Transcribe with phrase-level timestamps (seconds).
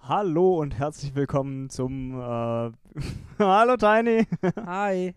[0.00, 2.14] Hallo und herzlich willkommen zum äh,
[3.40, 4.24] Hallo Tiny.
[4.64, 5.16] Hi.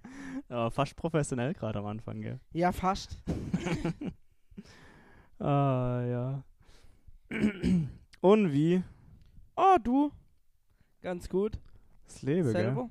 [0.50, 2.40] Ja, fast professionell gerade am Anfang, gell?
[2.54, 3.22] Ja, fast.
[5.38, 6.44] Ah, ja.
[8.22, 8.84] und wie?
[9.56, 10.12] Oh, du.
[11.02, 11.60] Ganz gut.
[12.06, 12.82] Das Leben, Selber?
[12.82, 12.90] gell?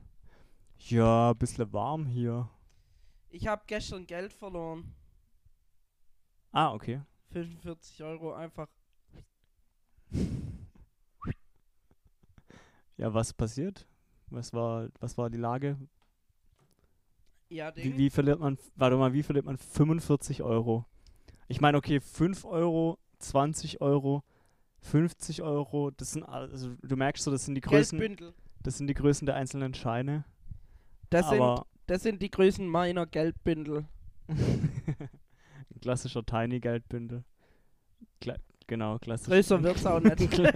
[0.88, 2.48] Ja, ein bisschen warm hier.
[3.28, 4.94] Ich habe gestern Geld verloren.
[6.52, 7.00] Ah, okay.
[7.32, 8.68] 45 Euro einfach.
[12.96, 13.86] Ja, was passiert?
[14.30, 15.76] Was war, was war die Lage?
[17.48, 17.84] Ja, Ding.
[17.84, 20.84] Wie, wie verliert man, warte mal, wie verliert man 45 Euro?
[21.48, 24.22] Ich meine, okay, 5 Euro, 20 Euro,
[24.80, 28.34] 50 Euro, das sind, also du merkst so, das sind die Größen, Geldbündel.
[28.62, 30.24] das sind die Größen der einzelnen Scheine.
[31.10, 33.86] Das sind, aber das sind die Größen meiner Geldbündel.
[34.28, 37.24] ein klassischer Tiny-Geldbündel.
[38.20, 38.36] Kla
[38.66, 39.28] genau, klassisch.
[39.28, 40.40] Größer wird's auch nicht.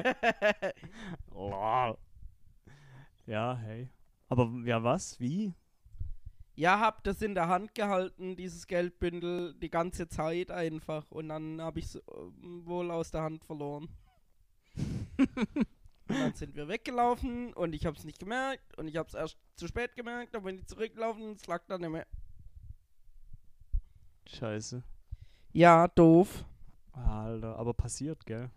[3.26, 3.88] Ja, hey.
[4.28, 5.18] Aber ja, was?
[5.18, 5.54] Wie?
[6.56, 11.10] ja, hab das in der Hand gehalten, dieses Geldbündel, die ganze Zeit einfach.
[11.10, 13.88] Und dann hab ich's ähm, wohl aus der Hand verloren.
[16.08, 19.66] Und dann sind wir weggelaufen und ich hab's nicht gemerkt und ich hab's erst zu
[19.66, 22.06] spät gemerkt, dann bin ich zurückgelaufen und es lag dann nicht mehr.
[24.26, 24.82] Scheiße.
[25.52, 26.44] Ja, doof.
[26.92, 28.50] Alter, aber passiert, gell?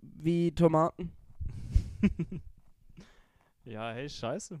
[0.00, 1.12] Wie Tomaten.
[3.64, 4.60] ja, hey, scheiße.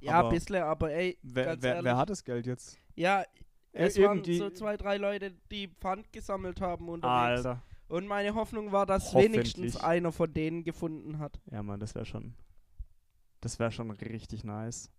[0.00, 2.76] Ja, Aber ein bisschen, aber ey, Wer, wer, wer hat das Geld jetzt?
[2.96, 3.24] Ja,
[3.72, 7.46] es waren irgendwie- so zwei, drei Leute, die Pfand gesammelt haben unterwegs.
[7.46, 7.62] Alter.
[7.92, 11.38] Und meine Hoffnung war, dass wenigstens einer von denen gefunden hat.
[11.50, 12.34] Ja, Mann, das wäre schon.
[13.42, 14.90] Das wäre schon richtig nice.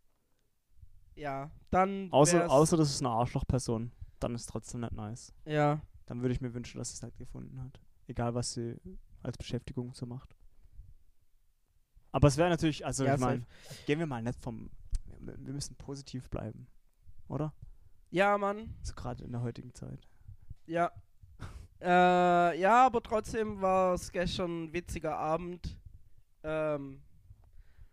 [1.16, 3.91] Ja, dann Außer, außer das ist eine Arschlochperson.
[4.19, 5.33] Dann ist trotzdem nicht nice.
[5.44, 7.81] Ja, Dann würde ich mir wünschen, dass sie es nicht gefunden hat.
[8.06, 8.79] Egal, was sie
[9.23, 10.35] als Beschäftigung so macht.
[12.12, 13.47] Aber es wäre natürlich, also Ja, ich meine,
[13.88, 14.69] gehen wir mal nicht vom.
[15.18, 16.68] Wir wir müssen positiv bleiben.
[17.28, 17.53] Oder?
[18.12, 20.07] ja, Mann, So gerade in der heutigen Zeit.
[20.68, 20.91] ja.
[21.83, 25.77] Äh, ja, aber trotzdem war es gestern ein witziger Abend.
[26.44, 27.01] Ähm,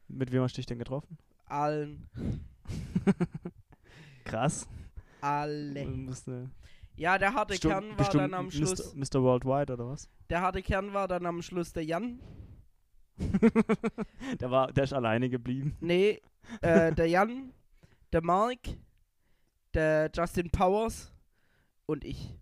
[0.09, 1.19] Mit wem hast du dich denn getroffen?
[1.47, 2.09] allen.
[4.25, 4.69] Krass.
[5.21, 5.85] Alle.
[5.85, 6.47] Du musst, äh,
[6.97, 8.53] Ja, der harte bestimmt- Kern war dann am Mr.
[8.53, 8.95] Schluss.
[8.95, 9.23] Mr.
[9.23, 10.09] Worldwide oder was?
[10.29, 12.21] Der harte Kern war dann am Schluss der Jan.
[14.41, 15.77] der war, der ist alleine geblieben.
[15.81, 16.23] Nee,
[16.63, 17.53] äh, der Jan,
[18.13, 18.59] der Mark,
[19.75, 21.13] der Justin Powers
[21.87, 22.35] und ich.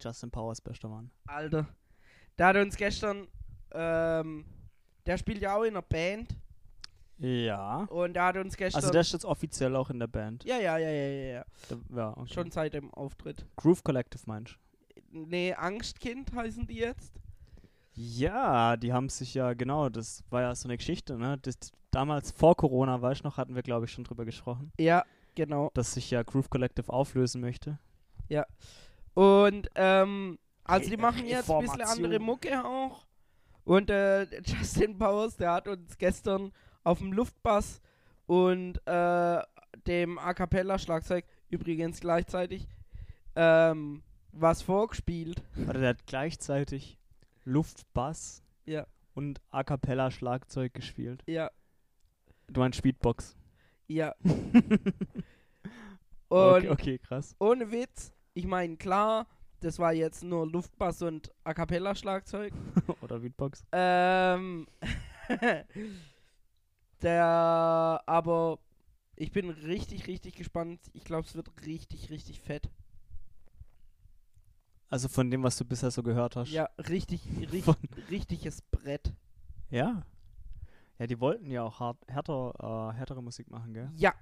[0.00, 1.10] Justin Powers, bester Mann.
[1.26, 1.66] Alter.
[2.38, 3.28] Der hat uns gestern,
[3.72, 4.44] ähm,
[5.06, 6.36] der spielt ja auch in einer Band
[7.18, 7.84] Ja.
[7.84, 8.78] und der hat uns gestern.
[8.80, 10.44] Also der ist jetzt offiziell auch in der Band.
[10.44, 11.44] ja, ja, ja, ja, ja, ja.
[11.94, 12.32] Ja, okay.
[12.34, 13.46] Schon seit dem Auftritt.
[13.56, 14.58] Groove Collective meinst
[15.10, 17.12] Nee, Angstkind heißen die jetzt.
[17.94, 21.38] Ja, die haben sich ja, genau, das war ja so eine Geschichte, ne?
[21.38, 21.54] Das,
[21.92, 25.04] damals vor Corona, weißt du noch, hatten wir, glaube ich, schon drüber gesprochen, Ja,
[25.36, 25.70] genau.
[25.74, 27.78] dass sich ja Groove Collective auflösen möchte.
[29.14, 33.06] Und, ähm, also die machen jetzt ein bisschen andere Mucke auch.
[33.64, 36.52] Und äh, Justin Powers, der hat uns gestern
[36.82, 37.80] auf dem Luftbass
[38.26, 39.42] und äh,
[39.86, 42.66] dem A Cappella Schlagzeug übrigens gleichzeitig
[43.36, 44.02] ähm,
[44.32, 45.42] was vorgespielt.
[45.54, 46.98] Warte, der hat gleichzeitig
[47.44, 48.86] Luftbass Ja.
[49.14, 51.22] und A Cappella Schlagzeug gespielt.
[51.26, 51.50] Ja,
[52.48, 53.36] Du meinst Speedbox.
[53.88, 54.14] ja.
[56.28, 57.34] Und okay, okay, krass.
[57.38, 59.26] ohne Witz, ich meine, klar,
[59.60, 62.52] das war jetzt nur Luftbass und A Cappella Schlagzeug.
[63.00, 63.64] Oder Beatbox.
[63.72, 64.66] Ähm,
[67.02, 68.58] der, aber
[69.16, 70.80] ich bin richtig, richtig gespannt.
[70.92, 72.68] Ich glaube, es wird richtig, richtig fett.
[74.90, 76.50] Also von dem, was du bisher so gehört hast.
[76.50, 77.74] Ja, richtig, richtig,
[78.10, 79.12] richtiges Brett.
[79.70, 80.02] Ja.
[80.98, 83.90] Ja, die wollten ja auch hart, härter, äh, härtere Musik machen, gell?
[83.96, 84.14] Ja.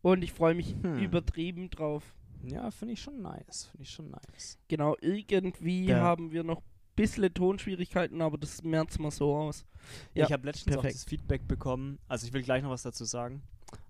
[0.00, 0.98] Und ich freue mich Hm.
[0.98, 2.14] übertrieben drauf.
[2.48, 3.66] Ja, finde ich schon nice.
[3.70, 4.58] Finde ich schon nice.
[4.68, 6.64] Genau, irgendwie Der- haben wir noch ein
[6.96, 9.64] bisschen Tonschwierigkeiten, aber das merzt mal so aus.
[10.14, 10.94] Ja, ich habe letztens auch perfekt.
[11.00, 13.42] das Feedback bekommen, also ich will gleich noch was dazu sagen,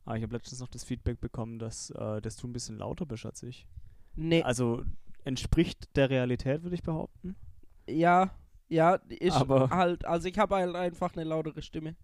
[0.05, 3.07] aber ich habe letztens noch das Feedback bekommen, dass, äh, dass du ein bisschen lauter
[3.07, 3.67] bist als ich.
[4.17, 4.83] Nee, Also
[5.25, 7.37] entspricht der Realität, würde ich behaupten.
[7.89, 8.31] ja,
[8.69, 11.95] ja, ist Aber- halt, also ich habe halt einfach eine lautere Stimme.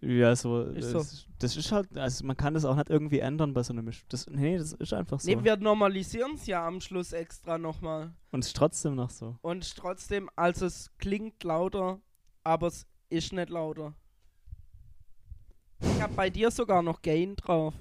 [0.00, 0.62] Ja, so.
[0.62, 1.26] Ist das, so.
[1.40, 4.04] das ist halt, also man kann das auch nicht irgendwie ändern bei so einem Misch.
[4.08, 5.28] Das, nee, das ist einfach so.
[5.28, 8.12] Nee, wir normalisieren es ja am Schluss extra nochmal.
[8.30, 9.36] Und es ist trotzdem noch so.
[9.42, 12.00] Und es trotzdem, also es klingt lauter,
[12.44, 13.94] aber es ist nicht lauter.
[15.80, 17.74] Ich hab bei dir sogar noch Gain drauf.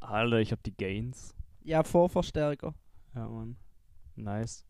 [0.00, 1.34] Alter, ich hab die Gains.
[1.62, 2.74] Ja, Vorverstärker.
[3.14, 3.56] Ja, Mann.
[4.16, 4.64] Nice.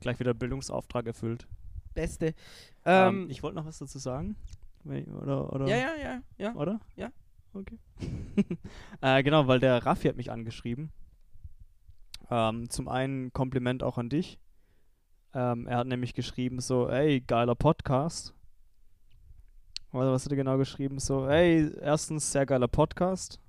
[0.00, 1.46] Gleich wieder Bildungsauftrag erfüllt.
[1.94, 2.34] Beste.
[2.84, 4.36] Ähm, Ähm, ich wollte noch was dazu sagen.
[4.84, 5.66] Oder, oder?
[5.66, 6.54] ja, ja, ja, ja.
[6.54, 6.80] Oder?
[6.96, 7.10] Ja.
[7.54, 7.78] Okay.
[9.00, 10.92] äh, genau, weil der Raffi hat mich angeschrieben.
[12.30, 14.40] Ähm, zum einen Kompliment auch an dich.
[15.32, 18.34] Ähm, er hat nämlich geschrieben so, ey, geiler Podcast.
[19.92, 20.98] Oder was hat er genau geschrieben?
[20.98, 23.40] So, ey, erstens sehr geiler Podcast.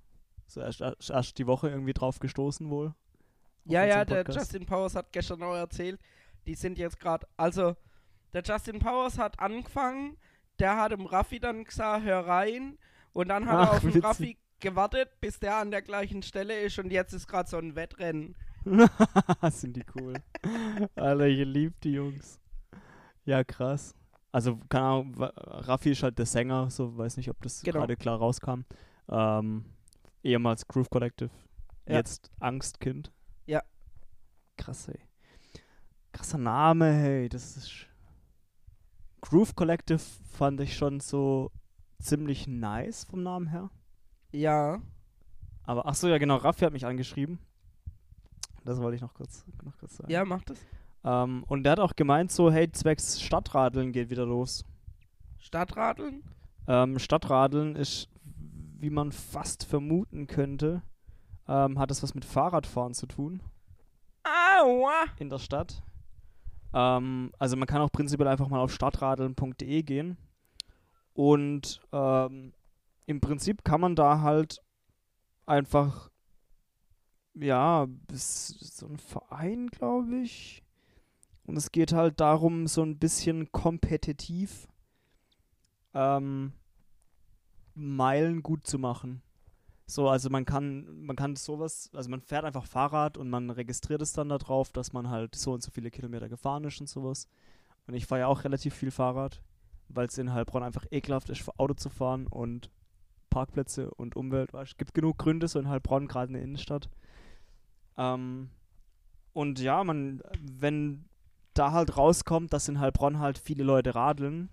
[0.48, 2.94] So erst, erst, erst die Woche irgendwie drauf gestoßen wohl.
[3.66, 4.24] Ja, ja, der.
[4.30, 6.00] Justin Powers hat gestern auch erzählt,
[6.46, 7.76] die sind jetzt gerade, also
[8.34, 10.18] der Justin Powers hat angefangen,
[10.60, 12.78] der hat dem Raffi dann gesagt, hör rein
[13.14, 14.02] und dann hat Ach, er auf den.
[14.02, 17.76] Raffi gewartet, bis der an der gleichen Stelle ist und jetzt ist gerade so ein
[17.76, 18.36] Wettrennen.
[19.52, 20.16] Sind die cool.
[20.96, 22.40] Alter, ich lieb die Jungs.
[23.26, 23.94] Ja, krass.
[24.32, 27.80] Also, keine Ahnung, Raffi ist halt der Sänger, so weiß nicht, ob das Genau.
[27.80, 28.62] gerade klar rauskam.
[29.10, 29.66] Ähm,
[30.24, 31.30] ehemals Groove Collective,
[31.88, 31.96] Ja.
[31.96, 33.12] jetzt Angstkind.
[33.46, 33.62] Ja.
[34.58, 35.00] Krass, ey.
[36.12, 37.88] Krasser Name, hey, das ist.
[39.30, 40.00] Groove Collective
[40.34, 41.52] fand ich schon so
[42.00, 43.70] ziemlich nice vom Namen her.
[44.32, 44.82] Ja,
[45.64, 47.40] Aber, ach so, ja, genau, Raffi hat mich angeschrieben.
[48.66, 50.12] Das wollte ich noch kurz, noch kurz sagen.
[50.12, 50.60] ja, macht es.
[51.04, 54.64] Ähm, und der hat auch gemeint, so, hey, zwecks Stadtradeln geht wieder los.
[55.40, 56.24] Stadtradeln?
[56.68, 58.10] Ähm, Stadtradeln ist,
[58.80, 60.82] wie man fast vermuten könnte,
[61.48, 63.42] ähm, hat es was mit Fahrradfahren zu tun
[64.24, 65.06] Aua!
[65.18, 65.82] in der Stadt.
[66.76, 70.18] Ähm, also man kann auch prinzipiell einfach mal auf stadtradeln.de gehen.
[71.14, 72.54] Und ähm,
[73.06, 74.62] im Prinzip kann man da halt
[75.46, 76.12] einfach,
[77.34, 80.64] ja, so ein Verein, glaube ich.
[81.46, 84.68] Und es geht halt darum, so ein bisschen kompetitiv
[85.94, 86.52] ähm,
[87.74, 89.22] Meilen gut zu machen.
[89.88, 94.02] So, also man kann, man kann sowas, also man fährt einfach Fahrrad und man registriert
[94.02, 96.88] es dann da drauf, dass man halt so und so viele Kilometer gefahren ist und
[96.88, 97.28] sowas.
[97.86, 99.42] Und ich fahre ja auch relativ viel Fahrrad,
[99.90, 102.72] weil es in Heilbronn einfach ekelhaft ist, für Auto zu fahren und
[103.30, 104.54] Parkplätze und Umwelt.
[104.56, 106.90] Es gibt genug Gründe, so in Heilbronn, gerade in der Innenstadt.
[107.98, 108.50] Ähm,
[109.34, 111.06] und ja, man, wenn
[111.54, 114.50] da halt rauskommt, dass in Heilbronn halt viele Leute radeln,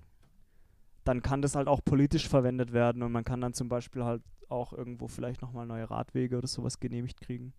[1.05, 4.23] dann kann das halt auch politisch verwendet werden und man kann dann zum Beispiel halt
[4.53, 7.53] auch irgendwo vielleicht nochmal neue Radwege oder sowas genehmigt kriegen.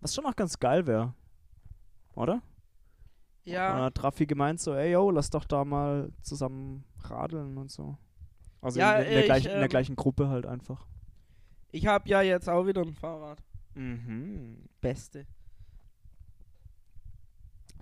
[0.00, 1.14] Was schon auch ganz geil wäre.
[2.14, 2.34] Oder?
[2.34, 2.42] Und
[3.44, 7.70] dann Ja, hat Raffi gemeint so, ey yo, lass doch da mal zusammen radeln und
[7.70, 7.96] so.
[8.60, 10.86] Also Ja, in, der- in, der ich, gleichen, in der ähm, gleichen Gruppe halt einfach.
[11.72, 13.42] ich habe ja jetzt auch wieder ein Fahrrad.
[13.74, 14.64] Mhm.
[14.80, 15.26] Beste.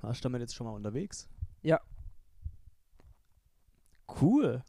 [0.01, 1.29] Warst du damit jetzt schon mal unterwegs?
[1.62, 1.81] Ja.
[4.21, 4.62] Cool.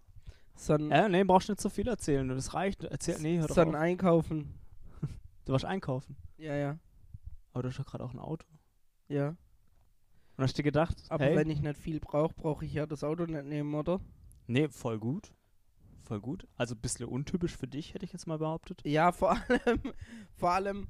[0.56, 2.28] So ein, Äh, nee, brauchst nicht so viel erzählen.
[2.30, 2.84] Das reicht.
[2.84, 3.76] Erzähl, nee, hör doch so ein auf.
[3.82, 4.54] Einkaufen.
[5.46, 6.16] Du warst einkaufen.
[6.38, 6.80] Ja, ja,
[7.54, 8.46] Aber du hast doch gerade auch ein Auto.
[9.10, 9.36] ja.
[10.38, 13.06] Und hast dir gedacht, Aber hey, wenn ich nicht viel brauche, brauche ich ja das
[13.06, 14.02] Auto nicht nehmen, oder?
[14.48, 15.32] nee, voll gut.
[16.04, 16.46] Voll gut.
[16.58, 18.82] Also ein bisschen untypisch für dich, hätte ich jetzt mal behauptet.
[18.86, 19.32] Ja, vor
[19.66, 19.82] allem,
[20.36, 20.88] vor allem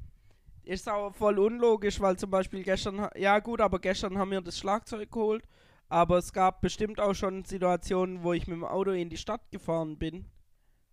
[0.64, 4.58] ist auch voll unlogisch, weil zum Beispiel gestern, ja gut, aber gestern haben wir das
[4.58, 5.44] Schlagzeug geholt,
[5.90, 9.52] aber es gab bestimmt auch schon Situationen, wo ich mit dem Auto in die Stadt
[9.52, 10.26] gefahren bin.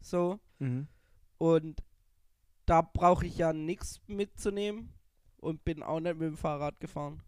[0.00, 0.40] So.
[0.58, 0.88] Mhm.
[1.38, 1.82] Und
[2.66, 4.92] da brauche ich ja nichts mitzunehmen
[5.38, 7.22] und bin auch nicht mit dem Fahrrad gefahren.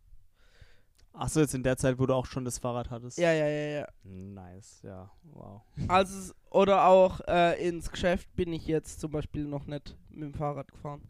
[1.13, 3.19] Achso, jetzt in der Zeit, wo du auch schon das Fahrrad hattest.
[3.19, 3.89] Ja, ja, ja, ja.
[4.03, 5.63] Nice, ja, wow.
[5.87, 10.35] Also, oder auch äh, ins Geschäft bin ich jetzt zum Beispiel noch nicht mit dem
[10.35, 11.09] Fahrrad gefahren.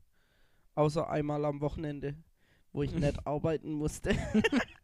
[0.74, 2.16] Außer einmal am Wochenende,
[2.72, 4.10] wo ich nicht arbeiten musste.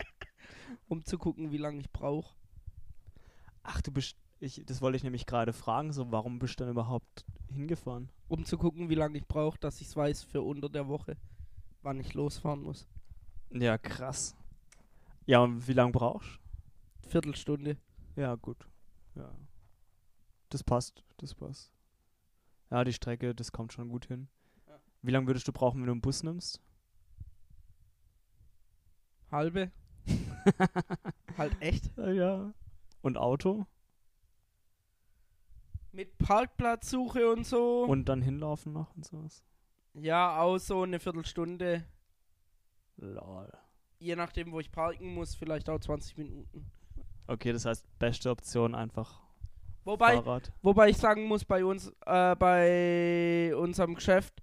[0.90, 2.34] um zu gucken, wie lange ich brauche.
[3.62, 6.72] Ach, du bist, ich, das wollte ich nämlich gerade fragen, so, warum bist du denn
[6.72, 8.10] überhaupt hingefahren?
[8.28, 11.16] Um zu gucken, wie lange ich brauche, dass ich es weiß für unter der Woche,
[11.82, 12.88] wann ich losfahren muss.
[13.50, 14.34] Ja, krass.
[15.26, 16.40] Ja, und wie lange brauchst
[17.06, 17.76] Viertelstunde.
[18.16, 18.20] du?
[18.20, 18.68] Ja, gut.
[19.14, 19.30] Ja.
[20.48, 21.72] Das passt, das passt.
[22.70, 24.28] Ja, die Strecke, das kommt schon gut hin.
[24.66, 24.80] Ja.
[25.02, 26.60] Wie lange würdest du brauchen, wenn du einen Bus nimmst?
[29.30, 29.70] Halbe.
[31.38, 31.90] halt echt.
[31.96, 32.52] ja.
[33.02, 33.66] Und Auto?
[35.92, 37.84] Mit Parkplatzsuche und so.
[37.84, 39.42] Und dann hinlaufen noch und sowas?
[39.94, 41.84] ja, auch so eine Viertelstunde.
[42.96, 43.50] Lol.
[43.98, 46.70] Je nachdem, wo ich parken muss, vielleicht auch 20 Minuten.
[47.26, 49.20] Okay, das heißt, beste Option einfach
[49.84, 50.52] Wobei, Fahrrad.
[50.62, 54.42] Wobei ich sagen muss, bei uns, äh, bei unserem Geschäft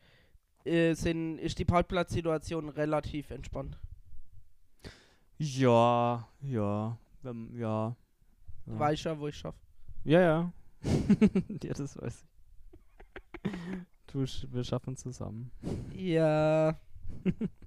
[0.65, 3.79] äh, sind, ist die Parkplatzsituation relativ entspannt.
[5.39, 7.95] Ja, ja, wenn, ja.
[8.65, 8.79] Ja.
[8.79, 9.59] weißt ja, wo ich schaffe.
[10.03, 10.53] Ja, ja.
[11.63, 13.51] ja, das weiß ich.
[14.07, 15.51] Du, wir schaffen zusammen.
[15.93, 16.79] Ja.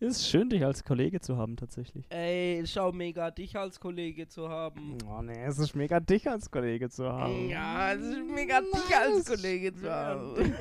[0.00, 2.06] Ist schön, dich als Kollege zu haben, tatsächlich.
[2.10, 4.96] Ey, schau mega, dich als Kollege zu haben.
[5.04, 7.48] Oh nee, es ist mega dich als Kollege zu haben.
[7.48, 10.54] Ja, es ist mega dich als Kollege zu haben.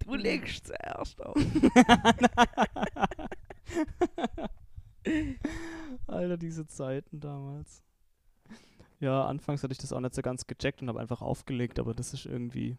[0.00, 1.34] Du legst zuerst auf.
[6.06, 7.82] Alter, diese Zeiten damals.
[9.00, 11.94] Ja, anfangs hatte ich das auch nicht so ganz gecheckt und habe einfach aufgelegt, aber
[11.94, 12.76] das ist irgendwie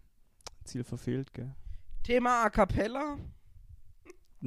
[0.64, 1.56] Ziel verfehlt, gell?
[2.04, 3.18] Thema A Cappella,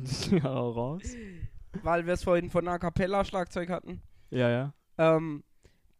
[0.30, 1.02] ja, raus.
[1.82, 4.02] weil wir es vorhin von A Cappella Schlagzeug hatten.
[4.30, 4.72] Ja, ja.
[4.98, 5.44] Ähm,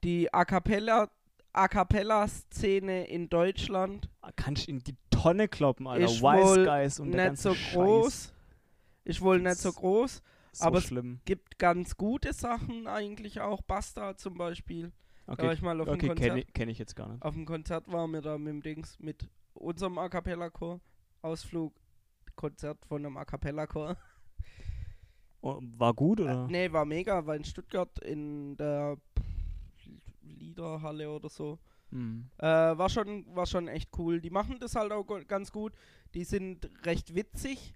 [0.05, 1.09] die A Cappella,
[1.52, 6.05] A Cappella Szene in Deutschland Kannst in die Tonne kloppen, Alter.
[6.05, 7.73] Ist Wise Guys und der nicht ganze so Scheiß.
[7.75, 8.35] groß.
[9.05, 10.23] Ist wohl nicht so Das- groß.
[10.52, 11.21] So aber es schlimm.
[11.25, 13.62] Gibt ganz gute Sachen eigentlich auch.
[13.62, 14.93] Basta zum Beispiel.
[15.26, 16.31] Da war Okay, ich mal auf dem okay Konzert.
[16.31, 17.23] kenne kenn ich jetzt gar nicht.
[17.23, 20.81] Auf dem Konzert waren wir da mit dem Dings, mit unserem A Cappella Chor.
[21.23, 21.75] Ausflug,
[22.38, 23.97] Konzert von einem A Cappella Chor.
[25.42, 26.47] Oh, war gut, oder?
[26.47, 28.97] Nee, war mega, war in Stuttgart in der
[30.23, 31.59] Liederhalle oder so.
[31.90, 32.28] Hm.
[32.38, 34.21] Äh, war, schon, war schon echt cool.
[34.21, 35.73] Die machen das halt auch ganz gut.
[36.14, 37.75] Die sind recht witzig.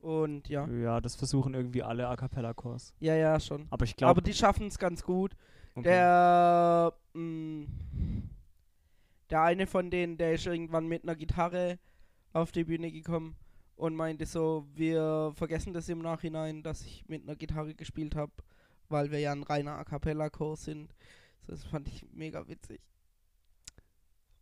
[0.00, 0.66] Und ja.
[0.68, 2.94] Ja, das versuchen irgendwie alle A Cappella-Chors.
[3.00, 3.66] Ja, ja, schon.
[3.70, 4.22] Aber ich Aber glaube.
[4.22, 5.36] die schaffen es ganz gut.
[5.76, 7.66] Der, mh,
[9.30, 11.78] der eine von denen, der ist irgendwann mit einer Gitarre
[12.32, 13.36] auf die Bühne gekommen
[13.76, 18.32] und meinte so, wir vergessen das im Nachhinein, dass ich mit einer Gitarre gespielt habe,
[18.88, 20.94] weil wir ja ein reiner A Cappella-Chor sind.
[21.46, 22.80] Das fand ich mega witzig.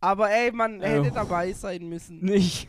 [0.01, 0.83] Aber ey, man Oh.
[0.83, 2.19] hätte dabei sein müssen.
[2.23, 2.67] Nicht.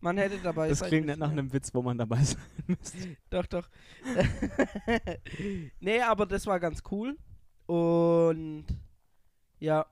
[0.00, 1.20] Man hätte dabei Das sein klingt müssen.
[1.20, 3.16] nicht nach einem Witz, wo man dabei sein müsste.
[3.30, 3.68] Doch, doch.
[5.80, 7.16] nee, aber das war ganz cool.
[7.66, 8.66] Und
[9.60, 9.86] ja,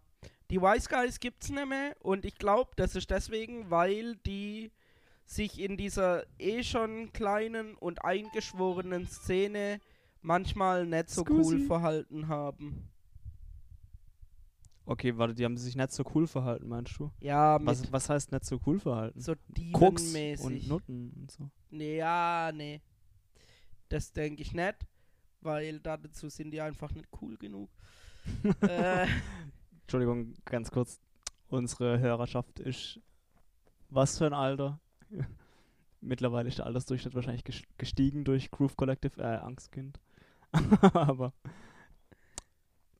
[0.50, 1.96] die Wise Guys gibt's nicht mehr.
[2.00, 4.70] Und ich glaube, das ist deswegen, weil die
[5.24, 9.80] sich in dieser eh schon kleinen und eingeschworenen Szene
[10.22, 11.66] manchmal nicht so cool Scusi.
[11.66, 12.88] verhalten haben.
[14.86, 17.12] Okay, warte, die haben sich nicht so cool verhalten, meinst du?
[17.20, 19.20] Ja, Was, was heißt nicht so cool verhalten?
[19.20, 19.34] so
[19.72, 20.66] Koks und.
[20.66, 21.48] Nutten und so.
[21.70, 22.80] Nee, ja, nee.
[23.88, 24.78] Das denke ich nicht,
[25.42, 27.70] weil dazu sind die einfach nicht cool genug.
[28.62, 29.06] äh,
[29.94, 31.00] Entschuldigung, ganz kurz.
[31.48, 33.00] Unsere Hörerschaft ist
[33.88, 34.78] was für ein Alter?
[36.00, 39.98] Mittlerweile ist der Altersdurchschnitt wahrscheinlich ges- gestiegen durch Groove Collective, äh, Angstkind.
[40.94, 41.32] Aber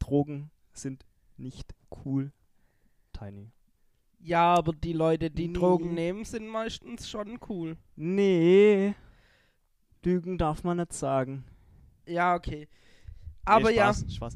[0.01, 1.07] Drogen sind
[1.37, 1.73] nicht
[2.05, 2.33] cool.
[3.13, 3.53] Tiny.
[4.19, 5.55] ja, aber die Leute, die Nee.
[5.55, 7.77] Drogen nehmen, sind meistens schon cool.
[7.95, 8.97] Nee.
[10.05, 11.45] Lügen darf man nicht sagen.
[12.07, 12.67] Ja, okay.
[13.45, 14.35] Aber nee, ja, Spaß, Spaß.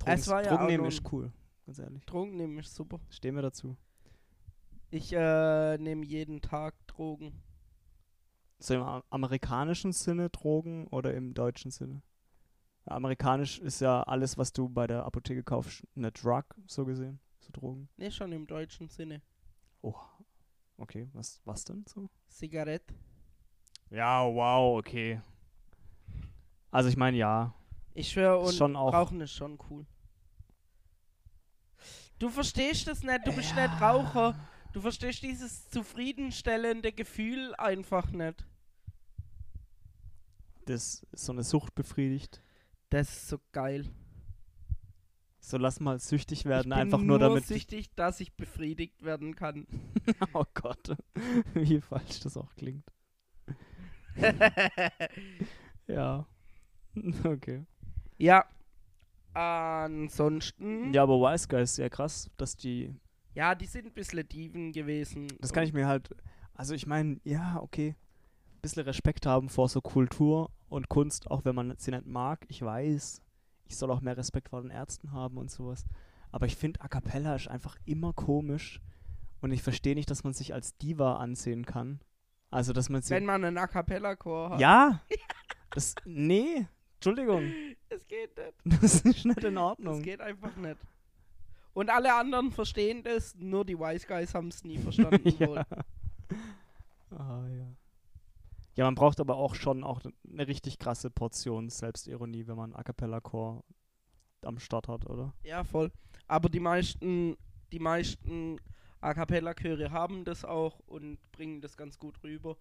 [0.00, 1.30] Drogen, Es war ja Drogen auch nehmen ist cool.
[1.66, 2.04] Ganz ehrlich.
[2.06, 3.00] Drogen nehmen ist super.
[3.10, 3.76] Stehen wir dazu.
[4.90, 7.42] Ich äh, nehme jeden Tag Drogen.
[8.58, 12.02] So im amerikanischen Sinne Drogen oder im deutschen Sinne?
[12.84, 17.20] Amerikanisch ist ja alles, was du bei der Apotheke kaufst, eine Drug, so gesehen.
[17.38, 17.88] So Drogen.
[17.96, 19.22] Nee, schon im deutschen Sinne.
[19.82, 19.94] Oh.
[20.76, 22.08] Okay, was, was denn so?
[22.28, 22.94] Zigarette.
[23.90, 25.20] Ja, wow, okay.
[26.70, 27.54] Also ich meine, ja.
[27.94, 29.86] Ich schwöre, und schon auch- Rauchen ist schon cool.
[32.22, 33.66] Du verstehst das nicht, du bist Ja.
[33.66, 34.38] nicht Raucher.
[34.72, 38.46] Du verstehst dieses zufriedenstellende Gefühl einfach nicht.
[40.66, 42.40] Das ist so eine Sucht befriedigt.
[42.90, 43.90] Das ist so geil.
[45.40, 47.44] So lass mal süchtig werden, ich bin einfach nur, damit.
[47.44, 49.66] süchtig, dass ich befriedigt werden kann.
[50.32, 50.96] oh Gott.
[51.54, 52.86] Wie falsch das auch klingt.
[55.88, 56.24] Ja.
[57.24, 57.66] Okay.
[58.16, 58.46] ja.
[59.34, 60.92] Ansonsten.
[60.92, 62.94] Ja, aber Wise Guys ist ja krass, dass die
[63.34, 65.28] Ja, die sind ein bisschen Dieven gewesen.
[65.40, 66.10] Das kann ich mir halt,
[66.54, 67.94] also ich meine, ja, okay,
[68.54, 72.44] ein bisschen Respekt haben vor so Kultur und Kunst, auch wenn man sie nicht mag.
[72.48, 73.22] Ich weiß,
[73.66, 75.84] ich soll auch mehr Respekt vor den Ärzten haben und sowas.
[76.30, 78.80] Aber ich finde, A Cappella ist einfach immer komisch
[79.40, 82.00] und ich verstehe nicht, dass man sich als Diva ansehen kann.
[82.50, 83.14] Also, dass man sie.
[83.14, 84.60] Wenn man einen A Cappella-Chor hat.
[84.60, 85.00] ja!
[85.74, 87.50] Das, nee, Entschuldigung,
[87.94, 88.54] Es geht nicht.
[88.82, 90.02] das ist nicht in Das Ordnung.
[90.02, 90.78] geht einfach nicht.
[91.74, 95.28] Und alle anderen verstehen das, nur die Wise Guys haben es nie verstanden.
[95.38, 95.66] ja.
[97.10, 97.66] Ah, ja.
[98.74, 102.82] Ja, man braucht aber auch schon auch eine richtig krasse Portion Selbstironie, wenn man A
[102.82, 103.64] Cappella Chor
[104.42, 105.34] am Start hat, oder?
[105.44, 105.92] ja, voll.
[106.26, 107.36] Aber die meisten,
[107.70, 108.58] die meisten
[109.00, 112.56] A Cappella Chöre haben das auch und bringen das ganz gut rüber.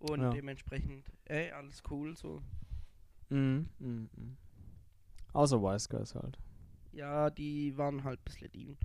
[0.00, 0.30] Und Ja.
[0.30, 2.42] dementsprechend, ey, alles cool so.
[3.30, 3.68] Mhm.
[3.78, 4.08] Mhm.
[5.32, 6.38] Außer Wise Guys halt.
[6.92, 8.78] Ja, die waren halt ein bisschen Dieven.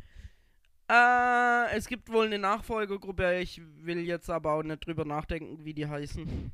[0.90, 3.40] Äh, es gibt wohl eine Nachfolgergruppe.
[3.40, 6.52] Ich will jetzt aber auch nicht drüber nachdenken, wie die heißen.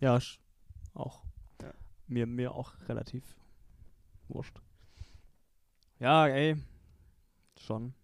[0.00, 0.18] Ja,
[0.94, 1.22] auch.
[1.60, 1.72] Ja.
[2.06, 3.24] Mir, mir auch relativ
[4.28, 4.60] wurscht.
[5.98, 6.56] Ja, ey.
[7.58, 7.94] Schon.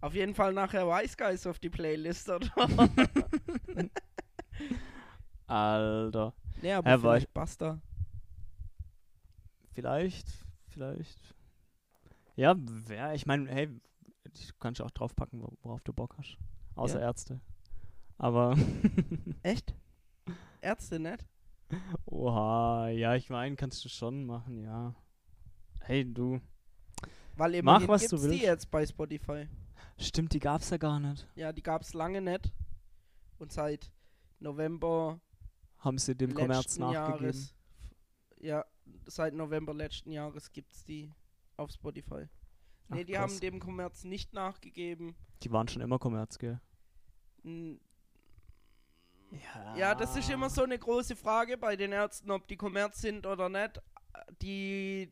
[0.00, 2.48] Auf jeden Fall nachher Wise Guys auf die Playlist, oder?
[5.46, 6.34] Alter.
[6.62, 7.80] nee, aber war vielleicht Basta.
[9.78, 10.26] Vielleicht,
[10.66, 11.36] vielleicht.
[12.34, 13.68] Ja, wer, ich meine, hey,
[14.34, 16.36] ich kann ja auch draufpacken, wo- worauf du Bock hast.
[16.74, 17.06] Außer Ja.
[17.06, 17.40] Ärzte.
[18.16, 18.56] Aber,
[19.44, 19.76] Echt?
[20.60, 21.24] Ärzte nicht?
[22.06, 24.96] oha, ja, ich meine, kannst du schon machen, ja.
[25.78, 26.40] Hey, du.
[27.36, 28.42] Weil Mach, immerhin was du gibt's die willst.
[28.42, 29.46] jetzt bei Spotify.
[29.96, 31.24] Stimmt, die gab's ja gar nicht.
[31.36, 32.52] Ja, die gab's lange nicht.
[33.38, 33.92] Und seit
[34.40, 35.20] November
[35.78, 37.22] Haben sie dem Kommerz nachgegeben.
[37.22, 37.54] Jahres.
[38.40, 38.64] Ja,
[39.06, 41.10] seit November letzten Jahres gibt's die
[41.56, 42.28] auf Spotify.
[42.88, 43.32] Nee, Ach, die krass.
[43.32, 45.14] haben dem Kommerz nicht nachgegeben.
[45.42, 46.60] Die waren schon immer Kommerz, gell?
[47.44, 47.80] N-
[49.30, 49.76] Ja.
[49.76, 53.26] Ja, das ist immer so eine große Frage bei den Ärzten, ob die Kommerz sind
[53.26, 53.80] oder nicht.
[54.40, 55.10] Die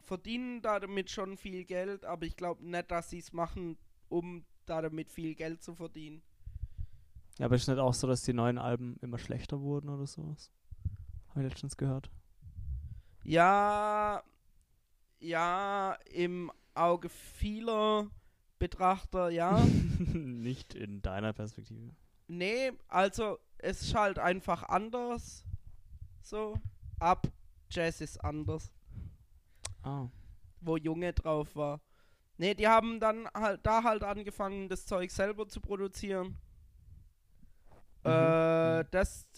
[0.00, 3.76] verdienen damit schon viel Geld, aber ich glaube nicht, dass sie es machen,
[4.08, 6.22] um damit viel Geld zu verdienen.
[7.38, 10.50] Ja, aber ist nicht auch so, dass die neuen Alben immer schlechter wurden oder sowas?
[11.30, 12.08] Habe ich letztens gehört.
[13.26, 14.22] Ja,
[15.18, 18.08] ja, im Auge vieler
[18.58, 19.58] Betrachter, ja.
[20.14, 21.90] Nicht in deiner Perspektive.
[22.28, 25.44] nee, also es ist halt einfach anders.
[26.22, 26.54] So,
[27.00, 27.26] ab
[27.70, 28.70] Jazz ist anders.
[29.82, 30.08] Ah.
[30.60, 31.80] wo Junge drauf war.
[32.38, 36.36] Ne, die haben dann halt da halt angefangen, das Zeug selber zu produzieren.
[38.04, 38.10] Mhm.
[38.10, 38.86] Äh, Mhm.
[38.90, 39.28] das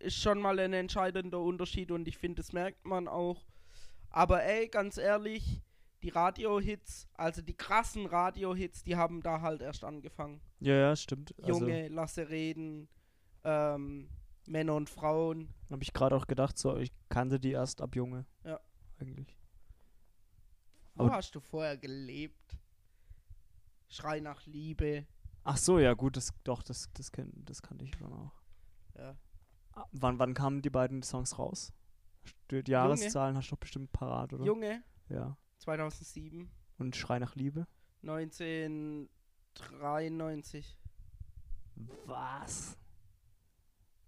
[0.00, 3.44] ist schon mal ein entscheidender Unterschied und ich finde, das merkt man auch.
[4.10, 5.62] Aber ey, ganz ehrlich,
[6.02, 10.40] die Radio-Hits, also die krassen Radio-Hits, die haben da halt erst angefangen.
[10.60, 11.34] Ja, ja, stimmt.
[11.42, 12.88] Also, Junge, lasse reden,
[13.44, 14.08] ähm,
[14.46, 15.52] Männer und Frauen.
[15.70, 18.24] habe ich gerade auch gedacht, so, ich kannte die erst ab Junge.
[18.44, 18.60] Ja.
[19.00, 19.36] Eigentlich.
[20.94, 22.56] Wo Aber- hast du vorher gelebt?
[23.88, 25.06] Schrei nach Liebe.
[25.44, 28.32] Ach so, ja, gut, das, doch, das, das, kenn, das kannte ich schon auch.
[28.96, 29.16] Ja.
[29.76, 31.72] Ah, wann, wann kamen die beiden Songs raus?
[32.50, 34.44] Die, Jahreszahlen hast du doch bestimmt parat, oder?
[34.44, 35.36] Junge, Ja.
[35.58, 37.66] 2007, Und Schrei nach Liebe?
[38.02, 40.78] 1993
[42.06, 42.76] Was?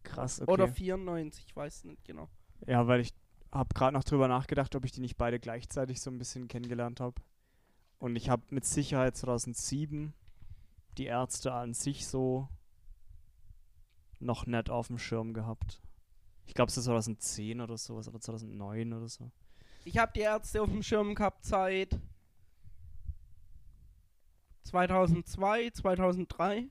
[0.03, 0.51] Krass, okay.
[0.51, 2.29] oder 94, ich weiß nicht genau.
[2.67, 3.15] Ja, weil ich
[3.53, 7.01] habe gerade noch drüber nachgedacht, ob ich die nicht beide gleichzeitig so ein bisschen kennengelernt
[7.01, 7.21] habe.
[7.99, 10.15] Und ich habe mit Sicherheit 2007
[10.97, 12.49] die Ärzte an sich so
[14.21, 15.81] noch nicht auf dem Schirm gehabt.
[16.47, 19.31] Ich glaube, es ist 2010 oder sowas oder 2009 oder so.
[19.85, 21.99] Ich habe die Ärzte auf dem Schirm gehabt seit
[24.65, 26.71] 2002, 2003.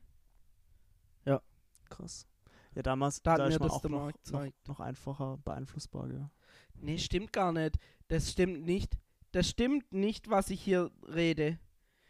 [1.90, 2.28] Krass.
[2.76, 6.30] Ja, damals Da hat mir das auch der noch, Markt noch, noch einfacher beeinflussbar, ja.
[6.76, 7.78] Nee, stimmt gar nicht.
[8.08, 8.98] Das stimmt nicht.
[9.32, 11.60] Das stimmt nicht, was ich hier rede.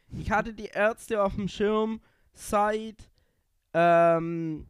[0.10, 2.02] Ich hatte die Ärzte auf dem Schirm
[2.34, 3.10] seit
[3.74, 4.68] ähm,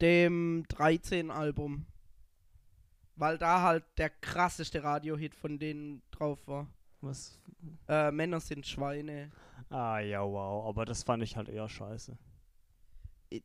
[0.00, 1.86] dem 13-Album.
[3.16, 6.68] Weil da halt der krasseste Radiohit von denen drauf war.
[7.00, 7.38] Was?
[7.88, 9.30] Äh, Männer sind Schweine.
[9.70, 10.66] Ah, ja, wow.
[10.68, 12.16] Aber das fand ich halt eher scheiße.
[13.30, 13.42] Ich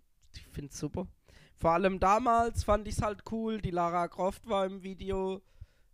[0.51, 1.07] find's super.
[1.57, 3.61] Vor allem damals fand ich's halt cool.
[3.61, 5.41] Die Lara Croft war im Video.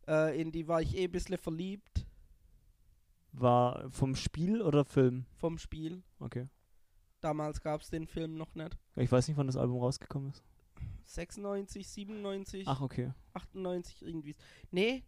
[0.08, 2.06] Äh, in die war ich eh ein bisschen verliebt
[3.32, 5.26] War vom Spiel oder Film?
[5.38, 6.02] vom Spiel.
[6.20, 6.48] Okay.
[7.22, 8.78] Damals gab's den Film noch nicht.
[8.96, 10.44] Ich weiß nicht, wann das Album rausgekommen ist.
[11.06, 13.12] 96, 97, Ach, okay.
[13.34, 14.36] 98 irgendwie.
[14.72, 15.04] Nee,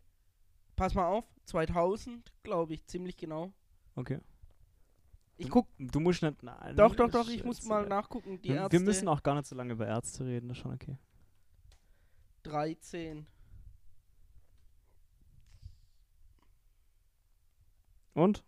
[0.76, 1.26] pass mal auf.
[1.45, 3.54] 2000, glaube ich, ziemlich genau.
[3.95, 4.19] Okay.
[5.38, 5.67] Ich guck.
[5.80, 6.43] Du musst nicht.
[6.43, 8.41] Nein, Doch, doch, doch, ich muss mal nachgucken.
[8.41, 8.74] Die Wir, Ärzte.
[8.74, 10.97] wir müssen auch gar nicht so lange über Ärzte reden, das ist schon okay.
[12.43, 13.26] 13.
[18.13, 18.43] Und?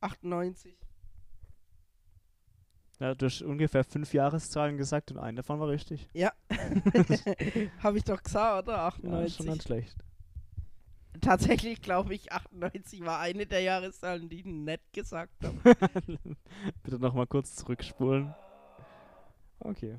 [0.00, 0.76] 98.
[2.98, 6.08] Ja, du hast ungefähr fünf Jahreszahlen gesagt und eine davon war richtig.
[6.14, 6.32] Ja.
[7.82, 8.92] Habe ich doch gesagt, oder?
[9.02, 9.46] Ja, ist schon 98.
[9.46, 9.96] ganz schlecht.
[11.20, 15.56] Tatsächlich glaube ich, 98 war eine der Jahreszahlen, die ich nicht gesagt habe.
[16.82, 18.34] Bitte nochmal kurz zurückspulen.
[19.60, 19.98] Okay.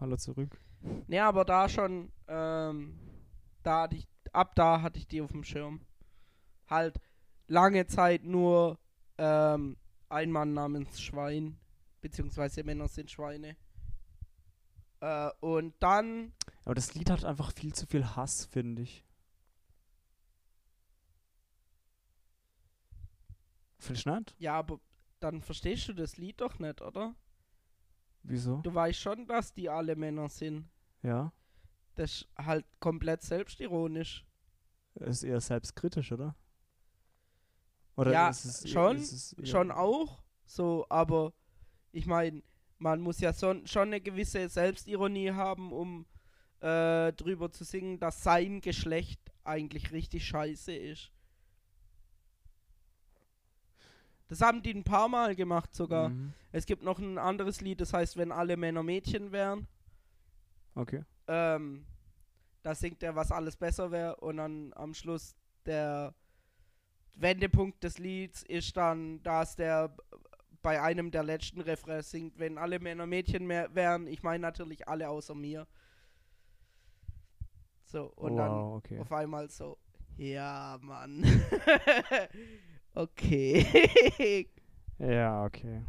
[0.00, 0.58] Hallo zurück.
[1.06, 2.98] ne, aber da schon, ähm,
[3.62, 5.80] da hatte ich, ab da hatte ich die auf dem Schirm.
[6.68, 6.98] Halt
[7.46, 8.78] lange Zeit nur
[9.18, 9.76] ähm,
[10.08, 11.59] ein Mann namens Schwein,
[12.00, 13.56] beziehungsweise Männer sind Schweine.
[15.00, 16.32] Äh, und dann,
[16.64, 19.04] Aber das Lied hat einfach viel zu viel Hass, finde ich.
[23.78, 24.34] Findest du nicht?
[24.38, 24.78] Ja, aber
[25.20, 27.14] dann verstehst du das Lied doch nicht, oder?
[28.22, 28.58] Wieso?
[28.58, 30.68] Du weißt schon, dass die alle Männer sind.
[31.02, 31.32] Ja.
[31.94, 34.26] Das ist halt komplett selbstironisch.
[34.96, 36.36] Ist eher selbstkritisch, oder?
[37.96, 39.02] Oder Ja, schon,
[39.44, 41.32] Schon auch, so, aber
[41.92, 42.42] ich meine,
[42.78, 46.06] man muss ja son, schon eine gewisse Selbstironie haben, um
[46.60, 51.10] äh, drüber zu singen, dass sein Geschlecht eigentlich richtig scheiße ist.
[54.28, 56.10] Das haben die ein paar Mal gemacht sogar.
[56.10, 56.32] Mhm.
[56.52, 59.66] Es gibt noch ein anderes Lied, das heißt, wenn alle Männer Mädchen wären.
[60.74, 61.04] Okay.
[61.26, 61.84] Ähm,
[62.62, 65.34] da singt er, was alles besser wäre und dann am Schluss
[65.66, 66.14] der
[67.16, 69.94] Wendepunkt des Lieds ist dann, dass der
[70.62, 74.06] bei einem der letzten Refrains singt, wenn alle Männer Mädchen mehr wären.
[74.06, 75.66] Ich meine natürlich alle außer mir.
[77.84, 78.94] So, und wow, okay.
[78.96, 79.78] dann auf einmal so,
[80.16, 81.24] ja, Mann.
[82.94, 84.48] okay.
[84.98, 85.82] Ja, okay.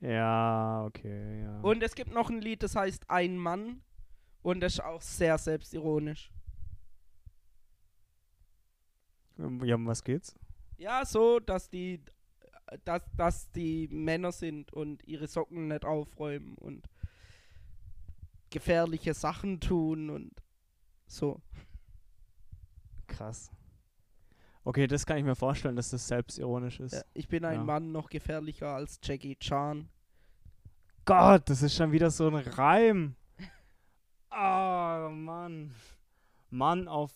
[0.00, 1.60] Ja, okay, ja.
[1.60, 3.82] und es gibt noch ein Lied, das heißt Ein Mann
[4.42, 6.32] und das ist auch sehr selbstironisch.
[9.38, 10.34] Ähm, Ja, um was geht's?
[10.76, 12.02] Ja, so, dass die,
[12.84, 16.88] dass, dass die Männer sind und ihre Socken nicht aufräumen und
[18.50, 20.32] gefährliche Sachen tun und
[21.06, 21.40] so.
[23.06, 23.50] Krass.
[24.64, 26.92] Okay, das kann ich mir vorstellen, dass das selbstironisch ist.
[26.92, 27.64] Ja, ich bin ein Ja.
[27.64, 29.88] Mann noch gefährlicher als Jackie Chan.
[31.04, 33.16] Gott, das ist schon wieder so ein Reim.
[34.30, 35.74] Oh, Mann.
[36.50, 37.12] Mann auf,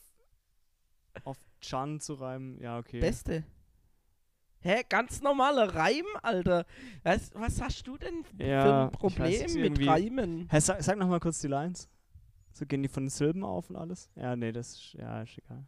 [1.25, 2.61] auf Chan zu reimen.
[2.61, 3.01] Ja, okay.
[3.01, 3.45] Beste.
[4.67, 6.67] Hä, ganz normaler Reim, Alter.
[7.05, 10.49] Was, was hast du denn für Ja, ein ich weiß, Problem ist mit Reimen?
[10.51, 11.89] Hä, sag, sag nochmal kurz die Lines.
[12.53, 14.11] So gehen die von den Silben auf und alles?
[14.17, 15.65] Ja, nee, das ist, ja, ist egal.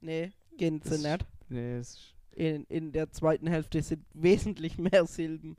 [0.00, 1.26] Nee, gehen sie Das- nicht.
[1.48, 5.56] Nee, das ist, In, in der zweiten Hälfte sind wesentlich mehr Silben.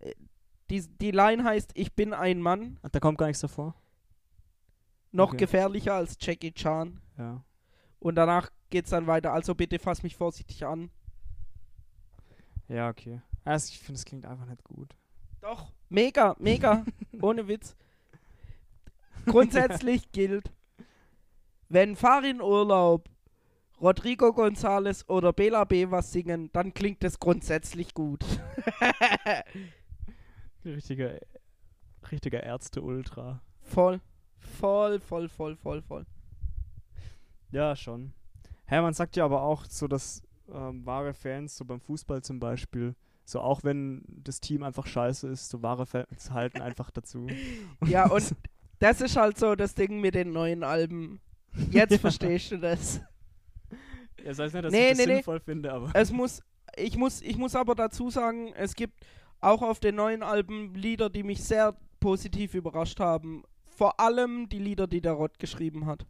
[0.00, 0.14] Äh,
[0.70, 3.74] Die, die Line heißt, ich bin ein Mann, Ach, da kommt gar nichts davor?
[5.12, 5.38] noch Okay.
[5.38, 7.00] gefährlicher als Jackie Chan.
[7.16, 7.42] Ja.
[7.98, 9.32] Und danach geht's dann weiter.
[9.32, 10.90] Also bitte fass mich vorsichtig an.
[12.68, 13.20] Ja, okay.
[13.44, 14.94] Also ich finde, es klingt einfach nicht gut.
[15.40, 16.84] Doch, mega, mega,
[17.20, 17.76] ohne Witz.
[19.26, 20.52] Grundsätzlich gilt,
[21.68, 23.08] wenn Farin Urlaub,
[23.80, 28.24] Rodrigo González oder Bela B was singen, dann klingt es grundsätzlich gut.
[30.64, 31.18] Richtiger,
[32.10, 33.40] richtiger Ärzte-Ultra.
[33.60, 34.00] voll,
[34.38, 36.06] voll, voll, voll, voll, voll.
[37.50, 38.12] Ja, schon.
[38.66, 42.38] Hä, man sagt ja aber auch so, dass ähm, wahre Fans, so beim Fußball zum
[42.40, 47.26] Beispiel, so auch wenn das Team einfach scheiße ist, so wahre Fans halten einfach dazu.
[47.86, 48.34] Ja, und
[48.78, 51.20] das ist halt so das Ding mit den neuen Alben.
[51.70, 51.98] Jetzt Ja.
[51.98, 53.00] verstehst du das.
[54.18, 55.14] Ja, das heißt nicht, dass Nee, ich das nee, nee.
[55.16, 55.90] sinnvoll finde, aber.
[55.94, 56.42] Es muss,
[56.76, 58.94] ich muss, ich muss aber dazu sagen, es gibt
[59.40, 63.44] auch auf den neuen Alben Lieder, die mich sehr positiv überrascht haben.
[63.76, 66.04] Vor allem die Lieder, die der Rott geschrieben hat.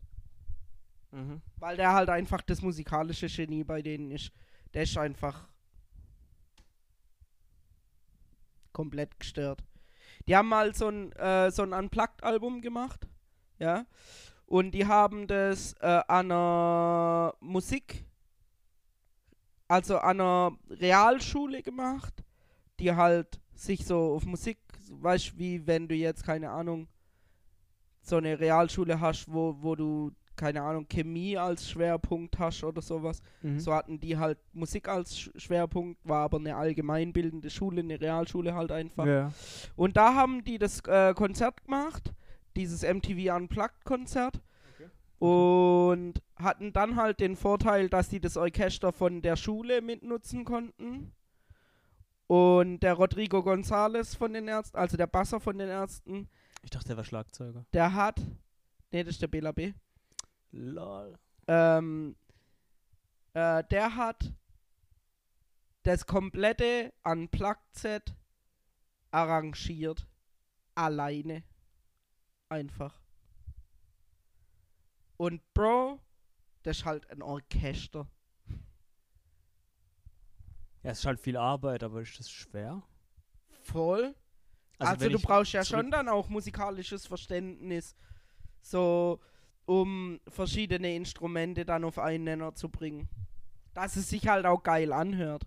[1.11, 1.40] Mhm.
[1.57, 4.33] Weil der halt einfach das musikalische Genie bei denen ist.
[4.75, 5.49] Der ist einfach
[8.73, 9.64] komplett gestört.
[10.27, 13.09] Die haben mal so ein, äh, so ein Unplugged-Album gemacht.
[13.59, 13.87] Ja.
[14.47, 18.05] Und die haben das äh, an einer Musik,
[19.68, 22.25] also an einer Realschule gemacht,
[22.79, 24.59] die halt sich so auf Musik,
[24.90, 26.88] weißt wie wenn du jetzt, keine Ahnung,
[28.01, 33.20] so eine Realschule hast, wo, wo du, keine Ahnung, Chemie als Schwerpunkt hast oder sowas.
[33.42, 33.61] Mhm.
[33.61, 38.55] So hatten die halt Musik als Sch Schwerpunkt, war aber eine allgemeinbildende Schule, eine Realschule
[38.55, 39.05] halt einfach.
[39.07, 39.33] Ja.
[39.77, 42.14] Und da haben die das äh, Konzert gemacht,
[42.57, 44.40] dieses MTV Unplugged Konzert.
[44.74, 44.88] Okay.
[45.18, 51.12] Und hatten dann halt den Vorteil, dass die das Orchester von der Schule mitnutzen konnten.
[52.27, 56.29] Und der Rodrigo González von den Ärzten, also der Basser von den Ärzten,
[56.62, 57.64] Ich dachte, der war Schlagzeuger.
[57.72, 58.20] der hat,
[58.92, 59.72] nee, das ist der Bela B.
[60.53, 61.19] Lol.
[61.47, 62.17] Ähm,
[63.35, 64.33] äh, der hat
[65.83, 68.15] das komplette Unplugged-Set
[69.11, 70.07] arrangiert.
[70.75, 71.43] Alleine.
[72.49, 73.01] Einfach.
[75.17, 76.01] Und Bro,
[76.63, 78.07] das ist halt ein Orchester.
[80.83, 82.83] Ja, es ist halt viel Arbeit, aber ist das schwer?
[83.63, 84.15] Voll.
[84.79, 87.97] Also, wenn du brauchst ja schon dann auch musikalisches Verständnis,
[88.61, 89.21] so
[89.68, 93.09] um verschiedene Instrumente dann auf einen Nenner zu bringen.
[93.74, 95.46] Dass es sich halt auch geil anhört.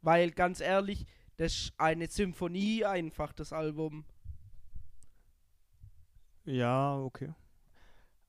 [0.00, 1.06] Weil ganz ehrlich,
[1.38, 4.04] das ist eine Symphonie einfach, das Album.
[6.44, 7.34] Ja, okay.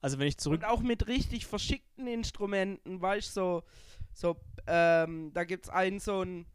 [0.01, 0.61] Also wenn ich zurück.
[0.61, 3.63] Und auch mit richtig verschickten Instrumenten, weißt du, so,
[4.13, 6.47] So, ähm, da gibt's einen so ein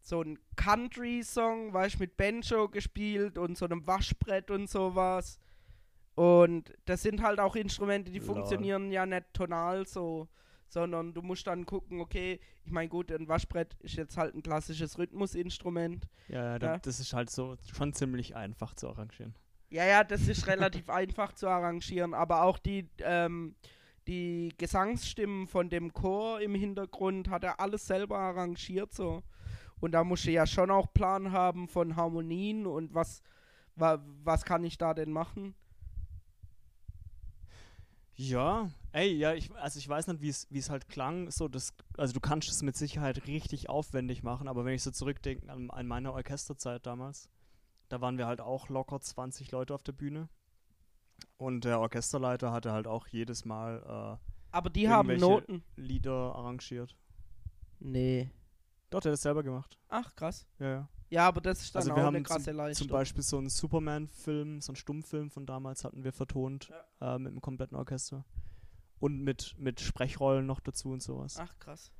[0.00, 5.38] so ein Country-Song, weißt mit Banjo gespielt und so einem Waschbrett und sowas.
[6.16, 8.26] Und das sind halt auch Instrumente, die Lol.
[8.26, 10.28] funktionieren ja nicht tonal so,
[10.68, 14.42] sondern du musst dann gucken, okay, ich meine, gut, ein Waschbrett ist jetzt halt ein
[14.42, 16.08] klassisches Rhythmusinstrument.
[16.28, 16.78] Ja, ja, Ja.
[16.78, 19.34] das ist halt so schon ziemlich einfach zu arrangieren.
[19.68, 23.54] Ja, ja, das ist relativ einfach zu arrangieren, aber auch die, ähm,
[24.08, 29.22] die Gesangsstimmen von dem Chor im Hintergrund hat er alles selber arrangiert so.
[29.80, 33.20] Und da musst du ja schon auch Plan haben von Harmonien und was,
[33.74, 35.54] wa, was kann ich da denn machen?
[38.18, 41.30] Ja, ey, ja, ich, also ich weiß nicht, wie es halt klang.
[41.30, 44.90] So, das, also du kannst es mit Sicherheit richtig aufwendig machen, aber wenn ich so
[44.90, 47.28] zurückdenke an, an meine Orchesterzeit damals,
[47.90, 50.28] da waren wir halt auch locker 20 Leute auf der Bühne.
[51.36, 54.18] Und der Orchesterleiter hatte halt auch jedes Mal
[54.50, 55.62] Aber die haben Noten.
[55.76, 56.96] äh, Lieder arrangiert.
[57.78, 58.30] Nee.
[58.88, 59.78] Doch, der hat das selber gemacht.
[59.88, 60.46] Ach, krass.
[60.58, 60.88] Ja, ja.
[61.08, 62.88] Ja, aber das ist dann Also auch wir eine haben krasse Leistung.
[62.88, 67.30] Zum Beispiel so einen Superman-Film, so einen Stummfilm von damals hatten wir vertont äh, mit
[67.32, 68.24] einem kompletten Orchester.
[68.98, 71.36] Und mit, mit Sprechrollen noch dazu und sowas.
[71.38, 71.92] Ach, krass.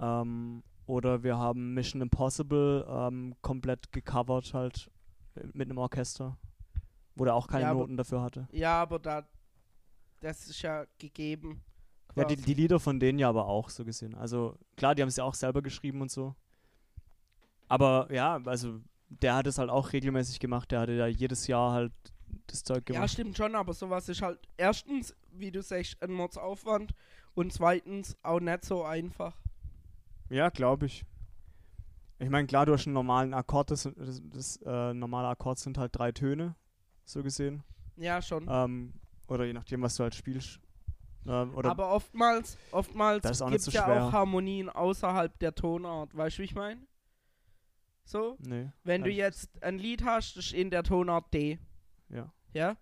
[0.00, 4.90] Ähm, oder wir haben Mission Impossible ähm, komplett gecovert halt
[5.54, 6.36] mit einem Orchester,
[7.14, 8.48] wo der auch keine Ja, aber- Noten dafür hatte.
[8.52, 9.26] Ja, aber da,
[10.20, 11.62] das ist ja gegeben.
[12.16, 12.46] Ja, die, quasi.
[12.46, 14.14] die Lieder von denen ja aber auch so gesehen.
[14.14, 16.34] Also klar, die haben es ja auch selber geschrieben und so.
[17.72, 20.70] Aber ja, also der hat es halt auch regelmäßig gemacht.
[20.70, 21.92] Der hatte ja jedes Jahr halt
[22.46, 23.10] das Zeug Ja, gemacht.
[23.10, 26.92] stimmt schon, aber sowas ist halt erstens, wie du sagst, ein Mordsaufwand
[27.32, 29.34] und zweitens auch nicht so einfach.
[30.28, 31.02] Ja, glaube ich.
[32.18, 33.70] Ich meine, klar, du hast einen normalen Akkord.
[33.70, 36.54] Das, das, das äh, normale Akkord sind halt drei Töne,
[37.06, 37.62] so gesehen.
[37.96, 38.46] Ja, schon.
[38.50, 38.92] Ähm,
[39.28, 40.60] oder je nachdem, was du halt spielst.
[41.26, 44.04] Ähm, aber oftmals, oftmals gibt es ja schwer.
[44.04, 46.14] auch Harmonien außerhalb der Tonart.
[46.14, 46.82] Weißt du, wie ich meine?
[48.04, 48.70] So, nee.
[48.84, 51.58] wenn du jetzt ein Lied hast, das ist in der Tonart D,
[52.08, 52.32] Ja.
[52.52, 52.76] ja,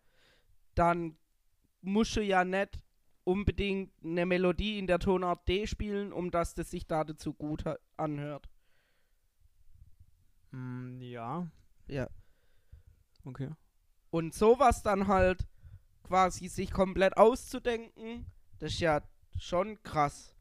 [0.75, 1.17] dann
[1.83, 2.83] musst du ja nicht
[3.25, 7.65] unbedingt eine Melodie in der Tonart D spielen, um dass das sich da dazu gut
[7.97, 8.49] anhört.
[10.51, 11.47] Mm, ja.
[11.87, 12.09] Ja.
[13.25, 13.51] Okay.
[14.11, 15.47] Und sowas dann halt
[16.03, 18.27] quasi sich komplett auszudenken,
[18.59, 19.03] das ist ja
[19.39, 20.35] schon krass.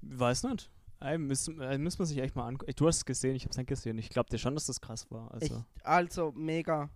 [0.00, 0.70] Weiß nicht.
[1.18, 2.72] Müssen, äh, müssen wir sich echt mal angucken.
[2.76, 3.98] Du hast es gesehen, ich hab's nicht gesehen.
[3.98, 5.30] Ich glaube dir schon, dass das krass war.
[5.32, 6.90] Also, Ich, also mega.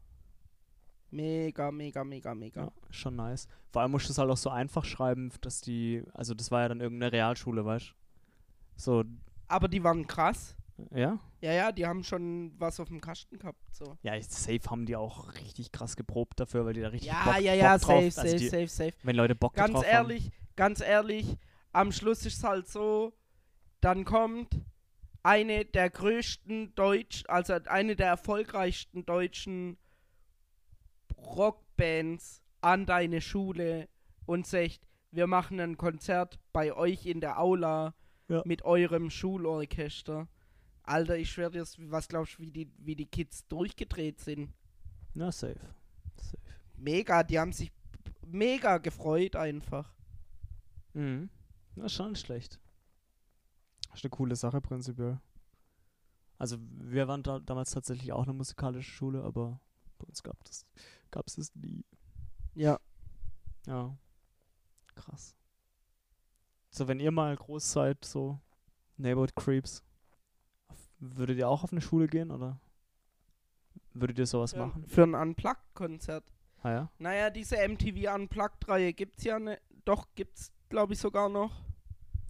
[1.11, 2.65] Mega, mega, mega, mega.
[2.65, 3.49] ja, schon nice.
[3.71, 6.63] Vor allem musst du es halt auch so einfach schreiben, dass die, also das war
[6.63, 7.95] ja dann irgendeine Realschule, weißt du?
[8.77, 9.05] So,
[9.47, 10.55] Aber die waren krass.
[10.95, 11.19] ja?
[11.41, 13.59] Ja, ja, die haben schon was auf dem Kasten gehabt.
[13.73, 13.97] So.
[14.03, 17.41] Ja, safe haben die auch richtig krass geprobt dafür, weil die da richtig Ja, Bock,
[17.41, 18.93] ja, ja, Bock drauf, safe, also safe, die, safe, safe.
[19.03, 21.39] Wenn Leute Bock Ganz drauf ehrlich, ganz ehrlich,
[21.73, 23.13] am Schluss ist es halt so,
[23.81, 24.61] dann kommt
[25.23, 29.79] eine der größten Deutsch, also eine der erfolgreichsten deutschen
[31.17, 33.89] Rockbands an deine Schule
[34.27, 37.95] und sagt, wir machen ein Konzert bei euch in der Aula
[38.29, 38.43] Ja.
[38.45, 40.29] mit eurem Schulorchester.
[40.83, 44.53] Alter, ich schwör dir, was glaubst du, wie die, wie die Kids durchgedreht sind?
[45.15, 45.59] Na, safe.
[46.17, 46.39] Safe.
[46.77, 47.73] Mega, die haben sich
[48.27, 49.95] mega gefreut einfach.
[50.95, 51.31] Mhm.
[51.77, 52.59] Ist schon schlecht.
[53.89, 55.21] Das ist eine coole Sache prinzipiell.
[56.39, 59.61] Also wir waren da damals tatsächlich auch eine musikalische Schule, aber
[59.99, 60.67] bei uns gab es
[61.11, 61.85] gab es das nie.
[62.55, 62.79] Ja.
[63.67, 63.97] Ja.
[64.95, 65.35] Krass.
[66.71, 68.39] So, wenn ihr mal groß seid, so
[68.97, 69.83] Neighborhood Creeps,
[70.99, 72.61] würdet ihr auch auf eine Schule gehen oder
[73.95, 74.87] würdet ihr sowas Für, machen?
[74.87, 76.25] für ein Unplugged-Konzert.
[76.63, 76.93] Ah ja?
[76.99, 81.53] Naja, diese MTV Unplugged-Reihe gibt's ja ne, doch, gibt's glaube ich sogar noch.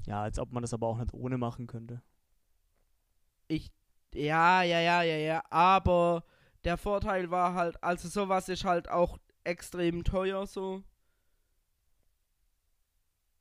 [0.07, 2.03] Ja, als ob man das aber auch nicht ohne machen könnte.
[3.49, 3.71] Ich,
[4.15, 6.25] ja, ja, ja, ja, ja, aber
[6.65, 10.83] der Vorteil war halt, also sowas ist halt auch extrem teuer so.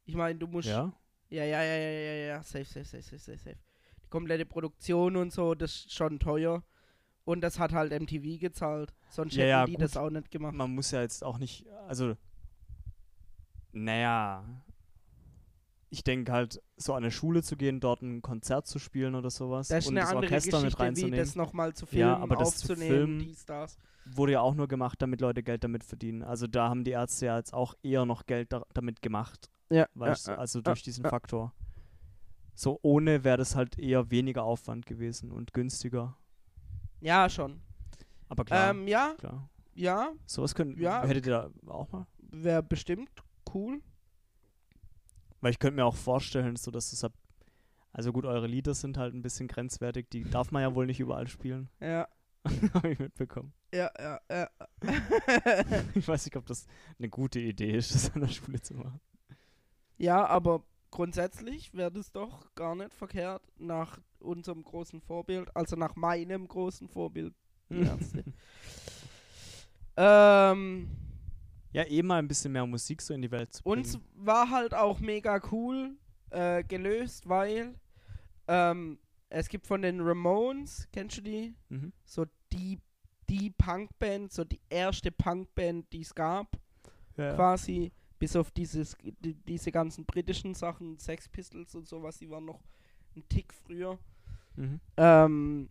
[0.06, 0.93] Ich meine, du musst, Ja?
[1.30, 3.58] ja, ja, ja, ja, ja, ja, safe, safe, safe, safe, safe, safe.
[4.04, 6.63] Die komplette Produktion und so, das ist schon teuer.
[7.26, 8.93] Und das hat halt MTV gezahlt.
[9.10, 9.82] Sonst Ja, hätten ja, die gut.
[9.82, 10.54] das auch nicht gemacht.
[10.54, 12.15] man muss ja jetzt auch nicht, also,
[13.74, 14.46] naja,
[15.89, 19.30] ich denke halt, so an eine Schule zu gehen, dort ein Konzert zu spielen oder
[19.30, 22.58] sowas Das ist und das Orchester mit reinzunehmen, das nochmal zu filmen, Ja, aber das
[22.58, 23.78] zu aufzunehmen, filmen- dies, das.
[24.06, 26.23] wurde ja auch nur gemacht, damit Leute Geld damit verdienen.
[26.23, 29.88] Also da haben die Ärzte ja jetzt auch eher noch Geld da damit gemacht, Ja,
[29.93, 31.04] weißt du, ja, also ja, durch diesen.
[31.06, 31.54] Faktor.
[32.56, 36.17] So ohne wäre das halt eher weniger Aufwand gewesen und günstiger.
[37.02, 37.62] ja, schon.
[38.30, 39.50] Aber klar, Ähm, ja, klar.
[39.73, 41.06] ja, Sowas können, ja.
[41.06, 41.32] hättet ihr
[41.65, 42.08] da auch mal?
[42.30, 43.10] wäre bestimmt
[43.54, 43.80] cool.
[45.41, 47.13] Weil ich könnte mir auch vorstellen, so dass es ab.
[47.93, 51.00] Also gut, eure Lieder sind halt ein bisschen grenzwertig, die darf man ja wohl nicht
[51.00, 51.69] überall spielen.
[51.82, 52.08] Ja,
[52.73, 53.52] Habe ich mitbekommen.
[53.73, 54.50] ja, ja, ja.
[55.95, 56.65] Ich weiß nicht, ob das
[56.97, 59.02] eine gute Idee ist, das an der Schule zu machen.
[59.97, 65.95] ja, aber grundsätzlich wäre das doch gar nicht verkehrt nach unserem großen Vorbild, also nach
[65.97, 67.34] meinem großen Vorbild,
[67.69, 68.23] die Ärzte.
[69.97, 70.89] ähm,
[71.71, 73.77] Ja, eh mal ein bisschen mehr Musik so in die Welt zu bringen.
[73.77, 75.95] uns war halt auch mega cool
[76.30, 77.75] äh, gelöst, weil
[78.47, 78.99] ähm,
[79.30, 81.56] es gibt von den Ramones, kennst du die?
[81.69, 81.91] Mhm.
[82.06, 82.80] So die,
[83.30, 86.58] die Punkband, so die erste Punkband, die es gab.
[87.17, 87.34] Ja.
[87.34, 92.45] quasi, bis auf dieses, die, diese ganzen britischen Sachen, Sex Pistols und sowas, die waren
[92.45, 92.62] noch
[93.15, 93.97] ein Tick früher.
[94.56, 94.80] Mhm.
[94.97, 95.69] Ähm,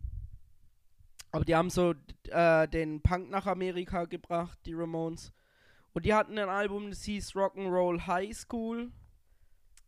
[1.31, 1.93] aber die haben so
[2.29, 5.31] äh, den Punk nach Amerika gebracht, die Ramones.
[5.97, 8.91] Und die hatten ein Album, das hieß Rock'n'Roll High School.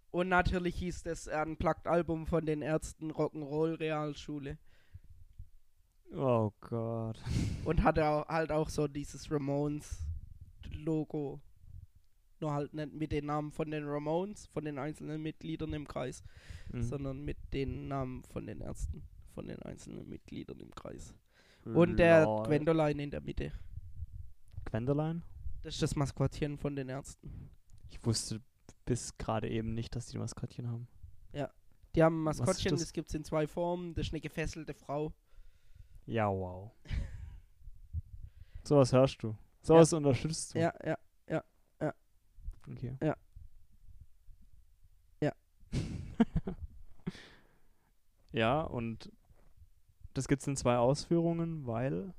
[0.09, 4.57] Und natürlich hieß das ein Plugged-Album von den Ärzten Rock'n'Roll Realschule.
[6.11, 7.21] Oh Gott.
[7.63, 11.41] Und hatte auch, halt auch so dieses Ramones-Logo.
[12.39, 16.23] Nur halt nicht mit den Namen von den Ramones, von den einzelnen Mitgliedern im Kreis,
[16.71, 16.81] Mhm.
[16.81, 19.03] sondern mit den Namen von den Ärzten,
[19.35, 21.13] von den einzelnen Mitgliedern im Kreis.
[21.65, 22.47] Und der Lol.
[22.47, 23.51] Gwendoline in der Mitte.
[24.65, 25.21] Gwendoline?
[25.63, 27.49] Das ist das Maskottchen von den Ärzten.
[27.89, 28.41] Ich wusste
[28.85, 30.87] bis gerade eben nicht, dass die ein Maskottchen haben.
[31.95, 32.81] Die haben ein Maskottchen, das?
[32.81, 33.93] das, gibt es in zwei Formen.
[33.95, 35.11] Das ist eine gefesselte Frau.
[36.05, 36.71] Ja, wow.
[38.63, 39.35] Sowas hörst du.
[39.61, 40.59] Sowas unterstützt du.
[40.59, 40.97] Ja, ja.
[42.71, 42.95] Okay.
[43.01, 43.17] Ja.
[45.21, 45.33] Ja.
[48.31, 49.11] ja, und
[50.13, 52.13] das gibt's in zwei Ausführungen, weil.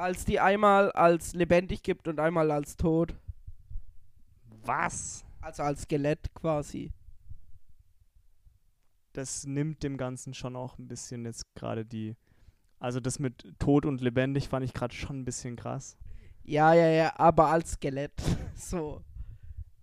[0.00, 3.14] Weil es die einmal als lebendig gibt und einmal als tot.
[4.64, 5.26] Was?
[5.42, 6.90] Also als Skelett quasi.
[9.12, 12.16] Das nimmt dem Ganzen schon auch ein bisschen jetzt gerade die.
[12.78, 15.98] Also das mit tot und lebendig fand ich gerade schon ein bisschen krass.
[16.44, 18.14] Ja, ja, ja, aber als Skelett.
[18.54, 19.04] so.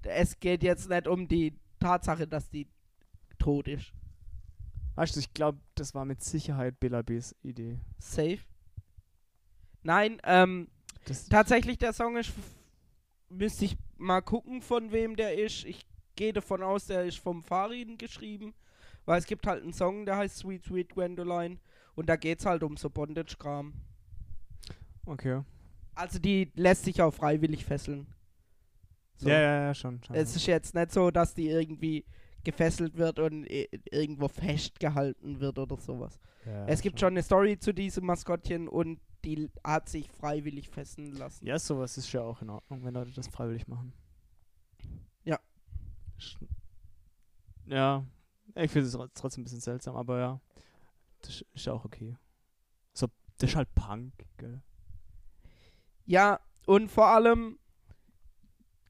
[0.01, 2.67] Es geht jetzt nicht um die Tatsache, dass die
[3.37, 3.93] tot ist.
[4.95, 7.77] Weißt du, ich glaube, das war mit Sicherheit Bela B's Idee.
[7.99, 8.39] Safe.
[9.87, 10.67] Nein, ähm,
[11.05, 12.33] Das, tatsächlich der Song ist.
[13.29, 15.63] Müsste ich mal gucken, von wem der ist.
[15.63, 15.85] Ich
[16.17, 18.53] gehe davon aus, der ist vom Farin geschrieben.
[19.05, 21.57] Weil es gibt halt einen Song, der heißt Sweet Sweet Gwendoline.
[21.95, 23.73] Und da geht's halt um so Bondage-Kram.
[25.05, 25.41] okay.
[25.95, 28.07] Also die lässt sich auch freiwillig fesseln.
[29.15, 29.29] So.
[29.29, 30.03] Ja, ja, ja, schon.
[30.03, 30.15] schon.
[30.15, 32.05] Es ist jetzt nicht so, dass die irgendwie
[32.43, 33.45] gefesselt wird und
[33.89, 36.19] irgendwo festgehalten wird oder sowas.
[36.45, 41.11] ja, es gibt schon eine Story zu diesem Maskottchen und die hat sich freiwillig fesseln
[41.11, 41.45] lassen.
[41.45, 43.91] Ja, sowas ist ja auch in Ordnung, wenn Leute das freiwillig machen.
[45.25, 45.37] Ja.
[47.65, 48.05] Ja,
[48.55, 50.41] ich finde es tro- trotzdem ein bisschen seltsam, aber ja,
[51.21, 52.15] das ist ja auch okay.
[52.93, 54.61] So, das ist halt Punk, gell?
[56.05, 57.59] Ja, und vor allem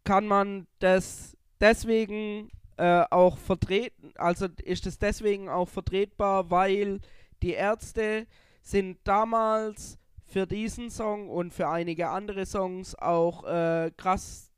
[0.04, 7.02] kann man das deswegen äh, auch vertreten, also ist es deswegen auch vertretbar, weil
[7.42, 8.28] die Ärzte
[8.62, 14.52] sind damals für diesen Song und für einige andere Songs auch äh, krass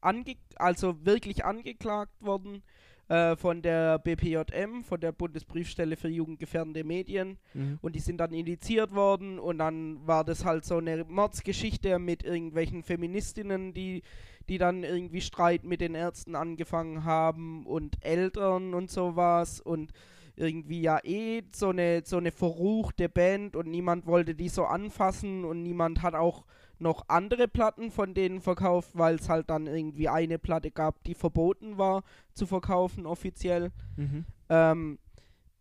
[0.00, 2.62] ange also wirklich angeklagt worden
[3.08, 7.38] äh, von der BPJM, von der Bundesbriefstelle für jugendgefährdende Medien.
[7.52, 7.78] Mhm.
[7.82, 12.22] Und die sind dann indiziert worden und dann war das halt so eine Mordsgeschichte mit
[12.22, 14.02] irgendwelchen Feministinnen, die,
[14.48, 19.92] die dann irgendwie Streit mit den Ärzten angefangen haben und Eltern und sowas und
[20.36, 25.44] irgendwie ja eh so eine, so eine verruchte Band und niemand wollte die so anfassen
[25.44, 26.44] und niemand hat auch
[26.78, 31.14] noch andere Platten von denen verkauft, weil es halt dann irgendwie eine Platte gab, die
[31.14, 33.70] verboten war zu verkaufen offiziell.
[33.96, 34.24] Mhm.
[34.48, 34.98] Ähm,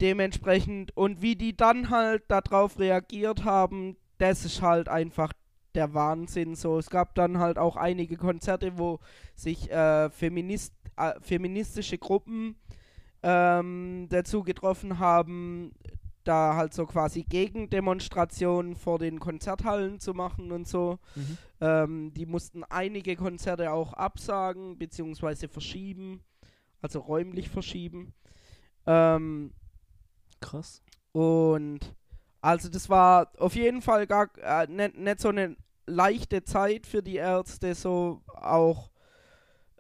[0.02, 5.32] dementsprechend und wie die dann halt darauf reagiert haben, das ist halt einfach
[5.76, 6.56] der Wahnsinn.
[6.56, 9.00] So, es gab dann halt auch einige Konzerte, wo
[9.36, 12.56] sich äh, Feminist, äh, feministische Gruppen
[13.24, 15.74] ähm, dazu getroffen haben,
[16.24, 21.00] da halt so quasi Gegendemonstrationen vor den Konzerthallen zu machen und so.
[21.16, 21.38] Mhm.
[21.60, 26.22] Ähm, die mussten einige Konzerte auch absagen beziehungsweise verschieben,
[26.82, 28.14] also räumlich verschieben.
[28.86, 29.54] Ähm,
[30.40, 30.82] Krass.
[31.12, 31.96] und
[32.42, 35.56] also das war auf jeden Fall gar äh, nicht, nicht so eine
[35.86, 38.91] leichte Zeit für die Ärzte, so auch.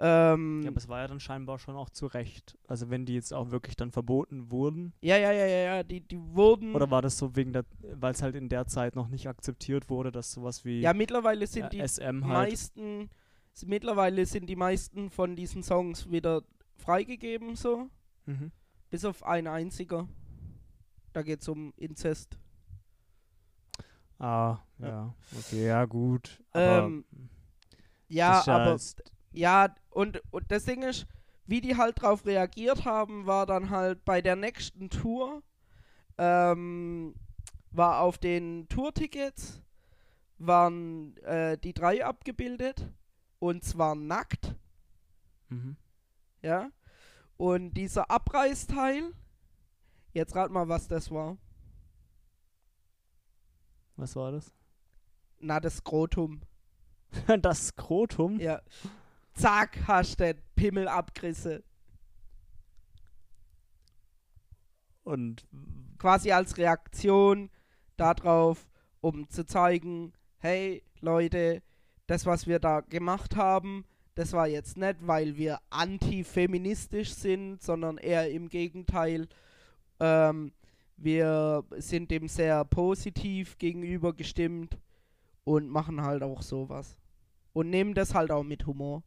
[0.03, 2.57] Ähm, Ja, aber es war ja dann scheinbar schon auch zu Recht.
[2.67, 4.93] Also wenn die jetzt auch wirklich dann verboten wurden.
[5.01, 6.73] ja, ja, ja, ja, ja, die, die wurden.
[6.73, 9.89] Oder war das so wegen der, weil es halt in der Zeit noch nicht akzeptiert
[9.91, 12.49] wurde, dass sowas wie ja, mittlerweile sind äh, die SM halt.
[12.49, 13.09] meisten,
[13.65, 16.41] mittlerweile sind die meisten von diesen Songs wieder
[16.77, 17.87] freigegeben so,
[18.25, 18.51] Mhm.
[18.89, 20.07] bis auf ein einziger.
[21.13, 22.39] Da geht's um Inzest.
[24.17, 24.87] Ah, Ja.
[24.87, 25.15] ja.
[25.37, 26.41] Okay, ja, gut.
[26.51, 27.05] Aber Ähm,
[28.07, 28.77] Ja, aber
[29.31, 31.05] ja, und, und das Ding ist,
[31.45, 35.43] wie die halt drauf reagiert haben, war dann halt bei der nächsten Tour,
[36.17, 37.15] ähm,
[37.71, 39.61] war auf den Tourtickets,
[40.37, 42.89] waren äh, die drei abgebildet
[43.39, 44.55] und zwar nackt,
[45.49, 45.75] Mhm.
[46.41, 46.71] ja.
[47.35, 49.11] Und dieser Abreißteil,
[50.13, 51.37] jetzt rat mal, was das war.
[53.97, 54.53] Was war das?
[55.39, 56.41] Na, das Skrotum.
[57.41, 58.39] das Skrotum?
[58.39, 58.61] Ja.
[59.33, 61.63] Zack, hast du den Pimmel abgerissen.
[65.03, 65.47] Und
[65.97, 67.49] quasi als Reaktion
[67.97, 68.69] darauf,
[69.01, 71.61] um zu zeigen, hey Leute,
[72.07, 77.97] das, was wir da gemacht haben, das war jetzt nicht, weil wir antifeministisch sind, sondern
[77.97, 79.27] eher im Gegenteil,
[79.99, 80.51] ähm,
[80.97, 84.77] wir sind dem sehr positiv gegenüber gestimmt
[85.43, 86.97] und machen halt auch sowas.
[87.53, 89.03] Und nehmen das halt auch mit Humor.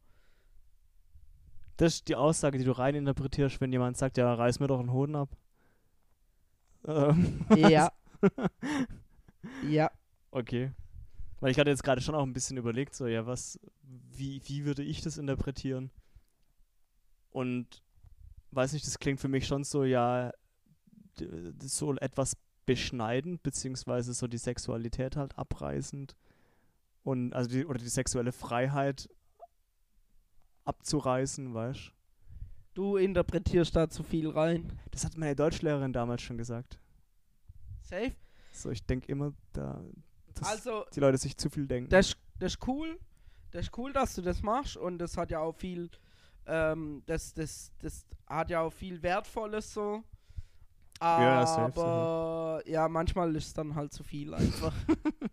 [1.77, 4.91] Das ist die Aussage, die du reininterpretierst, wenn jemand sagt, ja, reiß mir doch einen
[4.91, 5.29] Hoden ab.
[6.87, 7.91] Ähm, Ja.
[9.67, 9.91] ja.
[10.31, 10.71] Okay.
[11.39, 14.65] Weil ich hatte jetzt gerade schon auch ein bisschen überlegt, so, ja, was, wie, wie
[14.65, 15.91] würde ich das interpretieren?
[17.31, 17.83] Und
[18.51, 20.31] weiß nicht, das klingt für mich schon so, ja,
[21.61, 26.15] so etwas beschneidend, beziehungsweise so die Sexualität halt abreißend.
[27.03, 29.09] Und, also die, oder die sexuelle Freiheit
[30.65, 31.91] abzureißen, weißt
[32.73, 34.69] Du interpretierst da zu viel rein.
[34.91, 36.77] Das hat meine Deutschlehrerin damals schon gesagt.
[37.81, 38.11] Safe?
[38.51, 39.81] So, ich denke immer, da,
[40.33, 41.89] dass Also, die Leute sich zu viel denken.
[41.89, 42.99] das, das ist cool.
[43.51, 45.89] Das ist cool, dass du das machst und das hat ja auch viel,
[46.47, 50.03] ähm, das, das, das hat ja auch viel Wertvolles so.
[51.01, 54.73] Ja, Aber ja, manchmal ist es dann halt zu viel einfach.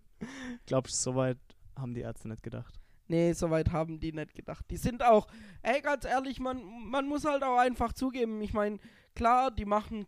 [0.67, 1.39] Glaubst du, soweit
[1.77, 2.79] haben die Ärzte nicht gedacht?
[3.13, 4.65] Nee, soweit haben die nicht gedacht.
[4.71, 5.29] Die sind auch,
[5.63, 8.41] ey, ganz ehrlich, man, man muss halt auch einfach zugeben.
[8.41, 8.79] Ich meine,
[9.15, 10.07] klar, die machen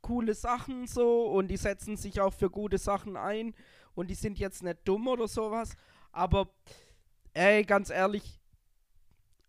[0.00, 3.54] coole Sachen so und die setzen sich auch für gute Sachen ein
[3.94, 5.76] und die sind jetzt nicht dumm oder sowas.
[6.12, 6.48] Aber,
[7.34, 8.40] ey, ganz ehrlich,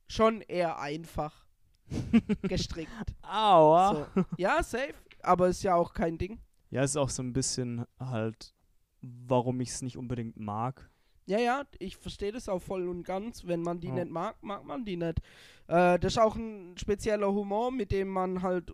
[0.09, 1.45] schon eher einfach
[2.41, 2.91] gestrickt.
[3.21, 4.09] Aua.
[4.13, 4.25] So.
[4.37, 6.41] Ja, safe, aber ist ja auch kein Ding.
[6.71, 8.53] Ja, ist auch so ein bisschen halt,
[9.01, 10.91] warum ich es nicht unbedingt mag.
[11.27, 13.45] Ja, ja, ich verstehe das auch voll und ganz.
[13.45, 13.95] Wenn man die Ja.
[13.95, 15.19] nicht mag, mag man die nicht.
[15.67, 18.71] Äh, das ist auch ein spezieller Humor, mit dem man halt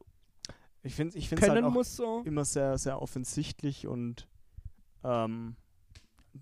[0.84, 2.22] Ich finde ich find's halt können muss so.
[2.26, 4.28] immer sehr, sehr offensichtlich und
[5.04, 5.56] ähm,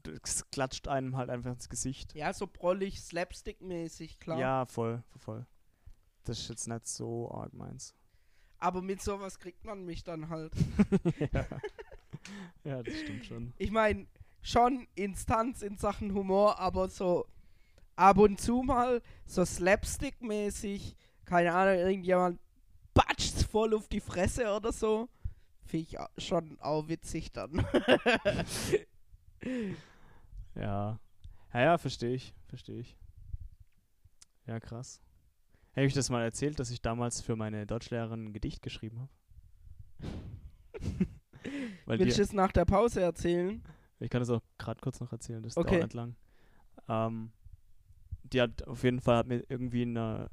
[0.03, 2.14] das klatscht einem halt einfach ins Gesicht.
[2.14, 4.38] Ja, so brollig, slapstick-mäßig, klar.
[4.39, 5.45] Ja, voll, voll.
[6.26, 7.95] Das ist jetzt nicht so arg meins.
[8.57, 10.53] Aber mit sowas kriegt man mich dann halt.
[11.34, 11.45] ja.
[12.64, 13.53] ja, das stimmt schon.
[13.57, 14.07] Ich meine,
[14.42, 17.28] schon Instanz in Sachen Humor, aber so
[17.96, 22.39] ab und zu mal so slapstick-mäßig, keine Ahnung, irgendjemand
[22.94, 25.10] batscht's voll auf die Fresse oder so.
[25.66, 27.66] Finde ich schon auch witzig dann.
[30.54, 31.00] Ja.
[31.54, 32.98] Ja, ja, verstehe ich, verstehe ich.
[34.46, 35.02] Ja, krass.
[35.76, 39.10] Habe ich das mal erzählt, dass ich damals für meine Deutschlehrerin ein Gedicht geschrieben habe?
[41.86, 43.64] Willst du es nach der Pause erzählen?
[44.02, 45.72] Ich kann das auch gerade kurz noch erzählen, das Okay.
[45.72, 46.16] dauert nicht lang.
[46.88, 47.32] Ähm,
[48.24, 50.30] die hat auf jeden Fall hat mir irgendwie in einer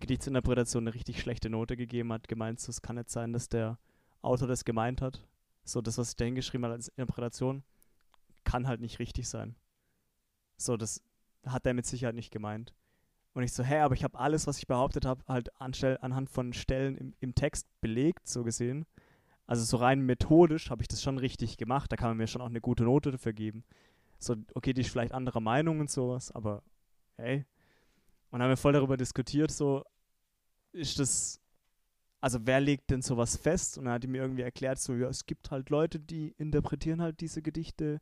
[0.00, 3.78] Gedichtsinterpretation eine richtig schlechte Note gegeben, hat gemeint, so, es kann nicht sein, dass der
[4.22, 5.22] Autor das gemeint hat.
[5.64, 7.62] So, das, was ich da hingeschrieben habe als Interpretation,
[8.44, 9.56] kann halt nicht richtig sein.
[10.56, 11.02] So, das
[11.44, 12.74] hat er mit Sicherheit nicht gemeint.
[13.34, 16.30] Und ich so, hä, aber ich habe alles, was ich behauptet habe, halt anstell, anhand
[16.30, 18.86] von Stellen im, im Text belegt, so gesehen.
[19.46, 21.90] Also so rein methodisch habe ich das schon richtig gemacht.
[21.92, 23.64] Da kann man mir schon auch eine gute Note dafür geben.
[24.18, 26.62] So, okay, die ist vielleicht anderer Meinung und sowas, aber
[27.16, 27.44] hey.
[28.30, 29.84] Und haben wir voll darüber diskutiert, so,
[30.72, 31.40] ist das,
[32.20, 33.78] also wer legt denn sowas fest?
[33.78, 37.00] Und dann hat die mir irgendwie erklärt, so, ja, es gibt halt Leute, die interpretieren
[37.00, 38.00] halt diese Gedichte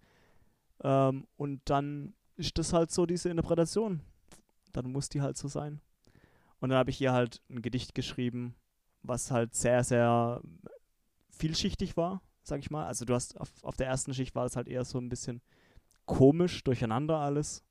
[0.83, 4.01] ähm, und dann ist das halt so diese Interpretation.
[4.73, 5.81] Dann muss die halt so sein.
[6.59, 8.55] Und dann habe ich ihr halt ein Gedicht geschrieben,
[9.03, 10.41] was halt sehr, sehr
[11.35, 12.87] vielschichtig war, sag ich mal.
[12.87, 15.41] Also du hast auf, auf der ersten Schicht war es halt eher so ein bisschen
[16.07, 17.65] komisch, durcheinander alles.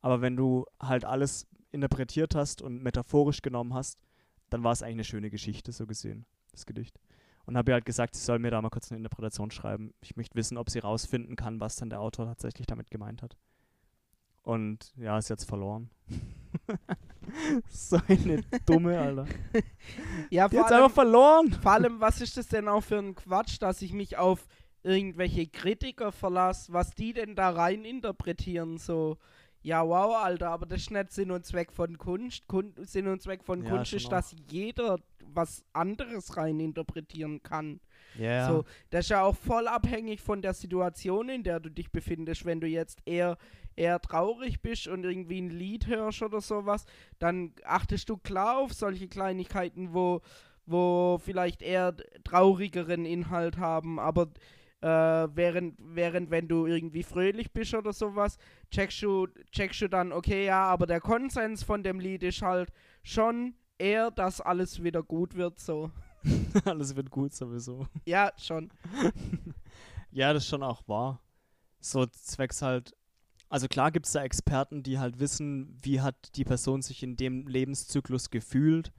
[0.00, 3.98] Aber wenn du halt alles interpretiert hast und metaphorisch genommen hast,
[4.50, 6.98] dann war es eigentlich eine schöne Geschichte, so gesehen, das Gedicht.
[7.46, 9.92] Und habe ihr halt gesagt, sie soll mir da mal kurz eine Interpretation schreiben.
[10.00, 13.36] Ich möchte wissen, ob sie rausfinden kann, was dann der Autor tatsächlich damit gemeint hat.
[14.42, 15.90] Und ja, ist jetzt verloren.
[17.68, 19.26] so eine dumme, Alter.
[20.30, 21.52] Ja, Die vor allem, einfach verloren.
[21.52, 24.46] vor allem, was ist das denn auch für ein Quatsch, dass ich mich auf
[24.82, 29.18] irgendwelche Kritiker verlasse, was die denn da rein interpretieren, so.
[29.62, 32.46] Ja, wow, Alter, aber das ist nicht Sinn und Zweck von Kunst.
[32.48, 37.80] Kun Sinn und Zweck von Ja, Kunst ist, dass jeder was anderes rein interpretieren kann.
[38.18, 41.90] Ja, So, das ist ja auch voll abhängig von der Situation, in der du dich
[41.90, 42.44] befindest.
[42.44, 43.36] Wenn du jetzt eher,
[43.76, 46.84] eher traurig bist und irgendwie ein Lied hörst oder sowas,
[47.18, 50.20] dann achtest du klar auf solche Kleinigkeiten, wo,
[50.66, 51.94] wo vielleicht eher
[52.24, 54.28] traurigeren Inhalt haben, aber
[54.80, 54.86] äh,
[55.34, 58.36] während, während wenn du irgendwie fröhlich bist oder sowas,
[58.70, 62.70] checkst du, checkst du dann, okay, ja, aber der Konsens von dem Lied ist halt
[63.02, 65.90] schon eher, dass alles wieder gut wird, so.
[66.64, 67.86] Alles wird gut sowieso.
[68.04, 68.70] Ja, schon.
[70.10, 71.20] Ja, das ist schon auch wahr.
[71.80, 72.94] So zwecks halt.
[73.48, 77.16] Also klar gibt es da Experten, die halt wissen, wie hat die Person sich in
[77.16, 78.92] dem Lebenszyklus gefühlt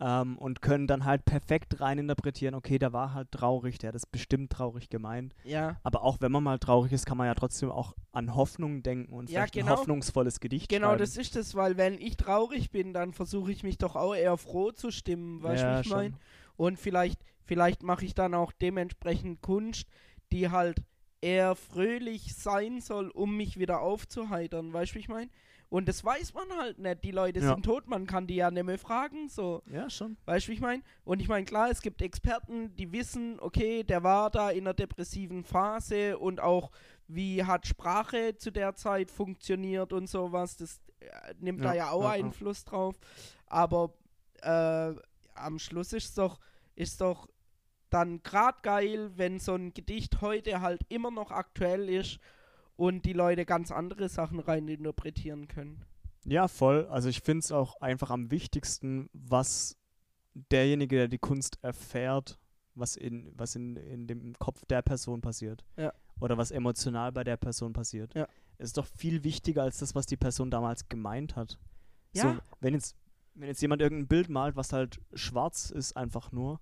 [0.00, 4.06] ähm, und können dann halt perfekt reininterpretieren, okay, der war halt traurig, der hat das
[4.06, 5.34] bestimmt traurig gemeint.
[5.44, 5.78] Ja.
[5.84, 9.12] Aber auch wenn man mal traurig ist, kann man ja trotzdem auch an Hoffnung denken
[9.12, 9.72] und Ja, vielleicht ein genau.
[9.78, 10.98] hoffnungsvolles Gedicht Genau, schreiben.
[10.98, 14.36] das ist es, weil wenn ich traurig bin, dann versuche ich mich doch auch eher
[14.36, 16.14] froh zu stimmen, weißt du, ja, wie ich meine?
[16.56, 19.86] Und vielleicht, vielleicht mache ich dann auch dementsprechend Kunst,
[20.32, 20.82] die halt
[21.20, 25.30] eher fröhlich sein soll, um mich wieder aufzuheitern, weißt du, wie ich meine?
[25.68, 27.02] Und das weiß man halt nicht.
[27.02, 27.52] Die Leute Ja.
[27.54, 29.62] sind tot, man kann die ja nicht mehr fragen, so.
[29.66, 30.16] Ja, schon.
[30.24, 30.82] Weißt du, wie ich meine?
[31.04, 34.74] Und ich meine, klar, es gibt Experten, die wissen, okay, der war da in einer
[34.74, 36.70] depressiven Phase und auch,
[37.08, 40.56] wie hat Sprache zu der Zeit funktioniert und sowas.
[40.56, 42.24] Das äh, nimmt da Ja, ja auch ja, ja.
[42.24, 42.94] Einfluss drauf.
[43.46, 43.92] Aber
[44.42, 44.92] äh,
[45.38, 46.38] am Schluss ist doch,
[46.74, 47.28] ist doch
[47.90, 52.18] dann gerade geil, wenn so ein Gedicht heute halt immer noch aktuell ist
[52.76, 55.84] und die Leute ganz andere Sachen rein interpretieren können.
[56.24, 56.86] Ja, voll.
[56.86, 59.76] Also ich finde es auch einfach am wichtigsten, was
[60.50, 62.38] derjenige, der die Kunst erfährt,
[62.74, 65.64] was in, was in, in dem Kopf der Person passiert.
[65.76, 65.92] Ja.
[66.20, 68.14] Oder was emotional bei der Person passiert.
[68.14, 68.26] Ja.
[68.58, 71.58] Es ist doch viel wichtiger als das, was die Person damals gemeint hat.
[72.12, 72.22] Ja.
[72.22, 72.96] So, wenn jetzt,
[73.36, 76.60] wenn jetzt jemand irgendein Bild malt, was halt schwarz ist, einfach nur,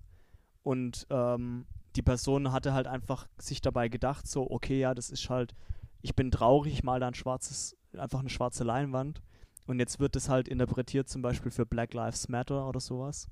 [0.63, 1.65] und ähm,
[1.95, 5.55] die Person hatte halt einfach sich dabei gedacht, so, okay, ja, das ist halt,
[6.01, 9.21] ich bin traurig, ich mal da ein schwarzes, einfach eine schwarze Leinwand.
[9.67, 13.27] Und jetzt wird es halt interpretiert, zum Beispiel für Black Lives Matter oder sowas.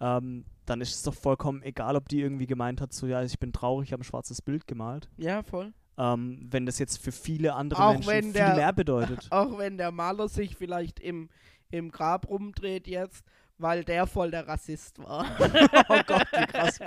[0.00, 3.38] Ähm, dann ist es doch vollkommen egal, ob die irgendwie gemeint hat, so, ja, ich
[3.38, 5.10] bin traurig, ich habe ein schwarzes Bild gemalt.
[5.18, 5.72] Ja, voll.
[5.98, 9.26] Ähm, wenn das jetzt für viele andere Auch Menschen viel der- mehr bedeutet.
[9.30, 11.28] Auch wenn der Maler sich vielleicht im,
[11.70, 13.24] im Grab rumdreht jetzt,
[13.58, 15.24] weil der voll der Rassist war.
[15.88, 16.78] oh Gott, wie krass.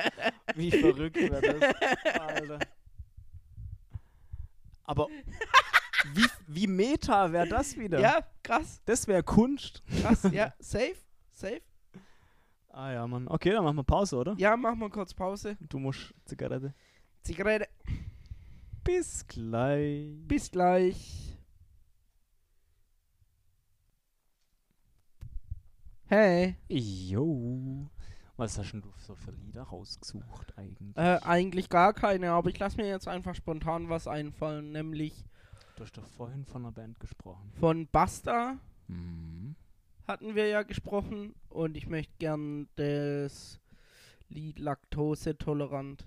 [0.56, 2.20] Wie verrückt wäre das.
[2.20, 2.60] Alter.
[4.86, 5.08] Aber
[6.14, 8.00] wie, wie meta wäre das wieder?
[8.00, 9.82] ja, krass, Das wäre Kunst.
[10.02, 10.96] krass, ja, safe,
[11.32, 11.62] safe.
[12.70, 13.28] Ah ja, Mann.
[13.28, 14.34] Okay, dann machen wir Pause, oder?
[14.38, 15.56] Ja, machen wir kurz Pause.
[15.62, 16.74] Du musst Zigarette.
[17.22, 17.68] Zigarette,
[18.84, 20.08] Bis gleich.
[20.28, 21.33] bis gleich.
[26.16, 27.90] Hey, Jo.
[28.38, 30.96] Was hast denn du so für Lieder rausgesucht eigentlich?
[30.96, 35.26] äh, eigentlich gar keine, aber ich lasse mir jetzt einfach spontan was einfallen, nämlich
[35.76, 37.52] du hast doch vorhin von einer Band gesprochen.
[37.60, 39.56] von Basta Mhm.
[40.08, 43.60] hatten wir ja gesprochen und ich möchte gern das
[44.30, 46.06] Lied Laktose tolerant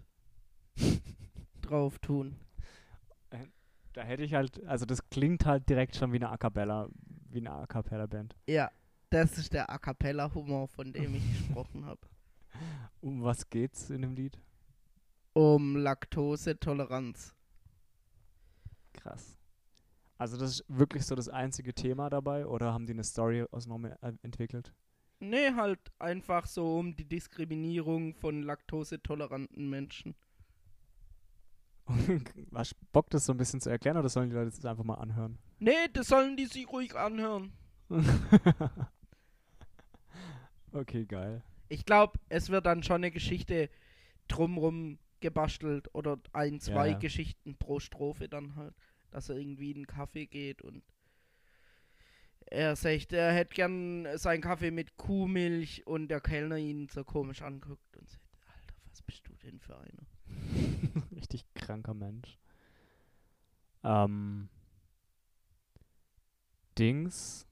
[1.62, 2.36] drauf tun.
[3.92, 6.88] Da hätte ich halt, also das klingt halt direkt schon wie eine A Cappella,
[7.28, 8.36] wie eine A Cappella Band.
[8.46, 8.70] Ja,
[9.10, 12.00] das ist der A cappella Humor, von dem ich gesprochen habe.
[13.00, 14.38] Um was geht's in dem Lied?
[15.32, 17.34] Um Laktosetoleranz.
[18.94, 19.36] Krass.
[20.18, 23.84] Also das ist wirklich so das einzige Thema dabei oder haben die eine Story außenrum
[23.84, 24.72] äh, entwickelt?
[25.20, 30.14] Nee, halt einfach so um die Diskriminierung von laktosetoleranten Menschen.
[32.50, 34.94] Was Bock das so ein bisschen zu erklären oder sollen die Leute das einfach mal
[34.94, 35.38] anhören?
[35.58, 37.52] Nee, das sollen die sich ruhig anhören.
[40.76, 41.42] okay, geil.
[41.68, 43.68] Ich glaube, es wird dann schon eine Geschichte
[44.28, 46.98] drumrum gebastelt oder ein, zwei ja.
[46.98, 48.74] Geschichten pro Strophe dann halt,
[49.10, 50.82] dass er irgendwie in einen Kaffee geht und
[52.48, 57.42] er sagt, er hätte gern seinen Kaffee mit Kuhmilch und der Kellner ihn so komisch
[57.42, 60.06] anguckt und sagt, Alter, was bist du denn für einer?
[61.16, 62.38] Richtig kranker Mensch.
[63.82, 64.48] Ähm.
[66.78, 67.46] Dings.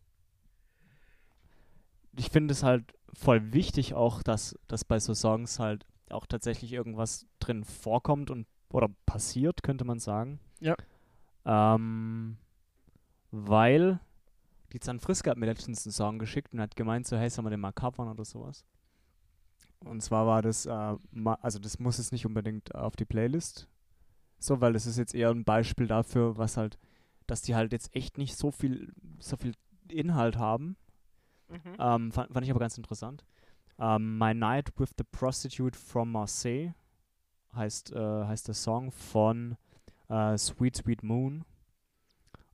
[2.17, 6.73] Ich finde es halt voll wichtig auch, dass, dass bei so Songs halt auch tatsächlich
[6.73, 10.41] irgendwas drin vorkommt und oder passiert, könnte man sagen.
[10.61, 10.75] Ja.
[11.47, 12.37] Ähm,
[13.31, 14.01] weil
[14.73, 17.47] Die Zan Friska hat mir letztens einen Song geschickt und hat gemeint, so, hey, sollen
[17.47, 18.65] wir den mal covern oder sowas.
[19.85, 20.97] Und zwar war das, äh,
[21.41, 23.69] also das muss jetzt nicht unbedingt auf die Playlist,
[24.41, 26.79] so, weil das ist jetzt eher ein Beispiel dafür, was halt,
[27.27, 29.55] dass die halt jetzt echt nicht so viel, so viel
[29.89, 30.77] Inhalt haben.
[31.49, 31.77] Mhm.
[31.79, 33.25] Ähm, fand, fand ich aber ganz interessant.
[33.79, 36.75] Ähm, My Night with the Prostitute from Marseille
[37.55, 39.57] heißt, äh, heißt der Song von
[40.09, 41.45] äh, Sweet Sweet Moon.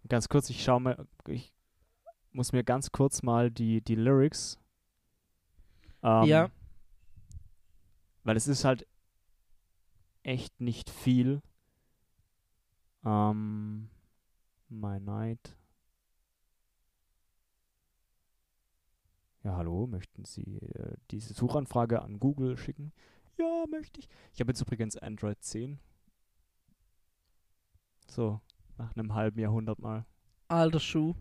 [0.02, 1.52] Und ganz kurz, ich schaue mal, ich
[2.32, 4.58] muss mir ganz kurz mal die, die Lyrics.
[6.02, 6.50] Ähm, Ja.
[8.24, 8.86] Weil es ist halt
[10.22, 11.42] echt nicht viel.
[13.04, 13.88] Ähm,
[14.68, 15.56] My Night.
[19.42, 22.92] Ja, hallo, möchten Sie äh, diese Suchanfrage an Google schicken?
[23.38, 24.08] Ja, möchte ich.
[24.34, 25.78] Ich habe jetzt übrigens Android 10.
[28.06, 28.40] So,
[28.76, 30.04] nach einem halben Jahrhundert mal.
[30.48, 31.14] Alter Schuh.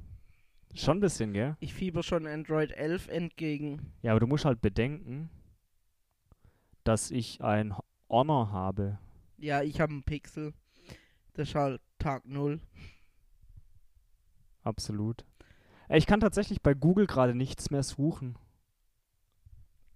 [0.75, 1.55] Schon ein bisschen, gell?
[1.61, 3.93] Ich fieber schon Android 11 entgegen.
[4.01, 5.29] Ja, aber du musst halt bedenken,
[6.83, 7.73] dass ich ein
[8.09, 8.99] Honor habe.
[9.37, 10.53] Ja, ich habe einen Pixel.
[11.33, 12.59] Das ist halt Tag 0.
[14.63, 15.25] Absolut.
[15.89, 18.37] Ich kann tatsächlich bei Google gerade nichts mehr suchen.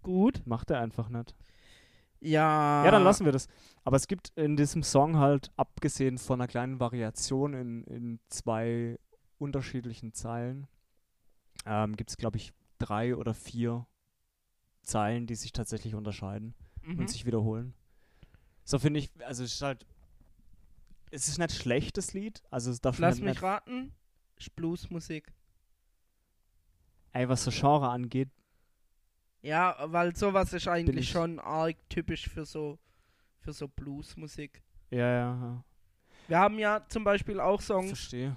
[0.01, 0.41] Gut.
[0.45, 1.35] Macht er einfach nicht.
[2.19, 2.83] Ja.
[2.85, 3.47] Ja, dann lassen wir das.
[3.83, 8.97] Aber es gibt in diesem Song halt, abgesehen von einer kleinen Variation in, in zwei
[9.37, 10.67] unterschiedlichen Zeilen,
[11.65, 13.85] ähm, gibt es, glaube ich, drei oder vier
[14.81, 16.99] Zeilen, die sich tatsächlich unterscheiden Mhm.
[16.99, 17.73] und sich wiederholen.
[18.65, 19.85] So finde ich, also es ist halt,
[21.11, 22.41] es ist nicht schlecht, das Lied.
[22.51, 23.93] Also es darf Lass mich raten.
[24.55, 25.31] Bluesmusik.
[27.13, 28.29] Ey, was so Genre angeht,
[29.41, 32.77] Ja, weil sowas ist eigentlich ich- schon arg typisch für so
[33.39, 34.61] für so Bluesmusik.
[34.89, 35.63] ja, ja, ja.
[36.27, 38.35] Wir haben ja zum Beispiel auch Ich Songs, verstehe.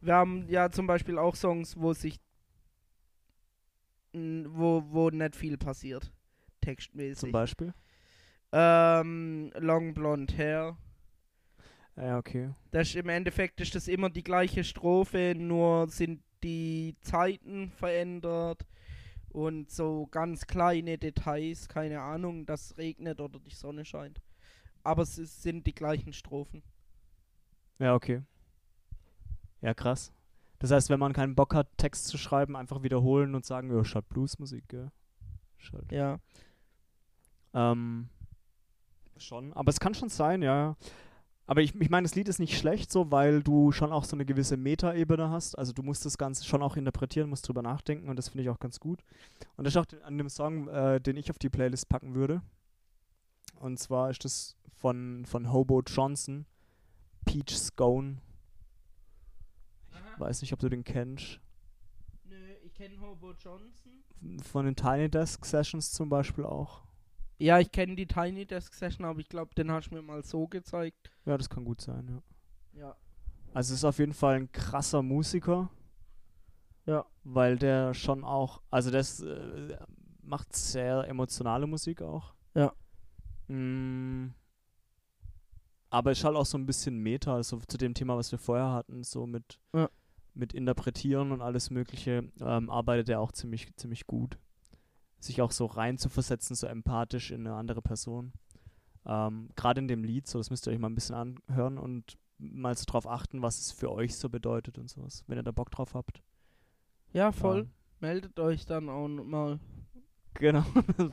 [0.00, 2.18] wir haben ja zum Beispiel auch Songs, wo sich
[4.12, 6.10] wo, wo nicht viel passiert.
[6.60, 7.20] Textmäßig.
[7.20, 7.72] Zum Beispiel.
[8.52, 10.76] Ähm, Long Blonde Hair.
[11.96, 12.50] Ja, okay.
[12.70, 18.66] Das ist, Im Endeffekt ist das immer die gleiche Strophe, nur sind die Zeiten verändert
[19.30, 24.20] und so ganz kleine Details, keine Ahnung, dass regnet oder die Sonne scheint.
[24.82, 26.62] Aber es ist, sind die gleichen Strophen.
[27.78, 28.22] Ja, okay.
[29.60, 30.12] Ja, krass.
[30.58, 33.84] Das heißt, wenn man keinen Bock hat, Text zu schreiben, einfach wiederholen und sagen, ja,
[33.84, 34.90] schalt Bluesmusik, gell?
[35.56, 35.90] Schalt.
[35.92, 36.18] Ja.
[37.54, 38.08] Ähm,
[39.16, 39.52] schon.
[39.54, 40.76] Aber es kann schon sein, ja.
[41.50, 44.14] Aber ich, ich meine, das Lied ist nicht schlecht so, weil du schon auch so
[44.14, 45.58] eine gewisse Metaebene hast.
[45.58, 48.50] Also du musst das Ganze schon auch interpretieren, musst drüber nachdenken und das finde ich
[48.50, 49.02] auch ganz gut.
[49.56, 52.40] Und das ist auch an dem Song, äh, den ich auf die Playlist packen würde.
[53.58, 56.46] Und zwar ist das von, von Hobo Johnson,
[57.24, 58.18] Peach Scone.
[60.14, 61.40] Ich weiß nicht, ob du den kennst.
[62.26, 64.04] Nö, ich kenne Hobo Johnson.
[64.44, 66.84] Von den Tiny Desk Sessions zum Beispiel auch.
[67.40, 70.22] Ja, ich kenne die Tiny Desk Session, aber ich glaube, den hast du mir mal
[70.22, 71.10] so gezeigt.
[71.24, 72.06] Ja, das kann gut sein,
[72.74, 72.80] ja.
[72.80, 72.96] Ja.
[73.54, 75.70] Also es ist auf jeden Fall ein krasser Musiker.
[76.84, 77.06] Ja.
[77.24, 79.76] Weil der schon auch, also das äh,
[80.22, 82.34] macht sehr emotionale Musik auch.
[82.54, 82.74] Ja.
[83.48, 84.34] Mm,
[85.88, 88.70] aber ist halt auch so ein bisschen Meta, also zu dem Thema, was wir vorher
[88.70, 89.88] hatten, so mit, Ja.
[90.34, 94.38] mit Interpretieren und alles Mögliche, ähm, arbeitet er auch ziemlich, ziemlich gut.
[95.20, 98.32] Sich auch so rein zu versetzen, so empathisch in eine andere Person.
[99.06, 102.18] Ähm, Gerade in dem Lied, so das müsst ihr euch mal ein bisschen anhören und
[102.38, 105.52] mal so drauf achten, was es für euch so bedeutet und sowas, wenn ihr da
[105.52, 106.22] Bock drauf habt.
[107.12, 107.60] Ja, voll.
[107.60, 109.58] Ähm, Meldet euch dann auch mal.
[110.34, 110.64] genau.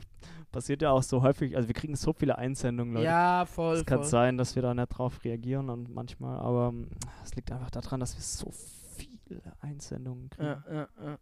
[0.52, 3.04] Passiert ja auch so häufig, also wir kriegen so viele Einsendungen, Leute.
[3.04, 3.76] Ja, voll.
[3.76, 4.08] Es kann voll.
[4.08, 6.88] sein, dass wir da nicht drauf reagieren und manchmal, aber mm,
[7.22, 8.50] es liegt einfach daran, dass wir so
[8.96, 10.46] viele Einsendungen kriegen.
[10.46, 11.18] Ja, ja, ja.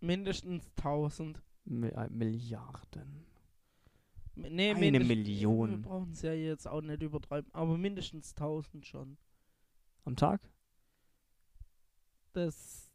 [0.00, 1.42] Mindestens 1000.
[1.66, 3.26] Äh, Milliarden.
[4.34, 5.70] Nee, Eine Million.
[5.70, 9.18] Wir brauchen es ja jetzt auch nicht übertreiben, aber mindestens 1000 schon.
[10.04, 10.40] Am Tag?
[12.32, 12.90] Das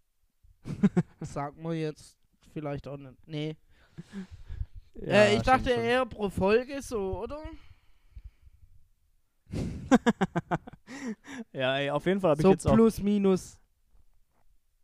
[1.22, 2.18] sagt man jetzt
[2.54, 3.16] vielleicht auch nicht.
[3.28, 3.56] Nee.
[5.00, 5.84] äh, ich dachte schon.
[5.84, 7.42] eher pro Folge so, oder?
[11.54, 13.60] ja, ey, auf jeden Fall habe So ich jetzt plus minus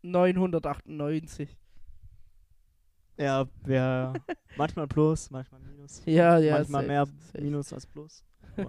[0.04, 1.58] 998.
[3.18, 4.14] Ja, ja,
[4.58, 6.02] manchmal plus, manchmal minus.
[6.06, 6.58] Ja, ja.
[6.58, 7.42] manchmal safe, mehr safe.
[7.44, 8.24] Minus als Plus.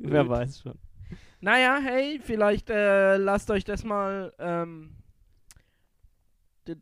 [0.00, 0.78] Wer weiß schon.
[1.40, 4.90] Naja, hey, vielleicht äh, lasst euch das mal ähm,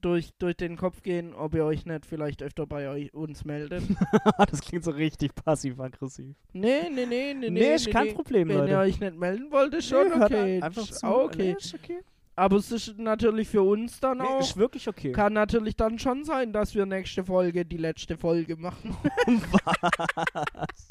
[0.00, 3.84] durch, durch den Kopf gehen, ob ihr euch nicht vielleicht öfter bei euch, uns meldet.
[4.50, 6.34] das klingt so richtig passiv-aggressiv.
[6.52, 7.50] nee, nee, nee, nee, nee.
[7.50, 8.12] Nee, ist kein nee.
[8.14, 8.78] Problem, Wenn ihr Leute.
[8.78, 10.56] euch nicht melden wollt, ist schon Nee, okay.
[10.56, 11.06] ein- einfach zu.
[11.06, 11.36] okay.
[11.38, 12.00] Nee, ist okay.
[12.38, 14.40] Aber es ist natürlich für uns dann Nee, auch.
[14.40, 15.12] ist wirklich okay.
[15.12, 18.94] Kann natürlich dann schon sein, dass wir nächste Folge die letzte Folge machen.
[19.26, 20.88] Was?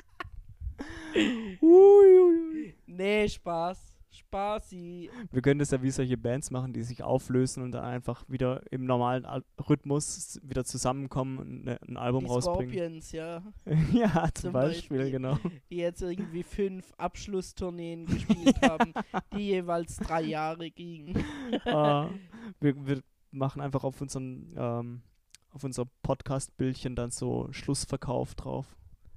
[1.61, 2.75] Uiuiui.
[2.87, 3.94] nee, Spaß.
[4.15, 5.09] Spaßi.
[5.31, 8.61] Wir können das ja wie solche Bands machen, die sich auflösen und dann einfach wieder
[8.71, 13.01] im normalen Al Rhythmus wieder zusammenkommen und ne, ein Album die rausbringen.
[13.01, 13.43] Scorpions, ja.
[13.93, 15.11] ja, zum, Zum Beispiel, Beispiel.
[15.11, 15.37] genau.
[15.69, 18.93] Die jetzt irgendwie fünf Abschlusstourneen gespielt haben,
[19.33, 21.23] die jeweils drei Jahre gingen.
[21.65, 22.09] Ah,
[22.59, 23.01] wir, wir
[23.31, 25.01] machen einfach auf unseren ähm,
[25.51, 28.65] auf unser Podcast-Bildchen dann so Schlussverkauf drauf.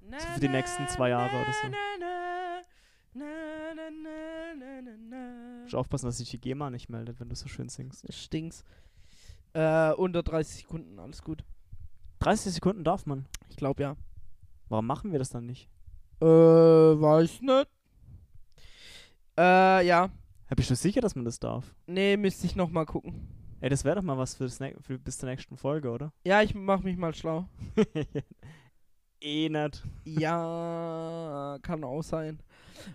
[0.01, 1.69] Na, für die nächsten zwei Jahre oder so.
[1.69, 2.63] na, na,
[3.15, 4.28] na, na, na, na, na, na.
[5.63, 8.13] Muss aufpassen, dass sich die GEMA nicht meldet, wenn du so schön singst.
[8.13, 8.65] Stinks.
[9.53, 11.45] Äh, unter 30 Sekunden, alles gut.
[12.21, 13.27] 30 Sekunden darf man.
[13.49, 13.97] Ich glaube ja.
[14.69, 15.69] Warum machen wir das dann nicht?
[16.21, 17.69] Äh, weiß nicht.
[19.39, 20.11] Äh, ja.
[20.51, 21.75] Ja, Bist du sicher, dass man das darf?
[21.87, 23.29] Nee, müsste ich nochmal gucken.
[23.61, 26.13] Ey, das wäre doch mal was für, das für bis zur nächsten Folge, oder?
[26.25, 27.49] Ja, ich mach mich mal schlau.
[29.21, 29.85] eh nicht.
[30.05, 32.41] Ja, kann auch sein.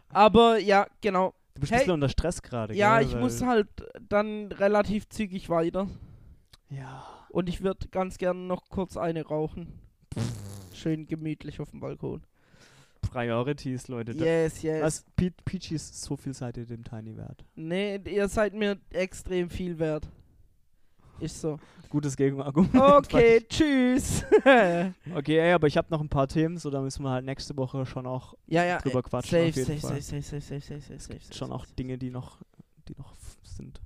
[0.10, 1.34] Aber ja, genau.
[1.56, 1.78] Du bist Hey.
[1.78, 3.08] ein bisschen unter Stress gerade, Ja, gell?
[3.10, 3.68] ich muss halt
[4.10, 5.88] dann relativ zügig weiter.
[6.70, 7.06] Ja.
[7.30, 9.80] Und ich würde ganz gerne noch kurz eine rauchen.
[10.74, 12.24] Schön gemütlich auf dem Balkon.
[13.02, 14.16] Priorities, Leute.
[14.16, 14.82] Da- Yes, yes.
[14.82, 15.06] Was?
[15.16, 17.46] Pe Peachy ist so viel seid ihr dem Tiny wert.
[17.56, 20.08] Nee, ihr seid mir extrem viel wert.
[21.20, 21.60] Ist so.
[21.90, 22.74] Gutes Gegenargument.
[22.76, 24.26] Okay, tschüss.
[25.16, 27.56] Okay, ey, aber ich habe noch ein paar Themen, so da müssen wir halt nächste
[27.56, 28.80] Woche schon auch ja, ja.
[28.80, 29.38] drüber äh, quatschen.
[29.38, 30.02] Safe, auf jeden safe, Fall.
[30.02, 31.66] safe, safe, safe, safe, safe, safe, safe, schon auch.
[31.68, 32.40] Dinge, die noch,
[32.88, 33.80] die noch sind.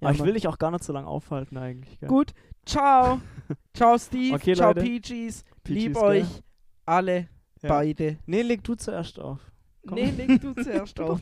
[0.00, 1.98] Ja, aber ich will dich auch gar nicht so lange aufhalten eigentlich.
[1.98, 2.08] Gell?
[2.08, 2.32] Gut,
[2.64, 3.20] ciao.
[3.74, 4.36] ciao, Steve.
[4.36, 4.82] Okay, ciao, Leute.
[4.82, 5.44] Peaches.
[5.64, 6.02] Peaches, Lieb gell?
[6.02, 6.42] euch
[6.86, 7.28] alle
[7.62, 7.68] Ja.
[7.68, 8.18] beide.
[8.26, 9.40] Nee, leg du zuerst auf.
[9.86, 9.94] Komm.
[9.94, 11.20] Nee, leg du zuerst auf.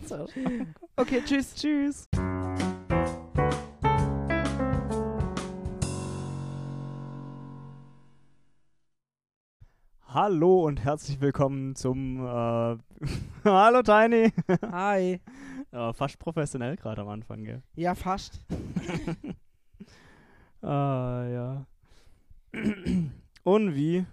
[0.96, 1.54] Okay, tschüss.
[1.54, 2.08] Tschüss.
[10.16, 12.24] Hallo und herzlich willkommen zum äh,
[13.44, 14.32] Hallo Tiny.
[14.62, 15.20] Hi.
[15.72, 17.62] Ja, fast professionell gerade am Anfang, gell?
[17.74, 18.40] Ja, fast.
[20.62, 21.66] Ah, ja.
[23.42, 24.06] Und wie?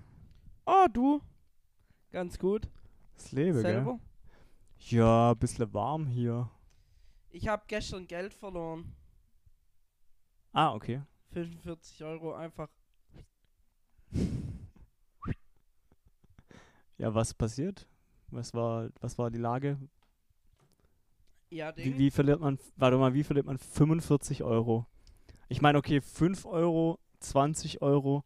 [0.65, 1.21] Oh, du.
[2.11, 2.67] Ganz gut.
[3.15, 3.93] Das Leben, Selber.
[3.93, 3.99] gell?
[4.99, 6.49] Ja, ein bisschen warm hier.
[7.29, 8.93] Ich habe gestern Geld verloren.
[10.51, 11.01] Ah, okay.
[11.31, 12.67] 45 Euro einfach.
[17.03, 17.85] Ja, was passiert?
[18.29, 19.77] Was war, was war die Lage?
[21.49, 21.75] Ja.
[21.75, 24.85] Wie, wie verliert man, warte mal, wie verliert man 45 Euro?
[25.49, 28.23] Ich meine, okay, 5 Euro, 20 Euro,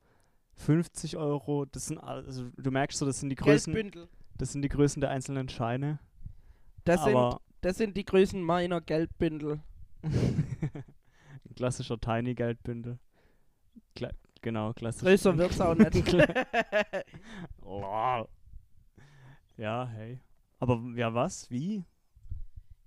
[0.58, 4.10] 50 Euro, das sind, also du merkst so, das sind die Größen, Geldbündel.
[4.38, 5.98] das sind die Größen der einzelnen Scheine.
[6.84, 9.60] Das sind, aber das sind die Größen meiner Geldbündel.
[10.04, 10.04] ein
[11.56, 13.00] klassischer Tiny Geldbündel.
[13.96, 14.12] Kla
[14.44, 15.02] genau, klassisch.
[15.02, 15.96] Größer wird's auch nicht.
[19.58, 20.20] ja, hey.
[20.60, 21.50] Aber ja, was?
[21.52, 21.86] Wie?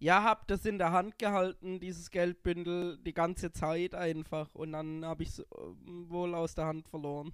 [0.01, 4.55] ja, hab das in der Hand gehalten, dieses Geldbündel, die ganze Zeit einfach.
[4.55, 7.33] Und dann hab ich's ähm, wohl aus der Hand verloren.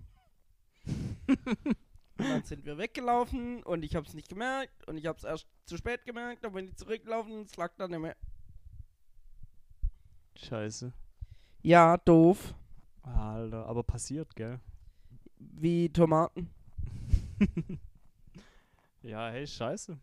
[2.18, 5.76] Und dann sind wir weggelaufen und ich hab's nicht gemerkt und ich hab's erst zu
[5.76, 8.16] spät gemerkt, aber wenn ich zurücklaufen, es lag dann nicht mehr.
[10.34, 10.94] Scheiße.
[11.60, 12.54] Ja, doof.
[13.02, 14.60] Alter, aber passiert, gell?
[15.36, 16.48] Wie Tomaten.
[19.06, 19.98] ja, hey, scheiße.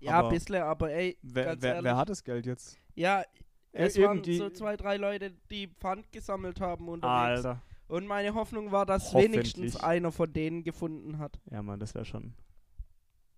[0.00, 2.76] Ja, Aber ein bisschen, aber ey, Wer, wer, wer hat das Geld jetzt?
[2.94, 3.24] Ja,
[3.72, 7.44] es waren so zwei, drei Leute, die Pfand gesammelt haben unterwegs.
[7.44, 7.62] Alter.
[7.88, 11.40] Und meine Hoffnung war, dass wenigstens einer von denen gefunden hat.
[11.50, 12.34] Ja, Mann, das wäre schon.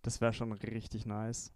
[0.03, 1.53] Das wäre schon richtig nice.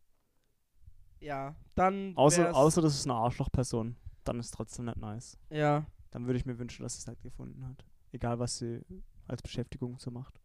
[1.21, 2.17] Ja, dann.
[2.17, 3.97] Außer, außer das ist eine Arschlochperson.
[4.25, 5.39] Dann ist trotzdem nicht nice.
[5.51, 7.85] Ja, Dann würde ich mir wünschen, dass sie es halt gefunden hat.
[8.13, 8.81] Egal, was sie
[9.29, 10.41] als Beschäftigung so macht.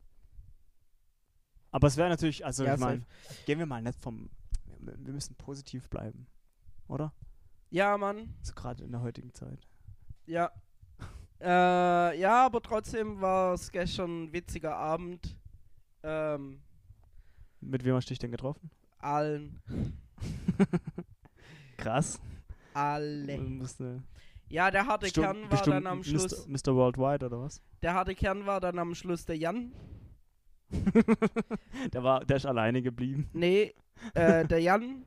[1.76, 3.02] Aber es wäre natürlich, also Ja, ich meine,
[3.46, 4.30] gehen wir mal nicht vom.
[4.80, 6.26] Wir müssen positiv bleiben.
[6.88, 7.12] Oder?
[7.70, 8.34] ja, Mann.
[8.44, 9.68] So gerade in der heutigen Zeit.
[10.26, 10.52] Ja.
[11.42, 15.38] äh, ja, aber trotzdem war es gestern ein witziger Abend.
[16.02, 16.62] Ähm,
[17.60, 18.72] Mit wem hast du dich denn getroffen?
[19.00, 19.60] allen.
[21.78, 22.22] Krass.
[22.74, 23.36] Alle.
[23.38, 24.00] Du musst, äh,
[24.48, 26.04] Ja, der harte bestimmt- Kern war dann am.
[26.06, 26.48] Schluss.
[26.48, 26.74] Mr.
[26.74, 27.62] Worldwide oder was?
[27.82, 29.74] Der harte Kern war dann am Schluss der Jan.
[31.94, 33.30] der war, der ist alleine geblieben.
[33.34, 33.74] Nee,
[34.14, 35.06] äh, der Jan,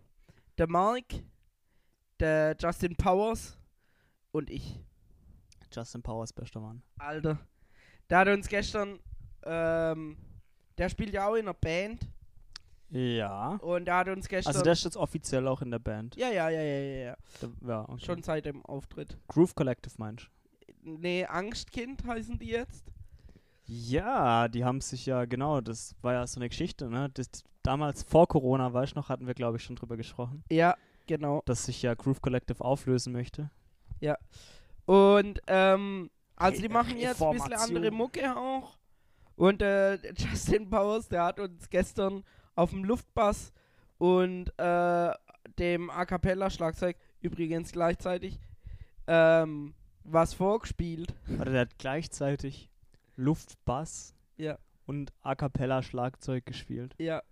[0.56, 1.04] der Mark,
[2.20, 3.58] der Justin Powers
[4.32, 4.80] und ich.
[5.72, 6.82] Justin Powers, bester Mann.
[6.98, 7.38] Alter.
[8.08, 8.98] Der hat uns gestern,
[9.44, 10.16] ähm,
[10.78, 12.08] der spielt ja auch in einer Band.
[12.90, 13.56] Ja.
[13.56, 14.50] Und der hat uns gestern.
[14.50, 16.16] Also der ist jetzt offiziell auch in der Band.
[16.16, 17.16] ja, ja, ja, ja, ja, ja.
[17.42, 18.04] Der, ja, okay.
[18.04, 19.18] Schon seit dem Auftritt.
[19.28, 20.30] Groove Collective meinst
[20.80, 22.84] Nee, Angstkind heißen die jetzt.
[23.70, 27.10] Ja, die haben sich ja, genau, das war ja so eine Geschichte, ne?
[27.12, 27.28] Das,
[27.62, 30.74] damals vor Corona, weißt du noch, hatten wir, glaube ich, schon drüber gesprochen, Ja,
[31.06, 31.42] genau.
[31.44, 33.50] dass sich ja Groove Collective auflösen möchte.
[34.86, 38.78] Und, ähm, also die machen jetzt ein bisschen andere Mucke auch.
[39.36, 43.52] Und äh, Justin Powers, der hat uns gestern auf dem Luftbass
[43.98, 45.12] und äh,
[45.58, 48.40] dem A Cappella Schlagzeug übrigens gleichzeitig
[49.06, 51.14] ähm, was vorgespielt.
[51.26, 52.70] Warte, der hat gleichzeitig
[53.18, 54.58] Luftbass Ja.
[54.86, 56.94] und A Cappella Schlagzeug gespielt.
[56.98, 57.22] Ja,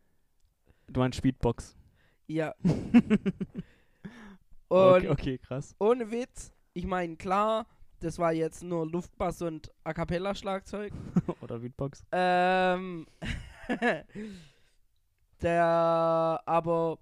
[0.89, 1.77] Du meinst Speedbox.
[2.29, 2.55] ja.
[4.69, 5.75] Und okay, okay, krass.
[5.79, 7.67] ohne Witz, ich meine, klar,
[8.01, 10.93] das war jetzt nur Luftbass und A Cappella Schlagzeug.
[11.41, 12.05] Oder Beatbox.
[12.11, 13.07] Ähm,
[15.41, 16.99] der, aber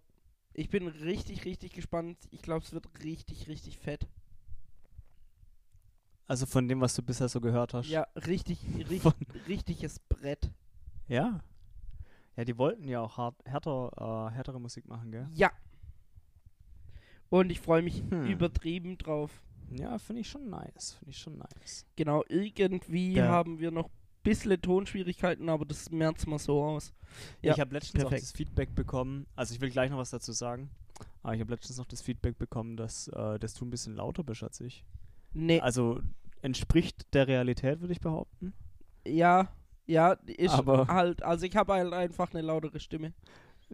[0.53, 2.18] ich bin richtig, richtig gespannt.
[2.30, 4.07] Ich glaube, es wird richtig, richtig fett.
[6.27, 7.89] Also von dem, was du bisher so gehört hast.
[7.89, 9.12] Ja, richtig, richtig, Von-
[9.47, 10.51] richtiges Brett.
[11.07, 11.41] Ja.
[12.37, 15.29] Ja, die wollten ja auch hart, härter, äh, härtere Musik machen, gell?
[15.35, 15.53] Ja.
[17.31, 18.27] Und ich freue mich Hm.
[18.27, 19.43] übertrieben drauf.
[19.70, 20.93] Ja, finde ich schon nice.
[20.99, 21.85] Finde ich schon nice.
[21.97, 23.91] Genau, irgendwie Der- haben wir noch ein
[24.22, 26.93] bisschen Tonschwierigkeiten, aber das merzt mal so aus.
[27.43, 28.22] Ja, ich habe letztens auch perfekt.
[28.31, 30.70] das Feedback bekommen, also ich will gleich noch was dazu sagen,
[31.22, 34.22] aber ich habe letztens noch das Feedback bekommen, dass, äh, dass du ein bisschen lauter
[34.25, 34.85] bist als ich.
[35.35, 36.01] Nee, Also
[36.43, 38.55] entspricht der Realität, würde ich behaupten.
[39.07, 39.49] ja,
[39.87, 43.12] ja, ist Aber- halt, also ich habe halt einfach eine lautere Stimme.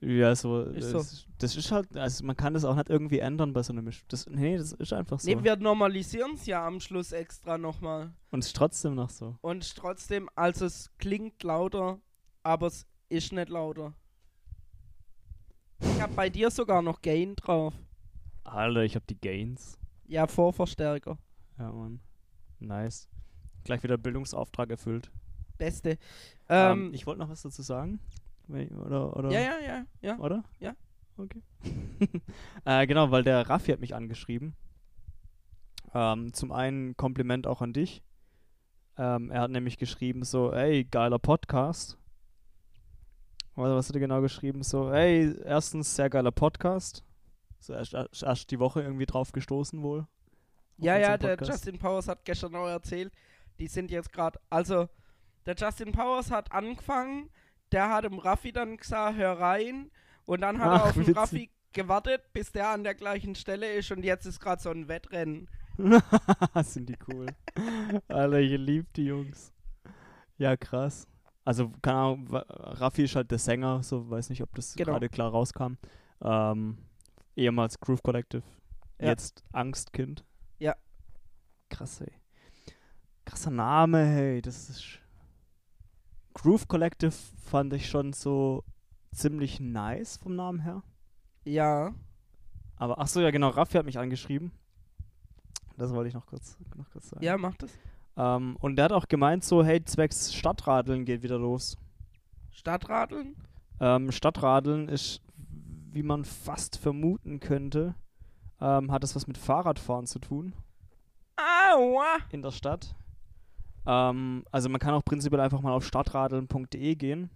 [0.01, 0.63] Ja, so.
[0.63, 1.29] Ist das, so.
[1.39, 4.03] das ist halt, also man kann das auch nicht irgendwie ändern bei so einem Misch.
[4.09, 5.29] Das, nee, das ist einfach so.
[5.29, 8.13] Nee, wir normalisieren es ja am Schluss extra nochmal.
[8.31, 9.37] Und es ist trotzdem noch so.
[9.41, 12.01] Und es trotzdem, also es klingt lauter,
[12.43, 13.95] aber es ist nicht lauter.
[15.81, 17.75] Ich habe bei dir sogar noch Gain drauf.
[18.45, 19.79] Alter, ich habe die Gains.
[20.07, 21.19] Ja, Vorverstärker.
[21.61, 22.01] Ja, Mann.
[22.59, 23.07] Nice.
[23.65, 25.11] Gleich wieder Bildungsauftrag erfüllt.
[25.59, 25.99] Beste.
[26.49, 28.01] Ähm, Ähm, ich wollte noch was dazu sagen.
[28.49, 29.31] Oder, oder?
[29.31, 30.19] ja, ja, ja, ja.
[30.19, 30.43] Oder?
[30.59, 30.75] Ja.
[31.19, 31.43] Okay.
[32.65, 34.57] äh, genau, weil der Raffi hat mich angeschrieben.
[35.93, 38.03] Ähm, zum einen Kompliment auch an dich.
[38.97, 41.99] Ähm, er hat nämlich geschrieben so, ey, geiler Podcast.
[43.55, 44.63] Oder was hat er genau geschrieben?
[44.63, 47.05] So, ey, erstens sehr geiler Podcast.
[47.59, 47.93] So erst,
[48.23, 50.07] erst die Woche irgendwie drauf gestoßen wohl.
[50.81, 51.51] Ja, ja, der Podcast.
[51.65, 53.13] Justin Powers hat gestern auch erzählt,
[53.59, 54.89] die sind jetzt gerade, also
[55.47, 57.31] der Justin Powers hat angefangen,
[57.73, 59.91] der hat dem Raffi dann gesagt, hör rein
[60.27, 61.15] und dann hat er Ach, auf den.
[61.15, 64.89] Raffi gewartet, bis der an der gleichen Stelle ist und jetzt ist gerade so ein
[64.89, 65.49] Wettrennen.
[66.63, 67.27] Sind die cool.
[68.09, 69.53] Alter, ich lieb die Jungs.
[70.37, 71.07] Ja, krass.
[71.45, 74.93] Also, keine Ahnung, Raffi ist halt der Sänger, so weiß nicht, ob das Genau.
[74.93, 75.75] gerade klar rauskam.
[76.23, 76.77] Ähm,
[77.37, 78.43] ehemals Groove Collective,
[79.01, 79.09] Ja.
[79.09, 80.25] jetzt Angstkind.
[81.71, 82.13] Krass, ey.
[83.25, 84.99] Krasser Name, hey, das ist.
[86.35, 87.13] Groove Collective
[87.45, 88.65] fand ich schon so
[89.13, 90.83] ziemlich nice vom Namen her.
[91.45, 91.95] Ja,
[92.77, 94.53] Aber, ach so, ja, genau, Raffi hat mich angeschrieben.
[95.77, 97.25] Das wollte ich noch kurz, noch kurz sagen.
[97.25, 97.73] ja, macht es.
[98.17, 101.77] Ähm, und der hat auch gemeint, so, hey, zwecks Stadtradeln geht wieder los.
[102.51, 103.37] Stadtradeln?
[103.81, 105.23] Ähm, Stadtradeln ist,
[105.93, 107.95] wie man fast vermuten könnte,
[108.61, 110.53] ähm, hat das was mit Fahrradfahren zu tun!
[112.31, 112.95] In der Stadt.
[113.87, 117.31] Ähm, also man kann auch prinzipiell einfach mal auf stadtradeln.de gehen.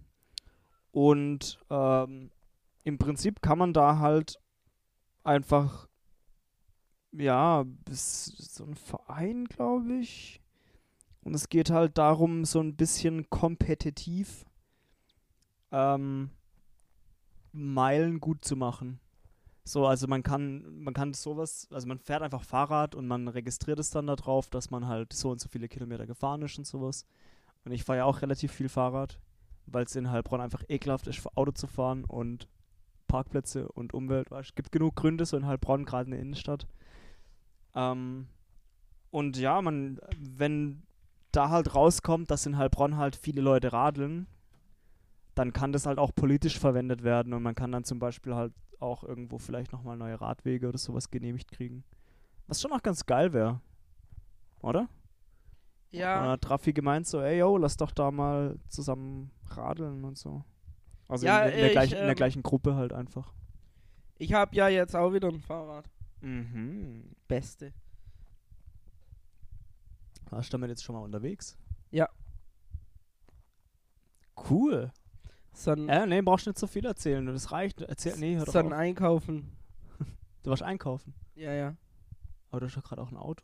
[0.91, 2.31] Und ähm,
[2.83, 4.39] im Prinzip kann man da halt
[5.23, 5.87] einfach,
[7.11, 10.41] ja, so ein Verein, glaube ich.
[11.23, 14.45] Und es geht halt darum, so ein bisschen kompetitiv
[15.71, 16.29] ähm,
[17.51, 18.99] Meilen gut zu machen.
[19.67, 23.79] So, also man kann, man kann sowas, also man fährt einfach Fahrrad und man registriert
[23.79, 26.67] es dann da drauf, dass man halt so und so viele Kilometer gefahren ist und
[26.67, 27.05] sowas.
[27.65, 29.19] Und ich fahre ja auch relativ viel Fahrrad,
[29.65, 32.47] weil es in Heilbronn einfach ekelhaft ist, für Auto zu fahren und
[33.07, 34.31] Parkplätze und Umwelt.
[34.31, 36.67] Es gibt genug Gründe, so in Heilbronn, gerade in der Innenstadt.
[37.73, 38.27] Ähm,
[39.09, 40.83] und ja, man, wenn
[41.31, 44.27] da halt rauskommt, dass in Heilbronn halt viele Leute radeln,
[45.33, 48.53] dann kann das halt auch politisch verwendet werden und man kann dann zum Beispiel halt
[48.81, 51.83] auch irgendwo vielleicht nochmal neue Radwege oder sowas genehmigt kriegen.
[52.47, 53.61] Was schon auch ganz geil wäre.
[54.61, 54.81] Oder?
[54.81, 54.87] Und
[55.91, 60.17] dann Ja, hat Raffi gemeint so, ey yo, lass doch da mal zusammen radeln und
[60.17, 60.43] so.
[61.07, 63.33] Also Ja, in, der- in, der ich, gleichen, in der ähm, gleichen Gruppe halt einfach.
[64.17, 65.89] ich habe ja jetzt auch wieder ein Fahrrad.
[66.21, 67.11] Mhm.
[67.27, 67.73] Beste.
[70.29, 71.57] Warst du damit jetzt schon mal unterwegs?
[71.91, 72.09] Ja.
[74.49, 74.91] Cool.
[75.55, 77.25] Sondern, Äh, nee, brauchst nicht so viel erzählen.
[77.25, 77.81] Das reicht.
[77.81, 78.71] Erzähl, nee, hör auf.
[78.71, 79.51] einkaufen.
[80.43, 81.13] Du warst einkaufen.
[81.35, 81.75] Ja, ja.
[82.51, 83.43] Aber du hast doch gerade auch ein Auto.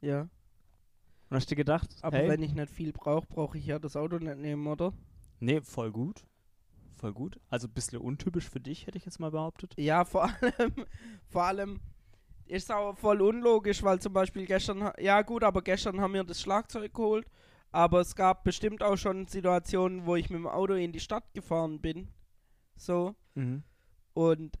[0.00, 0.22] Ja.
[0.22, 3.94] Und hast dir gedacht, Aber hey, wenn ich nicht viel brauche, brauche ich ja das
[3.96, 4.92] Auto nicht nehmen, oder?
[5.38, 6.24] nee, voll gut.
[6.96, 7.38] Voll gut.
[7.48, 9.74] Also ein bisschen untypisch für dich, hätte ich jetzt mal behauptet.
[9.78, 10.74] Ja, vor allem,
[11.28, 11.80] vor allem
[12.46, 16.40] ist auch voll unlogisch, weil zum Beispiel gestern, ja gut, aber gestern haben wir das
[16.40, 17.26] Schlagzeug geholt,
[17.72, 21.32] aber es gab bestimmt auch schon Situationen, wo ich mit dem Auto in die Stadt
[21.34, 22.08] gefahren bin,
[22.76, 23.62] so, Mhm.
[24.14, 24.58] und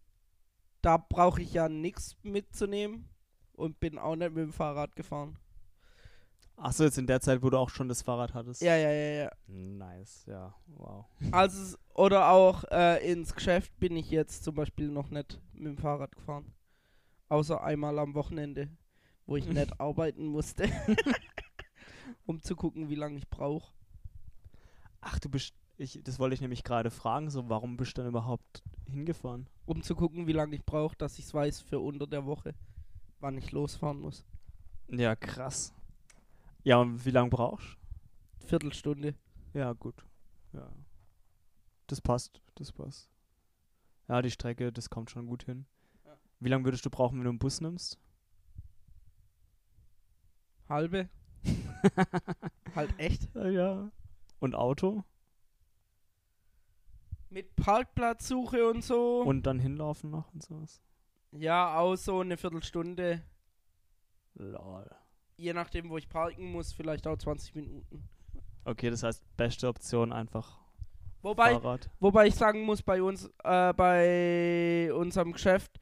[0.82, 3.08] da brauche ich ja nichts mitzunehmen
[3.52, 5.36] und bin auch nicht mit dem Fahrrad gefahren.
[6.56, 8.60] Achso, jetzt in der Zeit, wo du auch schon das Fahrrad hattest.
[8.60, 9.30] Ja, ja, ja, ja.
[9.46, 11.06] Nice, ja, wow.
[11.32, 15.78] Also, oder auch äh, ins Geschäft bin ich jetzt zum Beispiel noch nicht mit dem
[15.78, 16.52] Fahrrad gefahren.
[17.30, 18.68] Außer einmal am Wochenende,
[19.24, 20.64] wo ich nicht arbeiten musste.
[22.26, 23.72] um zu gucken, wie lange ich brauche.
[25.00, 28.10] Ach, du bist, ich, das wollte ich nämlich gerade fragen, so, warum bist du dann
[28.10, 29.48] überhaupt hingefahren?
[29.66, 32.54] Um zu gucken, wie lange ich brauche, dass ich es weiß für unter der Woche,
[33.20, 34.24] wann ich losfahren muss.
[34.88, 35.72] Ja, krass.
[36.64, 37.78] Ja, und wie lange brauchst
[38.44, 39.12] Viertelstunde.
[39.52, 39.58] du?
[39.58, 40.04] Ja, gut.
[40.52, 40.68] Ja.
[41.86, 43.10] Das passt, das passt.
[44.08, 45.66] Ja, die Strecke, das kommt schon gut hin.
[46.04, 46.16] Ja.
[46.40, 47.98] Wie lange würdest du brauchen, wenn du einen Bus nimmst?
[50.68, 51.08] Halbe.
[52.74, 53.28] halt echt.
[53.34, 53.90] ja.
[54.38, 55.04] Und Auto?
[57.28, 59.22] Mit Parkplatzsuche und so.
[59.22, 60.80] Und dann hinlaufen noch und sowas?
[61.32, 63.22] ja, auch so eine Viertelstunde.
[64.34, 64.90] Lol.
[65.36, 68.08] Je nachdem, wo ich parken muss, vielleicht auch 20 Minuten.
[68.64, 70.58] Okay, das heißt, beste Option einfach
[71.22, 71.90] Wobei, Fahrrad.
[72.00, 75.80] Wobei ich sagen muss, bei uns, äh, bei unserem Geschäft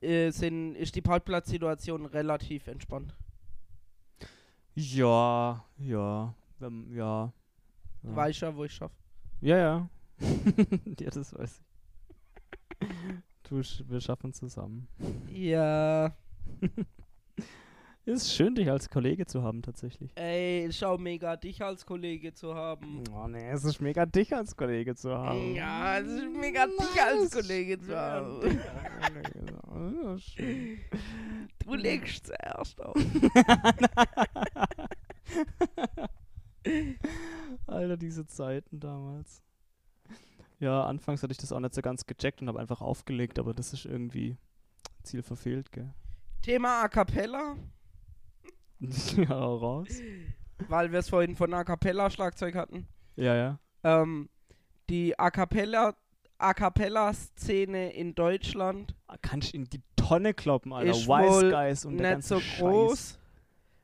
[0.00, 3.14] äh, sind, ist die Parkplatzsituation relativ entspannt.
[4.78, 7.32] Ja, ja, wenn, ja.
[8.02, 8.94] Ja, weißt ja, wo ich schaffe.
[9.40, 9.56] ja.
[9.56, 9.88] ja.
[11.00, 12.86] ja, das weiß ich.
[13.48, 14.88] Du, wir schaffen zusammen.
[15.32, 16.14] Ja,
[18.06, 20.12] Ist schön, dich als Kollege zu haben, tatsächlich.
[20.14, 23.02] ey, ist auch mega, dich als Kollege zu haben.
[23.12, 25.56] Oh nee, es ist mega dich als Kollege zu haben.
[25.56, 28.60] Ja, es ist mega, dich als Kollege zu haben.
[31.64, 32.94] Du legst zuerst auf.
[37.66, 39.42] Alter, diese Zeiten damals.
[40.60, 43.52] Ja, anfangs hatte ich das auch nicht so ganz gecheckt und habe einfach aufgelegt, aber
[43.52, 44.36] das ist irgendwie
[45.02, 45.92] Ziel verfehlt, gell?
[46.42, 47.56] Thema A Cappella,
[49.16, 49.88] ja, raus.
[50.68, 52.86] weil wir es vorhin von A Cappella Schlagzeug hatten.
[53.16, 53.58] Ja, ja.
[53.84, 54.28] Ähm,
[54.90, 55.94] die A Cappella,
[56.38, 60.90] A Cappella Szene in Deutschland Kannst in die Tonne kloppen, Alter.
[60.90, 62.58] Ist Wise Guys und der nicht ganze so Scheiß.
[62.60, 63.18] groß.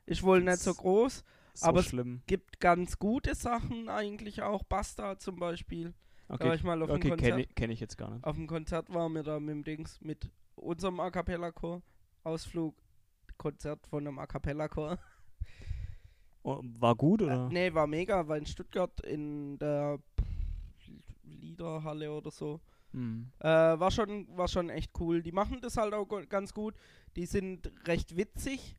[0.07, 1.24] Ist wohl nicht so Das- groß.
[1.55, 2.22] So aber es schlimm.
[2.26, 4.62] Gibt ganz gute Sachen eigentlich auch.
[4.62, 5.93] Basta zum Beispiel.
[6.28, 7.30] Da Okay, ich mal auf dem okay Konzert.
[7.32, 8.24] kenne kenn ich jetzt gar nicht.
[8.24, 11.82] Auf dem Konzert waren wir da mit dem Dings, mit unserem A Cappella Chor.
[12.24, 12.74] Ausflug,
[13.43, 14.99] Konzert von einem A Cappella Chor.
[16.45, 17.49] Oh, war gut, oder?
[17.49, 19.99] Nee, war mega, war in Stuttgart in der
[21.24, 22.61] Liederhalle oder so.
[22.93, 23.32] Hm.
[23.40, 25.22] Äh, war, schon, war schon echt cool.
[25.22, 26.74] Die machen das halt auch ganz gut.
[27.16, 28.76] Die sind recht witzig.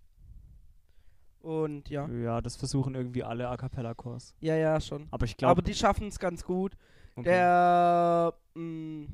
[1.41, 2.07] Und ja.
[2.07, 4.33] Ja, das versuchen irgendwie alle A Cappella-Chors.
[4.39, 5.07] Ja, ja, schon.
[5.11, 6.77] Aber ich glaube, Aber die schaffen es ganz gut.
[7.15, 7.23] okay.
[7.23, 9.07] Der, mh,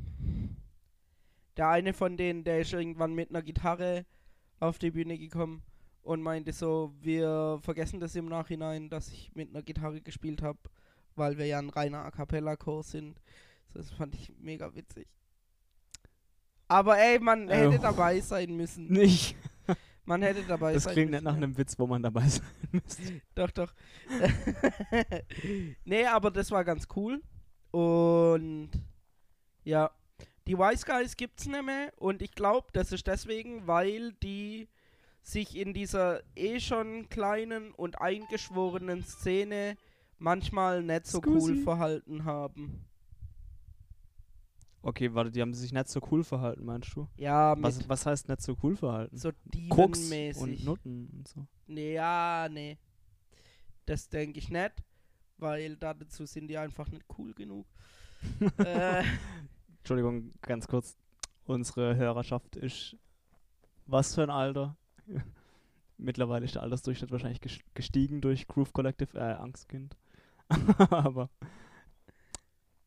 [1.57, 4.05] der eine von denen, der ist irgendwann mit einer Gitarre
[4.59, 5.61] auf die Bühne gekommen
[6.01, 10.59] und meinte so, wir vergessen das im Nachhinein, dass ich mit einer Gitarre gespielt habe,
[11.15, 13.19] weil wir ja ein reiner A Cappella-Chor sind.
[13.73, 15.07] Das fand ich mega witzig.
[16.67, 18.87] Aber ey, man Äh, hätte dabei sein müssen.
[18.91, 19.35] nicht.
[20.05, 21.23] Man hätte dabei Das sein klingt müssen.
[21.23, 23.21] nicht nach einem Witz, wo man dabei sein müsste.
[23.35, 23.73] Doch, doch.
[25.85, 27.21] nee, aber das war ganz cool.
[27.71, 28.71] Und
[29.63, 29.91] ja,
[30.49, 31.93] die Wise Guys gibt's nicht mehr.
[31.97, 34.67] Und ich glaube, das ist deswegen, weil die
[35.21, 39.77] sich in dieser eh schon kleinen und eingeschworenen Szene
[40.17, 41.61] manchmal nicht so cool Scusi.
[41.61, 42.83] verhalten haben.
[44.81, 47.07] Okay, warte, die haben sich nicht so cool verhalten, meinst du?
[47.17, 49.17] Ja, mit Was, was heißt nicht so cool verhalten?
[49.17, 49.31] so
[49.69, 50.63] Koks und.
[50.63, 51.45] Nutten und so.
[51.67, 52.79] Nee, ja, nee.
[53.85, 54.83] Das denke ich nicht,
[55.37, 57.67] weil dazu sind die einfach nicht cool genug.
[58.57, 59.03] äh,
[59.79, 60.97] Entschuldigung, ganz kurz.
[61.45, 62.95] Unsere Hörerschaft ist
[63.87, 64.75] was für ein Alter?
[65.97, 69.97] Mittlerweile ist der Altersdurchschnitt wahrscheinlich ges- gestiegen durch Groove Collective, äh, Angstkind.
[70.91, 71.29] Aber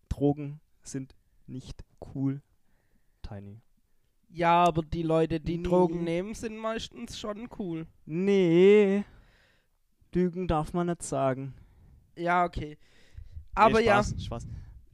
[0.09, 1.14] Drogen sind
[1.47, 1.84] nicht
[2.14, 2.40] cool.
[3.22, 3.61] Tiny.
[4.30, 5.62] ja, aber die Leute, die Nee.
[5.62, 7.86] Drogen nehmen, sind meistens schon cool.
[8.05, 9.05] Nee.
[10.12, 11.55] Lügen darf man nicht sagen.
[12.16, 12.70] Ja, okay.
[12.70, 12.78] Nee,
[13.55, 14.45] Aber ja, Spaß, Spaß.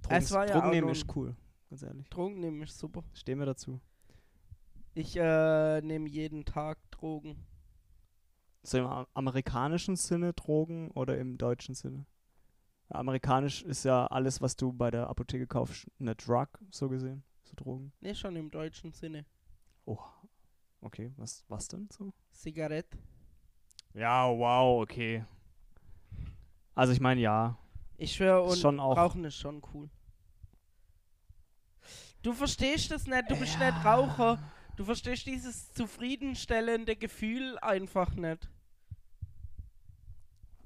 [0.03, 1.34] Drogen, Es war ja Drogen auch nehmen ist cool,
[1.69, 2.09] ganz ehrlich.
[2.09, 3.03] Drogen nehmen ist super.
[3.14, 3.81] Stehen wir dazu.
[4.95, 7.47] Ich äh, nehme jeden Tag Drogen.
[8.62, 12.07] So im amerikanischen Sinne Drogen oder im deutschen Sinne?
[12.91, 17.23] Amerikanisch ist ja alles, was du bei der Apotheke kaufst, eine Drug, so gesehen.
[17.45, 17.93] So Drogen.
[18.01, 19.25] Ne, schon im deutschen Sinne.
[19.85, 19.99] Oh.
[20.81, 22.12] Okay, was, was denn so?
[22.31, 22.97] Zigarette.
[23.95, 25.25] Ja, wow, okay.
[26.75, 27.59] Also ich meine, ja.
[27.97, 29.91] Ich schwöre, und schon auch- Rauchen ist schon cool.
[32.23, 33.71] Du verstehst das nicht, du bist Ja.
[33.71, 34.39] nicht Raucher.
[34.77, 38.49] Du verstehst dieses zufriedenstellende Gefühl einfach nicht.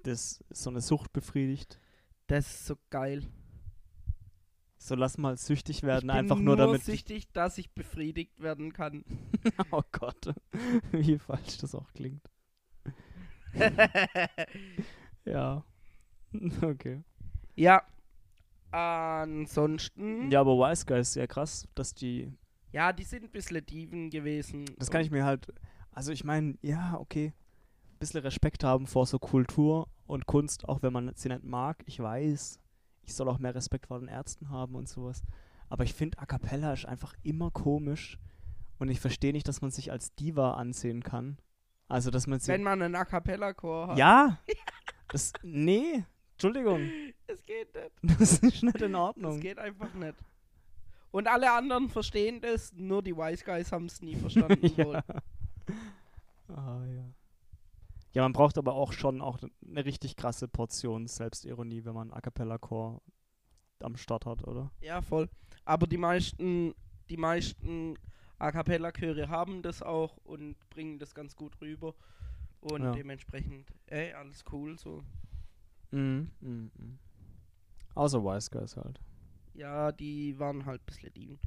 [0.03, 1.79] Das so eine Sucht befriedigt.
[2.27, 3.27] Das ist so geil.
[4.79, 6.83] So lass mal süchtig werden, ich bin einfach nur, damit.
[6.83, 9.05] süchtig, dass ich befriedigt werden kann.
[9.71, 10.35] oh Gott,
[10.93, 12.29] wie falsch das auch klingt.
[15.25, 15.65] Ja.
[16.63, 17.05] Okay.
[17.55, 17.83] ja.
[18.73, 20.31] Ansonsten.
[20.31, 22.33] Ja, aber Wise Guys ist ja krass, dass die.
[22.73, 24.65] Ja, die sind ein bisschen Dieven gewesen.
[24.79, 25.53] Das kann ich mir halt.
[25.91, 27.33] Also ich meine, ja, okay.
[27.93, 31.83] Ein bisschen Respekt haben vor so Kultur und Kunst, auch wenn man sie nicht mag.
[31.87, 32.59] Ich weiß,
[33.03, 35.23] ich soll auch mehr Respekt vor den Ärzten haben und sowas.
[35.69, 38.19] Aber ich finde, A Cappella ist einfach immer komisch.
[38.79, 41.39] Und ich verstehe nicht, dass man sich als Diva ansehen kann.
[41.89, 42.49] Also, dass man sie.
[42.51, 43.99] Wenn man einen A Cappella-Chor hat.
[43.99, 44.39] Ja!
[45.09, 46.07] Das, nee,
[46.47, 46.91] Entschuldigung.
[47.29, 47.93] Es geht nicht.
[48.19, 49.39] Das ist nicht in Ordnung.
[49.41, 50.15] geht einfach nicht.
[51.13, 54.67] Und alle anderen verstehen das, nur die Wise Guys haben es nie verstanden.
[54.77, 55.05] ja.
[56.49, 57.05] Ah, ja.
[58.15, 62.21] Ja, man braucht aber auch schon auch eine richtig krasse Portion Selbstironie, wenn man A
[62.21, 63.01] Cappella Chor
[63.81, 64.71] am Start hat, oder?
[64.81, 65.29] ja, voll.
[65.65, 66.75] Aber die meisten,
[67.09, 67.97] die meisten
[68.39, 71.95] A Cappella Chöre haben das auch und bringen das ganz gut rüber.
[72.61, 72.93] Und Ja.
[72.93, 75.03] dementsprechend, ey, alles cool so.
[75.93, 76.31] Mhm.
[76.41, 76.99] Mhm.
[77.95, 79.01] Außer Wise Guys halt.
[79.55, 81.39] Ja, die waren halt ein bisschen.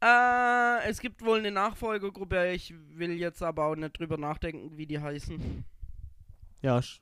[0.00, 4.86] Äh, es gibt wohl eine Nachfolgergruppe, ich will jetzt aber auch nicht drüber nachdenken, wie
[4.86, 5.64] die heißen.
[6.62, 7.00] Ja, sch-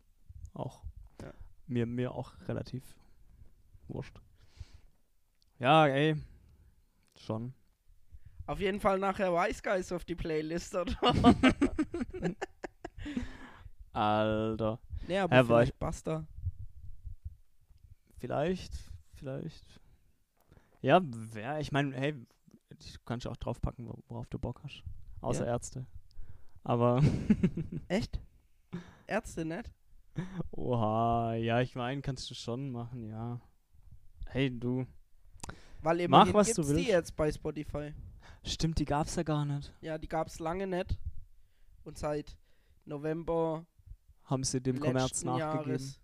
[0.55, 0.83] auch.
[1.23, 1.33] Ja.
[1.67, 2.83] Mir, mir auch relativ
[3.89, 4.19] wurscht.
[5.59, 6.17] Ja, ey.
[7.19, 7.53] Schon.
[8.47, 10.97] Auf jeden Fall nachher Wise Guys auf die Playlist, oder?
[13.93, 14.79] Alter.
[15.07, 16.27] nee, aber war vielleicht Basta.
[18.19, 18.73] Vielleicht,
[19.15, 19.65] vielleicht.
[20.81, 24.83] Ja, wer, ich meine, hey, du kannst ja auch draufpacken, wo- worauf du Bock hast.
[25.21, 25.53] Außer Ja.
[25.53, 25.87] Ärzte.
[26.65, 27.03] Aber,
[27.89, 28.21] Echt?
[29.07, 29.71] Ärzte nicht?
[30.51, 33.41] oha, ja, ich meine, kannst du schon machen, ja.
[34.27, 34.87] Hey, du.
[35.83, 36.89] Weil Mach, immerhin was du gibt's die willst.
[36.89, 37.93] jetzt bei Spotify.
[38.43, 39.73] Stimmt, die gab's ja gar nicht.
[39.81, 40.99] Ja, die gab's lange nicht.
[41.85, 42.37] Und seit
[42.85, 43.67] November
[44.25, 45.69] Haben sie dem Kommerz nachgegeben.
[45.71, 46.01] Jahres.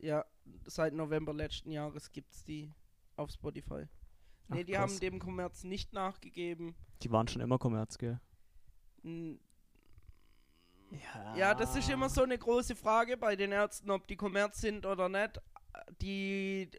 [0.00, 0.24] Ja,
[0.70, 2.72] seit November letzten Jahres gibt's die
[3.16, 3.86] auf Spotify.
[4.48, 4.90] Nee, Ach, die krass.
[4.92, 6.74] haben dem Kommerz nicht nachgegeben.
[7.02, 8.20] Die waren schon immer Kommerz, gell?
[9.04, 9.38] N-
[10.90, 11.36] Ja.
[11.36, 14.86] Ja, das ist immer so eine große Frage bei den Ärzten, ob die Kommerz sind
[14.86, 15.40] oder nicht.
[16.02, 16.70] Die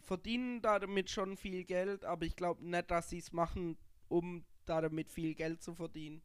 [0.00, 3.76] verdienen damit schon viel Geld, aber ich glaube nicht, dass sie es machen,
[4.08, 6.22] um damit viel Geld zu verdienen.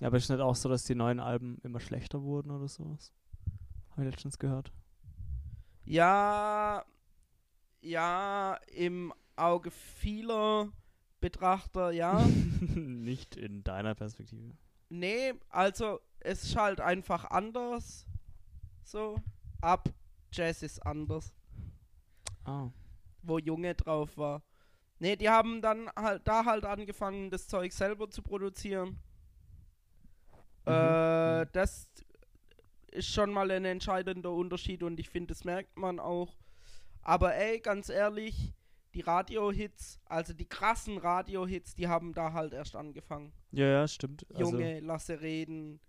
[0.00, 3.12] Ja, aber ist nicht auch so, dass die neuen Alben immer schlechter wurden oder sowas?
[3.90, 4.72] Habe ich letztens gehört.
[5.90, 6.84] Ja,
[7.80, 10.72] ja, im Auge vieler
[11.20, 12.24] Betrachter, ja.
[12.74, 14.52] Nicht in deiner Perspektive.
[14.88, 18.06] nee, also es ist halt einfach anders.
[18.84, 19.16] So,
[19.60, 19.88] ab
[20.32, 21.32] Jazz ist anders.
[22.44, 22.70] Ah.
[23.22, 24.42] wo Junge drauf war.
[24.98, 28.98] Ne, die haben dann halt da halt angefangen, das Zeug selber zu produzieren.
[30.66, 31.48] Äh, Mhm.
[31.52, 31.88] das
[32.92, 36.36] ist schon mal ein entscheidender Unterschied und ich finde, das merkt man auch.
[37.02, 38.52] Aber ey, ganz ehrlich,
[38.94, 43.32] die Radio-Hits, also die krassen Radio-Hits, die haben da halt erst angefangen.
[43.52, 44.26] Ja, ja, stimmt.
[44.34, 45.80] Also, Junge, lasse reden,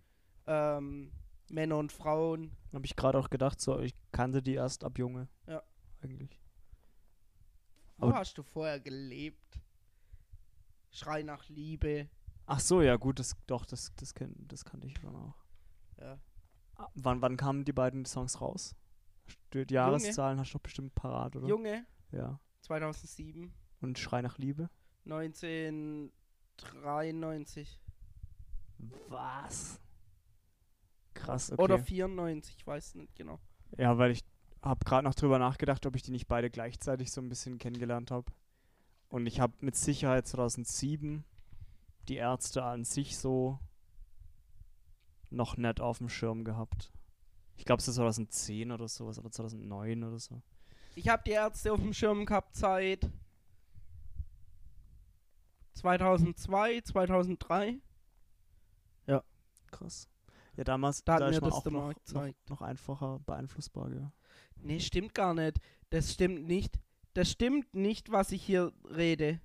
[0.48, 1.11] ähm,
[1.49, 2.56] Männer und Frauen.
[2.73, 5.28] habe ich gerade auch gedacht, so, ich kannte die erst ab Junge.
[5.48, 5.61] Ja.
[6.02, 6.40] Eigentlich.
[7.98, 9.60] Wo Aber- hast du vorher gelebt?
[10.91, 12.10] Schrei nach Liebe.
[12.45, 15.36] Ach so, ja, gut, das, doch, das, das, kenn, das kannte ich schon auch.
[15.99, 16.19] Ja.
[16.95, 18.76] Wann, wann kamen die beiden Songs raus?
[19.53, 21.48] Die Jahreszahlen hast du doch bestimmt parat, oder?
[21.48, 22.40] Junge, Ja.
[22.62, 24.70] 2007, Und Schrei nach Liebe?
[25.06, 27.80] 1993
[29.08, 29.80] Was?
[31.14, 31.62] Krass, okay.
[31.62, 33.40] oder 94, ich weiß nicht genau.
[33.78, 34.24] Ja, weil ich
[34.62, 38.12] habe gerade noch drüber nachgedacht, ob ich die nicht beide gleichzeitig so ein bisschen kennengelernt
[38.12, 38.32] habe.
[39.10, 41.26] Und ich habe mit Sicherheit 2007
[42.08, 43.60] die Ärzte an sich so
[45.32, 46.91] noch nicht auf dem Schirm gehabt.
[47.58, 50.41] Ich glaube, es ist 2010 oder sowas oder 2009 oder so.
[50.95, 53.10] Ich habe die Ärzte auf dem Schirm gehabt seit
[55.74, 57.80] 2002, 2003.
[59.72, 60.08] Krass.
[60.58, 63.91] Ja, damals Da hat da mir das auch der noch, Markt noch, noch einfacher beeinflussbar,
[63.94, 64.12] ja.
[64.58, 65.58] Nee, stimmt gar nicht.
[65.90, 66.78] Das stimmt nicht.
[67.14, 69.40] Das stimmt nicht, was ich hier rede.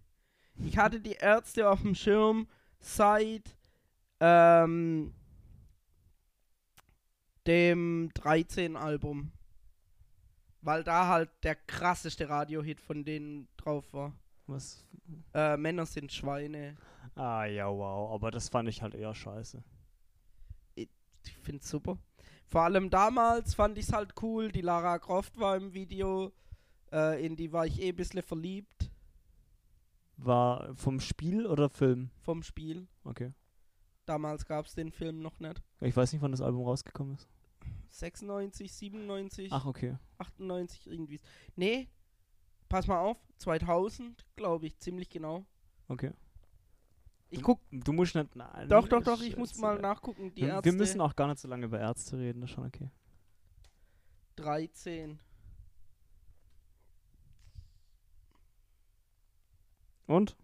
[0.59, 2.49] Ich hatte die Ärzte auf dem Schirm
[2.81, 3.57] seit
[4.21, 5.15] ähm,
[7.47, 9.32] dem 13-Album.
[10.62, 14.12] Weil da halt der krasseste Radiohit von denen drauf war.
[14.47, 14.85] Was?
[15.35, 16.77] Äh, Männer sind Schweine.
[17.14, 18.12] Ah, ja, wow.
[18.12, 19.62] Aber das fand ich halt eher scheiße.
[20.74, 20.89] Ich
[21.43, 21.98] find's super.
[22.47, 24.52] Vor allem damals fand ich's halt cool.
[24.52, 26.32] Die Lara Croft war im Video.
[26.93, 28.93] Äh, in die war ich eh ein bisschen verliebt
[30.16, 32.10] War vom Spiel oder Film?
[32.23, 32.86] vom Spiel.
[33.02, 33.32] Okay.
[34.05, 35.60] Damals gab's den Film noch nicht.
[35.81, 37.28] Ich weiß nicht, wann das Album rausgekommen ist.
[37.90, 39.97] 96, 97, Ach, okay.
[40.18, 41.20] 98 irgendwie.
[41.55, 41.88] Nee,
[42.68, 45.47] pass mal auf, 2000, glaube ich, ziemlich genau.
[45.88, 46.12] Okay.
[47.30, 48.34] Ich guck, Du musst nicht.
[48.36, 50.32] Nein, doch, doch, doch, ich- muss mal nachgucken.
[50.34, 52.55] Die wir, Ärzte, wir müssen auch gar nicht so lange über Ärzte reden, das ist
[52.55, 52.90] schon okay.
[54.36, 55.18] 13.
[60.06, 60.36] Und?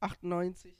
[0.00, 0.74] 98.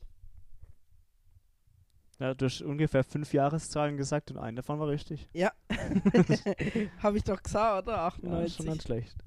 [2.19, 5.29] Ja, du hast ungefähr fünf Jahreszahlen gesagt und einen davon war richtig.
[5.33, 5.53] Ja.
[7.03, 8.13] Habe ich doch gesagt, oder?
[8.23, 8.67] Ja, ist schon 98.
[8.67, 9.25] ganz schlecht.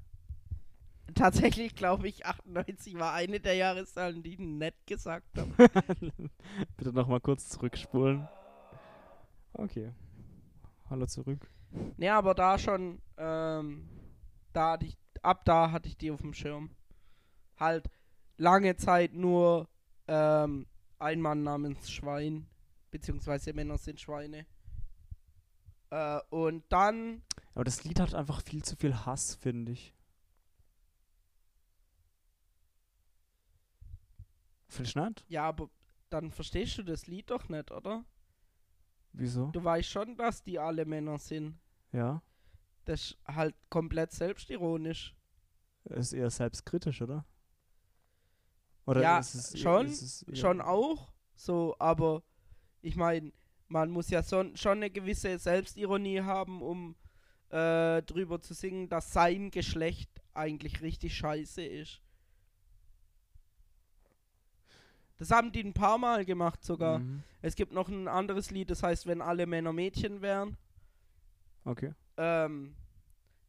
[1.14, 5.50] Tatsächlich glaube ich, 98 war eine der Jahreszahlen, die ich nicht gesagt habe.
[6.76, 8.28] Bitte nochmal kurz zurückspulen.
[9.54, 9.92] Okay.
[10.88, 11.48] Hallo zurück.
[11.96, 13.88] nee, aber da schon, ähm,
[14.52, 16.70] da hatte ich, ab da hatte ich die auf dem Schirm.
[17.58, 17.86] Halt
[18.36, 19.68] lange Zeit nur
[20.08, 20.66] ähm,
[20.98, 22.46] ein Mann namens Schwein,
[22.92, 24.46] beziehungsweise Männer sind Schweine.
[25.90, 27.22] Äh, und dann,
[27.54, 29.92] Aber das Lied hat einfach viel zu viel Hass, finde ich.
[34.68, 35.24] Findest du nicht?
[35.28, 35.68] ja, aber
[36.08, 38.04] dann verstehst du das Lied doch nicht, oder?
[39.12, 39.46] Wieso?
[39.50, 41.58] Du weißt schon, dass die alle Männer sind.
[41.92, 42.22] Ja.
[42.84, 45.14] Das ist halt komplett selbstironisch.
[45.84, 47.24] Ist eher selbstkritisch, oder?
[48.86, 52.22] Oder Ja, ist es eher- schon, Schon auch, so, aber
[52.82, 53.32] ich meine,
[53.68, 56.94] man muss ja son, schon eine gewisse Selbstironie haben, um
[57.48, 62.02] äh, drüber zu singen, dass sein Geschlecht eigentlich richtig scheiße ist.
[65.18, 66.98] Das haben die ein paar Mal gemacht sogar.
[66.98, 67.22] Mhm.
[67.42, 70.56] Es gibt noch ein anderes Lied, das heißt, wenn alle Männer Mädchen wären.
[71.64, 71.94] Okay.
[72.16, 72.74] Ähm,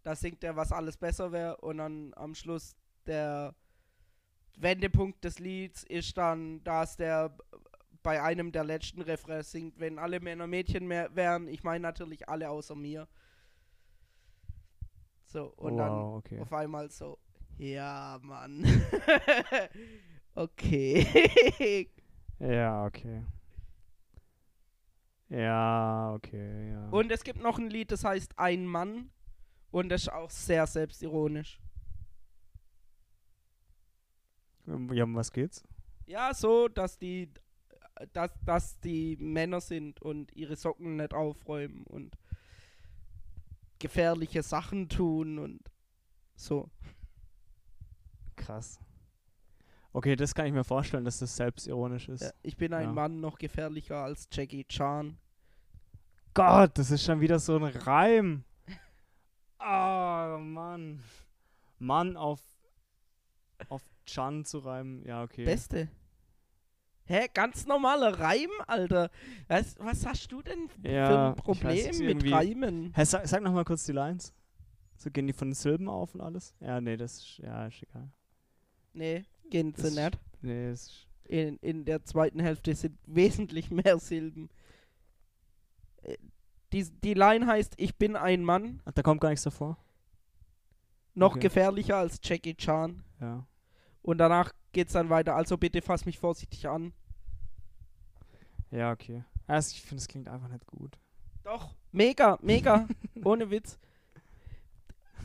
[0.04, 2.76] da singt er, was alles besser wäre und dann am Schluss
[3.08, 3.56] der
[4.58, 7.36] Wendepunkt des Lieds ist dann, dass der
[8.04, 11.48] bei einem der letzten Refrains singt, wenn alle Männer Mädchen mehr wären.
[11.48, 13.08] Ich meine natürlich alle außer mir.
[15.26, 16.36] So, und wow, okay.
[16.36, 17.18] dann auf einmal so,
[17.58, 18.66] ja, Mann.
[20.36, 21.90] okay.
[22.40, 23.24] Ja, okay.
[25.30, 26.90] Ja, okay, ja.
[26.90, 29.10] und es gibt noch ein Lied, das heißt Ein Mann
[29.72, 31.60] und das ist auch sehr selbstironisch.
[34.68, 35.64] Ähm, Ja, um was geht's?
[36.06, 37.34] Ja, so, dass die,
[38.14, 42.18] dass, dass die Männer sind und ihre Socken nicht aufräumen und
[43.80, 45.62] gefährliche Sachen tun und
[46.36, 46.70] so.
[48.36, 48.80] Krass.
[49.92, 52.22] Okay, das kann ich mir vorstellen, dass das selbstironisch ist.
[52.22, 52.92] Ja, ich bin ein Ja.
[52.94, 55.18] Mann noch gefährlicher als Jackie Chan.
[56.34, 58.44] Gott, das ist schon wieder so ein Reim.
[59.60, 61.04] Oh, Mann.
[61.78, 62.42] Mann auf,
[63.70, 65.06] auf Chan zu reimen.
[65.06, 65.46] Ja, okay.
[65.46, 65.90] Beste.
[67.06, 69.10] Hä, ganz normaler Reim, Alter.
[69.48, 72.94] Was, was hast du denn für Ja, ein ich weiß, Problem ist mit Reimen?
[72.96, 74.34] Hä, sag, sag nochmal kurz die Lines.
[74.98, 76.56] So gehen die von den Silben auf und alles?
[76.62, 78.10] Ja, nee, das ist, ja, ist egal.
[78.94, 80.20] Nee, gehen sie Das- nicht.
[80.42, 84.50] Nee, das ist, In, in der zweiten Hälfte sind wesentlich mehr Silben.
[86.04, 86.18] Äh,
[86.72, 89.78] Die, die Line heißt, ich bin ein Mann, ach, da kommt gar nichts davor?
[91.16, 91.42] noch Okay.
[91.42, 93.04] gefährlicher als Jackie Chan.
[93.22, 93.46] Ja.
[94.02, 96.94] Und danach geht's dann weiter, also bitte fass mich vorsichtig an.
[98.72, 99.24] Ja, okay.
[99.48, 100.98] Also, ich finde, es klingt einfach nicht gut.
[101.44, 102.88] Doch, mega, mega,
[103.24, 103.78] ohne Witz.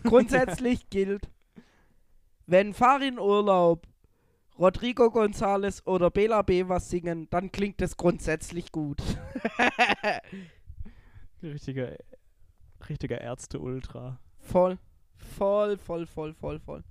[0.05, 1.29] Grundsätzlich gilt,
[2.47, 3.87] wenn Farin Urlaub,
[4.59, 6.69] Rodrigo González oder Bela B.
[6.69, 9.01] was singen, dann klingt es grundsätzlich gut.
[11.43, 11.97] Richtiger,
[12.89, 14.19] richtiger Ärzte-Ultra.
[14.41, 14.79] voll,
[15.17, 16.83] voll, voll, voll, voll, voll.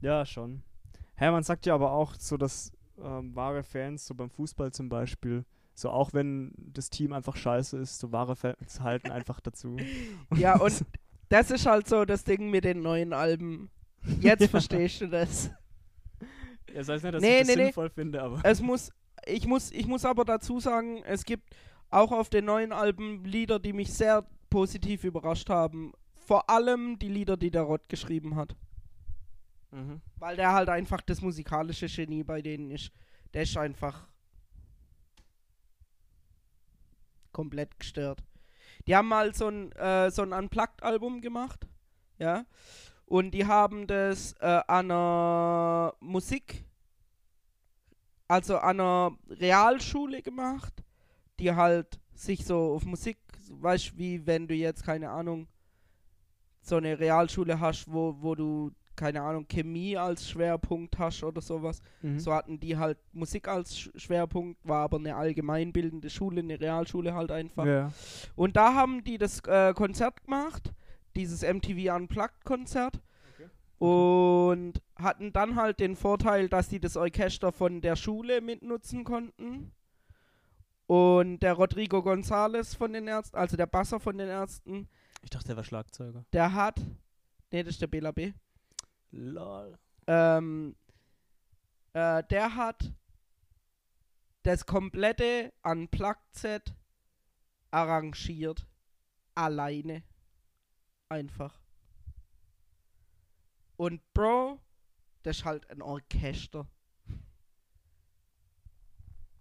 [0.00, 0.62] Ja, schon.
[1.20, 4.88] Hä, man sagt ja aber auch so, dass ähm, wahre Fans, so beim Fußball zum
[4.88, 5.44] Beispiel,
[5.74, 9.76] so auch wenn das Team einfach scheiße ist, so wahre Fans halten einfach dazu.
[10.36, 10.84] Ja, und
[11.28, 13.70] Das ist halt so das Ding mit den neuen Alben.
[14.20, 14.48] Jetzt Ja.
[14.48, 15.50] verstehst du das.
[16.68, 17.64] Ja, das heißt nicht, dass Nee, ich das nee, nee.
[17.64, 18.40] sinnvoll finde, aber.
[18.42, 18.90] Es muss,
[19.26, 21.54] ich muss, ich muss aber dazu sagen, es gibt
[21.90, 25.92] auch auf den neuen Alben Lieder, die mich sehr positiv überrascht haben.
[26.14, 28.56] Vor allem die Lieder, die der Rott geschrieben hat.
[29.70, 30.00] Mhm.
[30.16, 32.92] Weil der halt einfach das musikalische Genie bei denen ist.
[33.32, 34.08] Der ist einfach
[37.32, 38.22] komplett gestört.
[38.86, 41.66] Die haben mal so ein, äh, so ein Unplugged-Album gemacht.
[42.18, 42.44] Ja.
[43.06, 46.64] Und die haben das äh, an einer Musik,
[48.28, 50.84] also an einer Realschule gemacht,
[51.38, 53.18] die halt sich so auf Musik,
[53.48, 55.48] weißt wie wenn du jetzt, keine Ahnung,
[56.62, 61.80] so eine Realschule hast, wo, wo du, keine Ahnung, Chemie als Schwerpunkt hast oder sowas.
[62.02, 62.18] Mhm.
[62.18, 67.14] So hatten die halt Musik als Sch Schwerpunkt, war aber eine allgemeinbildende Schule, eine Realschule
[67.14, 67.66] halt einfach.
[67.66, 67.92] Ja.
[68.36, 70.72] Und da haben die das äh, Konzert gemacht,
[71.16, 73.00] dieses MTV Unplugged Konzert.
[73.78, 79.72] Und hatten dann halt den Vorteil, dass die das Orchester von der Schule mitnutzen konnten.
[80.86, 84.86] Und der Rodrigo González von den Ärzten, also der Basser von den Ärzten,
[85.22, 86.26] Ich dachte, der war Schlagzeuger.
[86.34, 86.78] der hat,
[87.50, 88.32] nee, das ist der Bela B.
[89.10, 89.78] Lol.
[90.06, 90.76] Ähm,
[91.92, 92.92] äh, der hat
[94.42, 96.74] das komplette Unplugged-Set
[97.70, 98.66] arrangiert.
[99.34, 100.02] Alleine.
[101.08, 101.60] Einfach.
[103.76, 104.60] Und Bro,
[105.22, 106.68] das ist halt ein Orchester.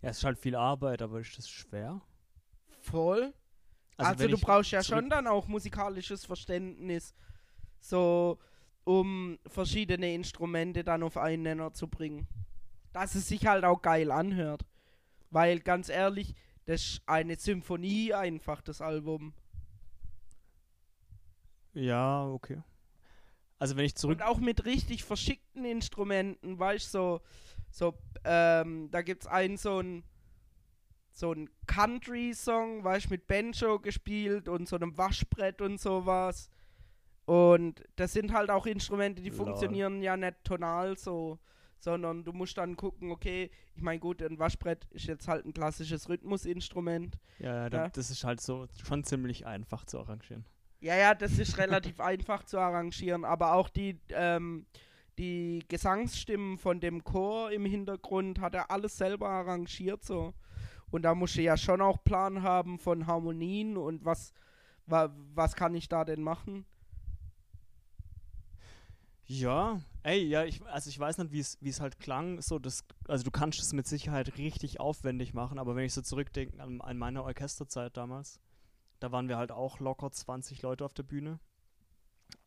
[0.02, 2.02] Ja, es ist halt viel Arbeit, aber ist das schwer?
[2.82, 3.34] Voll.
[3.98, 7.14] Also, wenn du brauchst ja schon dann auch musikalisches Verständnis,
[7.82, 8.40] so
[8.84, 12.28] um verschiedene Instrumente dann auf einen Nenner zu bringen.
[12.94, 14.66] Dass es sich halt auch geil anhört.
[15.30, 16.34] Weil ganz ehrlich,
[16.66, 19.34] das ist eine Symphonie einfach, das Album.
[21.74, 22.62] Ja, okay.
[23.60, 24.20] Also wenn ich zurück.
[24.20, 27.22] Und auch mit richtig verschickten Instrumenten, weißt du, so,
[27.70, 27.94] so,
[28.24, 30.04] ähm, da gibt's einen so ein
[31.12, 36.50] so ein Country-Song, weißt du, mit Banjo gespielt und so einem Waschbrett und sowas.
[37.30, 39.38] Und das sind halt auch Instrumente, die Lol.
[39.38, 41.38] funktionieren ja nicht tonal so,
[41.78, 45.54] sondern du musst dann gucken, okay, ich meine, gut, ein Waschbrett ist jetzt halt ein
[45.54, 47.20] klassisches Rhythmusinstrument.
[47.38, 47.90] Ja, ja, Ja.
[47.90, 50.44] das ist halt so schon ziemlich einfach zu arrangieren.
[50.82, 54.66] Ja, ja, das ist relativ einfach zu arrangieren, aber auch die, ähm,
[55.20, 60.34] die Gesangsstimmen von dem Chor im Hintergrund hat er alles selber arrangiert so.
[60.90, 64.34] Und da musst du ja schon auch Plan haben von Harmonien und was,
[64.88, 66.66] wa, was kann ich da denn machen?
[69.32, 72.42] Ja, ey, ja, ich, also ich weiß nicht, wie es es halt klang.
[72.42, 76.02] So, das, also du kannst es mit Sicherheit richtig aufwendig machen, aber wenn ich so
[76.02, 78.40] zurückdenke an, an meine Orchesterzeit damals,
[79.00, 81.40] da waren wir halt auch locker 20 Leute auf der Bühne.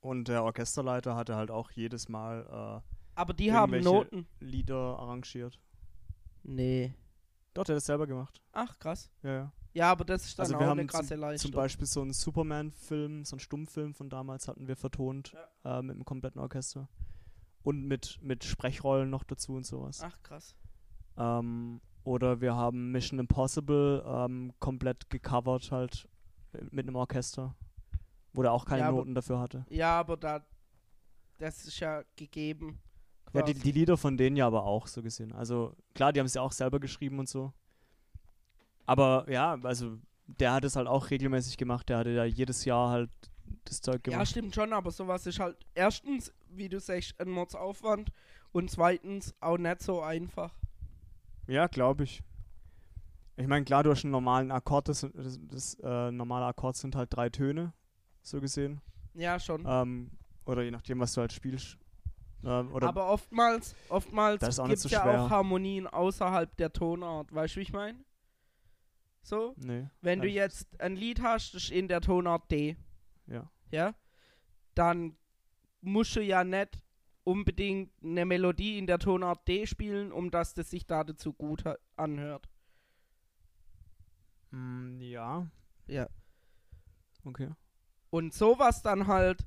[0.01, 2.83] Und der Orchesterleiter hatte halt auch jedes Mal
[3.15, 4.27] Aber die haben Noten.
[4.41, 5.61] äh, Lieder arrangiert.
[6.43, 6.95] Nee.
[7.55, 8.43] Doch, der hat das selber gemacht.
[8.51, 9.09] Ach, krass.
[9.23, 9.53] Ja, ja.
[9.75, 11.51] Ja, aber das ist dann Also auch wir eine haben krasse Leistung.
[11.53, 15.35] Zum Beispiel so einen Superman-Film, so einen Stummfilm von damals hatten wir vertont
[15.65, 16.89] äh, mit einem kompletten Orchester.
[17.63, 20.01] Und mit, mit Sprechrollen noch dazu und sowas.
[20.03, 20.55] Ach, krass.
[21.17, 26.09] Ähm, oder wir haben Mission Impossible ähm, komplett gecovert halt
[26.53, 27.55] äh, mit einem Orchester,
[28.33, 29.65] wo der auch keine Ja, aber- Noten dafür hatte.
[29.71, 30.45] Ja, aber da,
[31.39, 32.81] das ist ja gegeben.
[33.33, 33.65] Ja, die, quasi.
[33.65, 35.33] die Lieder von denen ja aber auch so gesehen.
[35.33, 37.53] Also klar, die haben es ja auch selber geschrieben und so.
[38.93, 41.89] Aber ja, also der hat es halt auch regelmäßig gemacht.
[41.89, 43.11] Der hatte ja jedes Jahr halt
[43.65, 44.29] das Zeug Ja, gemacht.
[44.29, 48.11] stimmt schon, aber sowas ist halt erstens, wie du sagst, ein Mordsaufwand
[48.53, 50.53] und zweitens auch nicht so einfach.
[51.47, 52.23] Ja, glaube ich.
[53.37, 54.89] Ich meine, klar, du hast einen normalen Akkord.
[54.89, 57.73] Das, das, das äh, normale Akkord sind halt drei Töne,
[58.21, 58.83] so gesehen.
[59.15, 59.65] Ja, schon.
[59.67, 60.11] Ähm,
[60.45, 61.79] oder je nachdem, was du halt spielst.
[62.45, 65.23] Ähm, aber oftmals, oftmals gibt so es ja schwer.
[65.23, 67.33] auch Harmonien außerhalb der Tonart.
[67.35, 67.99] Weißt du, wie ich meine?
[69.23, 69.89] So, nee.
[70.01, 72.77] wenn du jetzt ein Lied hast, das ist in der Tonart D,
[73.27, 73.51] Ja.
[73.71, 73.95] ja,
[74.75, 75.17] dann
[75.81, 76.83] musst du ja nicht
[77.25, 81.63] unbedingt eine Melodie in der Tonart D spielen, um dass das sich da dazu gut
[81.97, 82.49] anhört.
[84.51, 85.47] Mm, ja.
[85.87, 86.09] Ja.
[87.25, 87.51] Okay.
[88.11, 89.47] Und sowas dann halt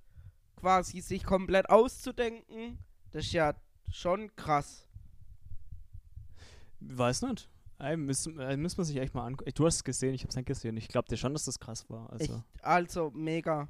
[0.56, 2.80] quasi sich komplett auszudenken,
[3.12, 3.54] das ist ja
[3.92, 4.88] schon krass.
[6.80, 7.50] Weiß nicht.
[7.78, 9.52] Ey, müssen, müssen wir sich echt mal angucken.
[9.54, 10.78] Du hast es gesehen, ich hab's nicht gesehen.
[10.78, 12.10] Ich glaube dir schon, dass das krass war.
[12.12, 13.68] Also, Ich, also mega.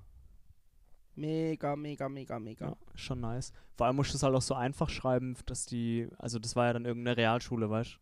[1.16, 2.68] Mega, mega, mega, mega.
[2.68, 3.54] ja, schon nice.
[3.76, 6.68] Vor allem musst du es halt auch so einfach schreiben, dass die, also das war
[6.68, 7.98] ja dann irgendeine Realschule, weißt du?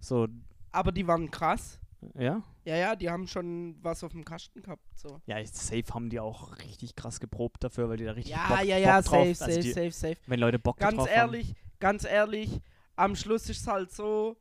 [0.00, 0.28] So,
[0.72, 1.78] Aber die waren krass.
[2.14, 2.42] Ja?
[2.64, 4.82] Ja, ja, die haben schon was auf dem Kasten gehabt.
[4.94, 5.20] So.
[5.26, 8.64] Ja, safe haben die auch richtig krass geprobt dafür, weil die da richtig Ja, Bock,
[8.64, 10.16] ja, ja, Bock drauf, safe, also safe, die, safe, safe.
[10.26, 12.60] Wenn Leute Bock Ganz drauf ehrlich, ganz ehrlich,
[12.96, 14.36] am Schluss ist es halt so,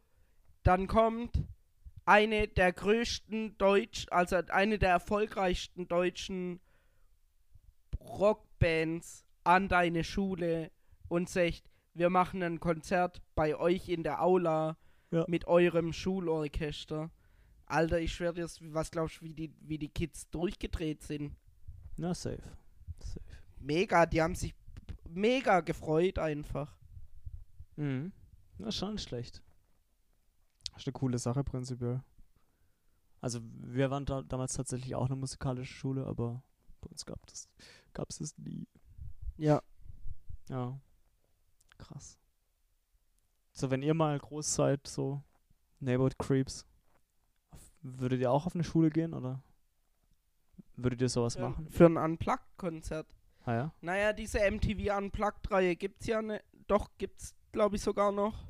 [0.63, 1.43] dann kommt
[2.05, 6.59] eine der größten Deutsch, also eine der erfolgreichsten deutschen
[7.99, 10.71] Rockbands an deine Schule
[11.07, 11.63] und sagt,
[11.93, 14.77] wir machen ein Konzert bei euch in der Aula
[15.11, 15.25] Ja.
[15.27, 17.11] mit eurem Schulorchester.
[17.65, 21.35] Alter, ich schwör dir, was glaubst du, wie die, wie die Kids durchgedreht sind?
[21.97, 22.41] Na, safe.
[22.99, 23.19] safe.
[23.59, 24.53] Mega, die haben sich
[25.07, 26.75] mega gefreut einfach.
[27.75, 28.11] Mhm.
[28.57, 29.41] Das ist schon schlecht.
[30.73, 32.03] Das ist eine coole Sache prinzipiell.
[33.21, 36.43] Also wir waren da damals tatsächlich auch eine musikalische Schule, aber
[36.81, 37.47] bei uns gab es
[37.93, 38.67] gab es das nie.
[39.37, 39.61] Ja.
[40.49, 40.79] Ja.
[41.77, 42.19] Krass.
[43.51, 45.23] So, wenn ihr mal groß seid, so
[45.79, 46.65] Neighborhood Creeps,
[47.81, 49.43] würdet ihr auch auf eine Schule gehen oder
[50.75, 51.69] würdet ihr sowas Für, machen?
[51.69, 53.07] für ein Unplugged-Konzert.
[53.45, 53.73] Ah ja?
[53.81, 58.47] Naja, diese MTV Unplugged-Reihe gibt's ja ne, doch, gibt's glaube ich sogar noch.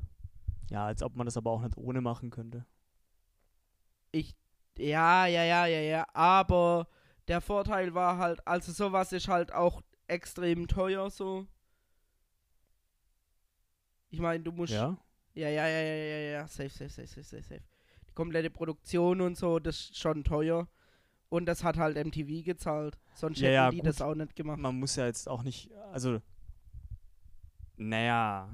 [0.70, 2.64] Ja, als ob man das aber auch nicht ohne machen könnte.
[4.12, 4.34] Ich,
[4.78, 6.88] ja, ja, ja, ja, ja, aber
[7.28, 11.46] der Vorteil war halt, also sowas ist halt auch extrem teuer so.
[14.10, 14.96] Ich meine, du musst, Ja?
[15.34, 17.62] ja, ja, ja, ja, ja, ja, safe, safe, safe, safe, safe, safe.
[18.08, 20.68] Die komplette Produktion und so, das ist schon teuer.
[21.28, 22.96] Und das hat halt MTV gezahlt.
[23.14, 23.86] Sonst Ja, hätten ja, die gut.
[23.86, 24.58] das auch nicht gemacht.
[24.58, 26.20] Man muss ja jetzt auch nicht, also,
[27.76, 28.48] naja,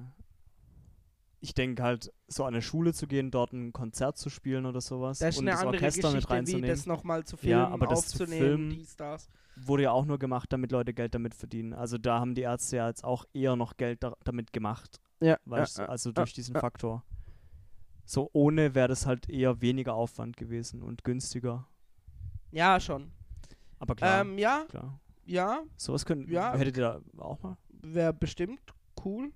[1.41, 4.81] ich denke halt, so an eine Schule zu gehen, dort ein Konzert zu spielen oder
[4.81, 7.69] sowas Das ist und das Orchester mit Geschichte, wie reinzunehmen, das nochmal zu filmen, Ja,
[7.69, 9.29] aber das zu aufzunehmen, dies, das.
[9.57, 11.73] wurde ja auch nur gemacht, damit Leute Geld damit verdienen.
[11.73, 15.39] Also da haben die Ärzte ja jetzt auch eher noch Geld da damit gemacht, Ja,
[15.47, 16.61] weißt ja, du, also ja, durch diesen ja.
[16.61, 17.05] Faktor.
[18.05, 21.67] So ohne wäre das halt eher weniger Aufwand gewesen und günstiger.
[22.51, 23.13] ja, schon.
[23.79, 25.01] Aber klar, Ähm, ja, klar.
[25.25, 26.53] ja, Sowas können, ja.
[26.55, 27.57] hättet ihr da auch mal?
[27.83, 28.61] wäre bestimmt
[29.07, 29.33] cool.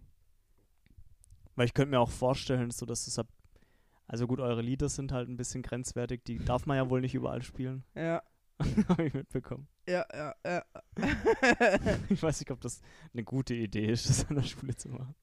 [1.56, 3.28] Weil ich könnte mir auch vorstellen, so dass es ab,
[4.06, 7.14] also gut, eure Lieder sind halt ein bisschen grenzwertig, die darf man ja wohl nicht
[7.14, 8.22] überall spielen, Ja,
[8.88, 9.66] habe ich mitbekommen.
[9.88, 10.62] ja, ja, ja.
[12.08, 12.80] Ich weiß nicht, ob das
[13.12, 15.14] eine gute Idee ist, das an der Schule zu machen.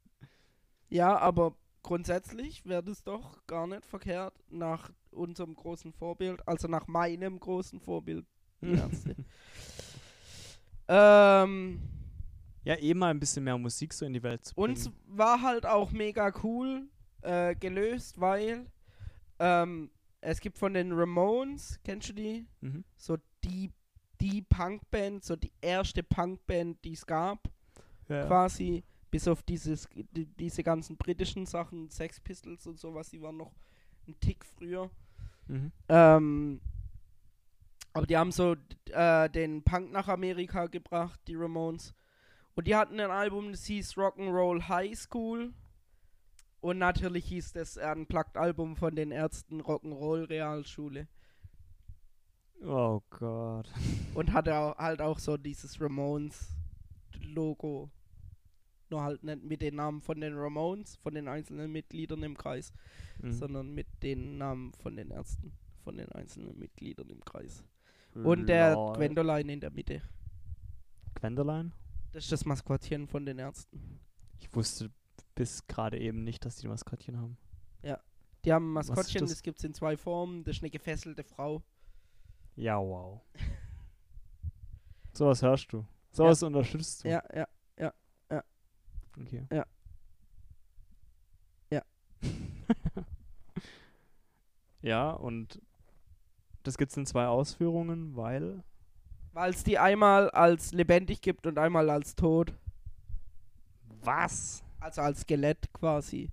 [0.90, 6.88] ja, aber grundsätzlich wäre das doch gar nicht verkehrt nach unserem großen Vorbild, also nach
[6.88, 8.26] meinem großen Vorbild,
[10.88, 11.80] ähm,
[12.64, 14.70] Ja, eh mal ein bisschen mehr Musik so in die Welt zu bringen.
[14.70, 16.88] uns war halt auch mega cool
[17.22, 18.68] äh, gelöst, weil
[19.40, 19.90] ähm,
[20.22, 22.46] es gibt von den Ramones, kennst du die?
[22.62, 22.84] Mhm.
[22.96, 23.72] So die,
[24.20, 27.50] die Punkband, so die erste Punkband, die es gab.
[28.08, 33.22] Ja, quasi, bis auf dieses, die, diese ganzen britischen Sachen, Sex Pistols und sowas, die
[33.22, 33.52] waren noch
[34.08, 34.90] ein Tick früher.
[35.48, 35.72] Mhm.
[35.90, 36.62] Ähm,
[37.94, 38.56] aber die haben so
[38.92, 41.94] äh, den Punk nach Amerika gebracht, die Ramones.
[42.56, 45.54] Und die hatten ein Album, das hieß Rock'n'Roll High School.
[46.60, 51.08] Und natürlich hieß das ein Plugged-Album von den Ärzten Rock'n'Roll Realschule.
[52.64, 53.68] Oh Gott.
[54.14, 57.90] Und hatte au- halt auch so dieses Ramones-Logo.
[58.90, 62.74] Nur halt nicht mit den Namen von den Ramones, von den einzelnen Mitgliedern im Kreis,
[63.22, 63.32] Mhm.
[63.32, 65.54] sondern mit den Namen von den Ärzten,
[65.84, 67.64] von den einzelnen Mitgliedern im Kreis.
[68.14, 68.98] Und der Lol.
[68.98, 70.02] Gwendoline in der Mitte.
[71.16, 71.72] Gwendoline?
[72.14, 74.00] Das ist das Maskottchen von den Ärzten.
[74.40, 74.92] Ich wusste
[75.36, 77.38] bis gerade eben nicht, dass die ein Maskottchen haben.
[78.44, 79.30] Die haben ein Maskottchen, das?
[79.30, 80.44] das, gibt es in zwei Formen.
[80.44, 81.62] Das ist eine gefesselte Frau.
[82.56, 83.22] Ja, wow.
[85.14, 85.86] Sowas hörst du.
[86.12, 87.10] Sowas unterstützt du.
[87.10, 87.48] Ja, ja.
[89.20, 89.46] Okay.
[89.52, 89.66] Ja.
[91.70, 91.84] Ja.
[94.82, 95.62] ja, und
[96.64, 98.64] das gibt's in zwei Ausführungen, weil.
[99.34, 102.54] Weil es die einmal als lebendig gibt und einmal als tot.
[104.04, 104.64] Was?
[104.80, 106.30] Also als Skelett quasi.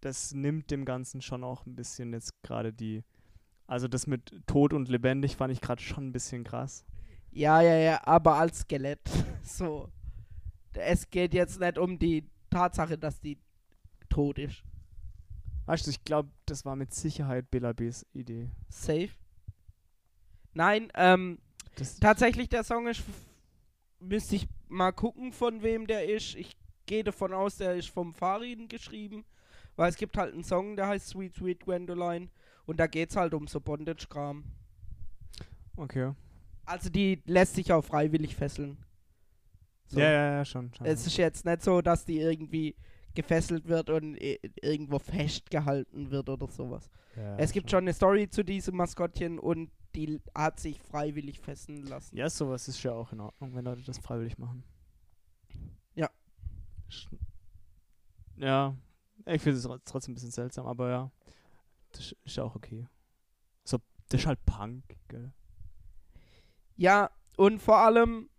[0.00, 3.04] Das nimmt dem Ganzen schon auch ein bisschen jetzt gerade die.
[3.66, 6.84] Also das mit tot und lebendig fand ich gerade schon ein bisschen krass.
[7.30, 9.00] Ja, ja, ja, aber als Skelett.
[9.42, 9.90] so.
[10.72, 13.38] Es geht jetzt nicht um die Tatsache, dass die
[14.08, 14.62] tot ist.
[15.66, 18.50] Weißt du, ich glaube, das war mit Sicherheit Bela B's Idee.
[18.68, 19.10] Safe.
[20.54, 21.38] Nein, ähm,
[21.76, 23.02] Das, tatsächlich der Song ist.
[24.00, 26.34] Müsste ich mal gucken, von wem der ist.
[26.34, 26.56] Ich
[26.86, 29.24] gehe davon aus, der ist vom Farin geschrieben.
[29.76, 32.28] Weil es gibt halt einen Song, der heißt Sweet Sweet Gwendoline.
[32.66, 34.44] Und da geht's halt um so Bondage-Kram.
[35.76, 36.12] okay.
[36.66, 38.78] Also die lässt sich auch freiwillig fesseln.
[39.86, 39.98] So.
[39.98, 40.72] Ja, ja, ja, schon.
[40.72, 40.86] schon.
[40.86, 42.76] Es ist jetzt nicht so, dass die irgendwie
[43.14, 44.16] gefesselt wird und
[44.62, 46.88] irgendwo festgehalten wird oder sowas.
[47.16, 51.84] Ja, es gibt schon eine Story zu diesem Maskottchen und die hat sich freiwillig fesseln
[51.86, 52.16] lassen.
[52.16, 54.64] Ja, sowas ist ja auch in Ordnung, wenn Leute das freiwillig machen.
[55.94, 56.10] Ja.
[58.36, 58.76] Ja,
[59.26, 61.10] ich finde es tro- trotzdem ein bisschen seltsam, aber ja,
[61.92, 62.86] das ist ja auch okay.
[63.64, 65.32] So, das ist halt Punk, gell?
[66.76, 68.30] Ja, und vor allem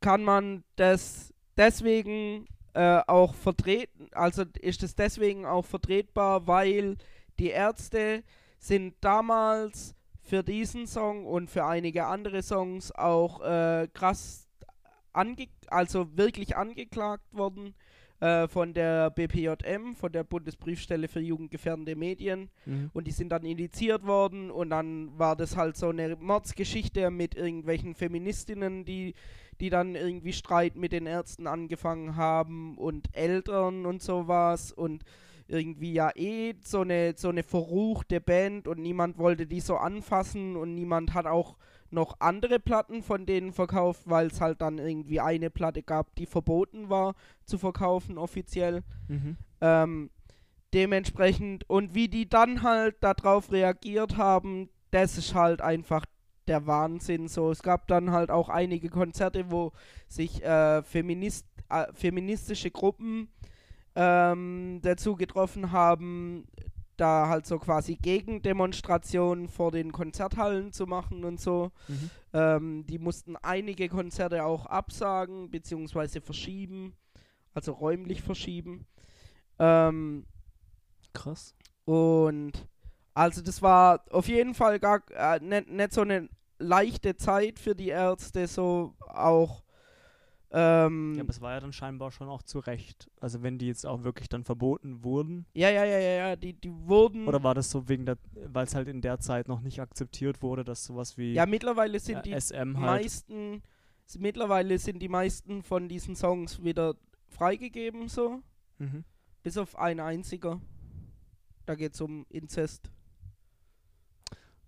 [0.00, 6.98] kann man das deswegen äh, auch vertreten, also ist es deswegen auch vertretbar, weil
[7.38, 8.22] die Ärzte
[8.58, 9.95] sind damals
[10.26, 14.48] für diesen Song und für einige andere Songs auch äh, krass
[15.12, 17.74] ange also wirklich angeklagt worden
[18.18, 22.50] äh, von der BPJM, von der Bundesprüfstelle für jugendgefährdende Medien.
[22.64, 22.90] Mhm.
[22.92, 27.36] Und die sind dann indiziert worden und dann war das halt so eine Mordsgeschichte mit
[27.36, 29.14] irgendwelchen Feministinnen, die,
[29.60, 35.04] die dann irgendwie Streit mit den Ärzten angefangen haben und Eltern und sowas und
[35.48, 40.56] irgendwie ja eh so eine, so eine verruchte Band und niemand wollte die so anfassen
[40.56, 41.56] und niemand hat auch
[41.90, 46.26] noch andere Platten von denen verkauft, weil es halt dann irgendwie eine Platte gab, die
[46.26, 47.14] verboten war
[47.44, 48.82] zu verkaufen offiziell.
[49.08, 49.36] Mhm.
[49.60, 50.10] Ähm,
[50.74, 56.04] dementsprechend und wie die dann halt darauf reagiert haben, das ist halt einfach
[56.46, 57.28] der Wahnsinn.
[57.28, 59.72] So, es gab dann halt auch einige Konzerte, wo
[60.08, 63.28] sich äh, Feminist, äh, feministische Gruppen
[63.96, 66.46] ähm, dazu getroffen haben,
[66.96, 71.72] da halt so quasi Gegendemonstrationen vor den Konzerthallen zu machen und so.
[71.88, 72.10] Mhm.
[72.32, 76.94] Ähm, die mussten einige Konzerte auch absagen beziehungsweise verschieben,
[77.54, 78.86] also räumlich verschieben.
[79.58, 80.26] Ähm,
[81.12, 81.54] Krass.
[81.86, 82.52] und
[83.14, 86.28] also das war auf jeden Fall gar äh, nicht, nicht so eine
[86.58, 89.62] leichte Zeit für die Ärzte, so auch.
[90.50, 93.10] Ähm, Ja, aber es war ja dann scheinbar schon auch zu Recht.
[93.20, 95.46] Also wenn die jetzt auch wirklich dann verboten wurden.
[95.54, 97.26] ja, ja, ja, ja, ja, die, die wurden.
[97.26, 98.16] Oder war das so wegen der,
[98.46, 101.98] weil es halt in der Zeit noch nicht akzeptiert wurde, dass sowas wie ja, mittlerweile
[101.98, 103.02] sind ja, die SM halt.
[103.02, 103.62] meisten,
[104.18, 106.94] mittlerweile sind die meisten von diesen Songs wieder
[107.28, 108.40] freigegeben, so.
[108.78, 109.04] Mhm.
[109.42, 110.60] Bis auf ein einziger.
[111.66, 112.90] Da geht's um Inzest.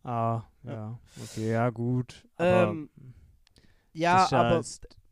[0.03, 0.73] Ah, Ja.
[0.73, 0.99] ja.
[1.23, 2.27] Okay, ja gut.
[2.37, 2.91] Aber Ähm,
[3.93, 4.63] Ja, aber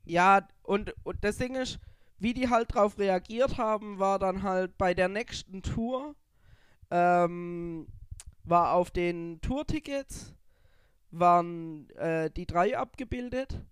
[0.05, 1.79] Ja, und, und das Ding ist,
[2.19, 6.15] wie die halt drauf reagiert haben, war dann halt bei der nächsten Tour,
[6.91, 7.87] ähm,
[8.45, 10.35] war auf den Tourtickets,
[11.11, 13.63] waren äh, die drei abgebildet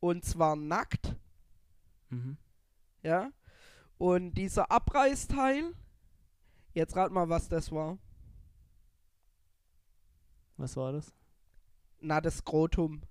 [0.00, 1.16] und zwar nackt,
[2.10, 2.36] Mhm.
[3.02, 3.30] ja.
[3.98, 5.72] Und dieser Abreißteil,
[6.74, 7.98] jetzt rat mal, was das war.
[10.56, 11.12] Was war das?
[12.00, 13.02] Na, das Skrotum.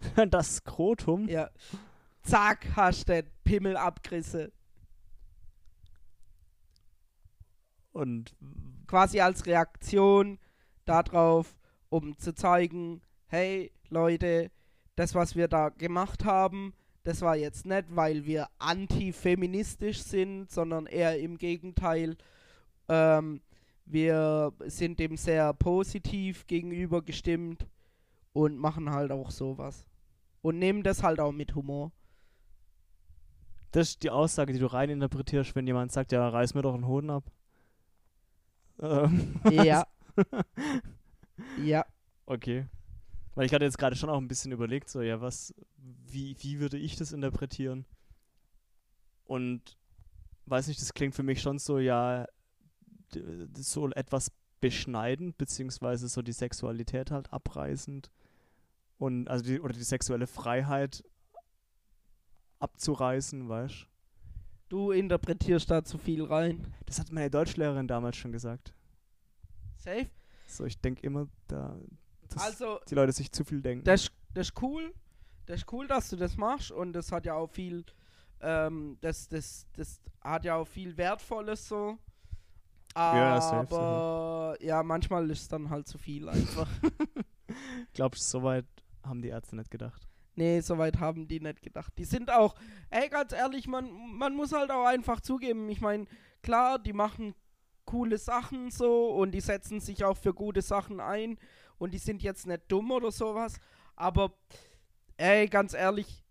[0.30, 1.28] das Skrotum?
[1.28, 1.50] Ja.
[2.22, 4.52] Zack, hast du den Pimmel abgerissen.
[7.92, 8.34] Und
[8.86, 10.38] quasi als Reaktion
[10.84, 11.56] darauf,
[11.88, 14.50] um zu zeigen, hey Leute,
[14.96, 16.74] das, was wir da gemacht haben,
[17.04, 22.16] das war jetzt nicht, weil wir antifeministisch sind, sondern eher im Gegenteil.
[22.88, 23.40] Ähm,
[23.84, 27.66] wir sind dem sehr positiv gegenüber gestimmt
[28.32, 29.84] und machen halt auch sowas.
[30.40, 31.92] Und nehmen das halt auch mit Humor.
[33.72, 36.86] Das ist die Aussage, die du reininterpretierst, wenn jemand sagt, ja, reiß mir doch einen
[36.86, 37.24] Hoden ab.
[38.80, 39.86] Ähm, Ja.
[41.62, 41.84] ja.
[42.26, 42.66] Okay.
[43.34, 46.60] Weil ich hatte jetzt gerade schon auch ein bisschen überlegt, so, ja, was, wie, wie
[46.60, 47.86] würde ich das interpretieren?
[49.24, 49.78] Und
[50.46, 52.26] weiß nicht, das klingt für mich schon so, ja,
[53.54, 54.30] so etwas
[54.60, 58.10] beschneidend, beziehungsweise so die Sexualität halt abreißend.
[58.98, 61.02] Und, also die, oder die sexuelle Freiheit
[62.62, 63.86] abzureißen, weißt
[64.68, 66.72] Du interpretierst da zu viel rein.
[66.86, 68.72] Das hat meine Deutschlehrerin damals schon gesagt.
[69.76, 70.08] Safe?
[70.46, 71.76] So, ich denke immer, da,
[72.28, 73.84] dass Also, die Leute sich zu viel denken.
[73.84, 74.94] das, das ist cool.
[75.44, 77.84] Das ist cool, dass du das machst und das hat ja auch viel,
[78.40, 81.98] ähm, das, das, das hat ja auch viel Wertvolles so.
[82.94, 86.68] Ja, safe, Aber ja, manchmal ist es dann halt zu viel einfach.
[87.94, 88.66] Glaubst du, soweit
[89.02, 90.06] haben die Ärzte nicht gedacht?
[90.34, 91.92] Nee, soweit haben die nicht gedacht.
[91.98, 92.54] Die sind auch,
[92.90, 95.68] ey, ganz ehrlich, man, man muss halt auch einfach zugeben.
[95.68, 96.06] Ich meine,
[96.42, 97.34] klar, die machen
[97.84, 101.38] coole Sachen so und die setzen sich auch für gute Sachen ein
[101.78, 103.58] und die sind jetzt nicht dumm oder sowas.
[103.96, 104.32] Aber,
[105.16, 106.24] ey, ganz ehrlich,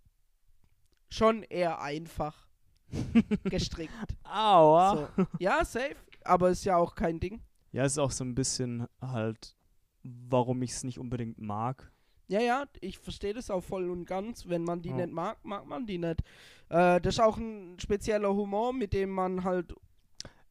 [1.10, 2.48] schon eher einfach
[3.44, 3.94] gestrickt.
[4.24, 5.10] Aua.
[5.16, 5.26] So.
[5.40, 7.42] Ja, safe, aber ist ja auch kein Ding.
[7.72, 9.56] Ja, ist auch so ein bisschen halt,
[10.04, 11.91] warum ich es nicht unbedingt mag.
[12.32, 14.48] Ja, ja, ich verstehe das auch voll und ganz.
[14.48, 14.96] Wenn man die Ja.
[14.96, 16.22] nicht mag, mag man die nicht.
[16.70, 19.76] Äh, das ist auch ein spezieller Humor, mit dem man halt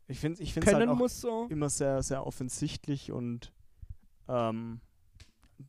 [0.07, 1.47] Ich finde ich find's halt können auch muss so.
[1.49, 3.51] immer sehr, sehr offensichtlich und
[4.29, 4.83] ähm,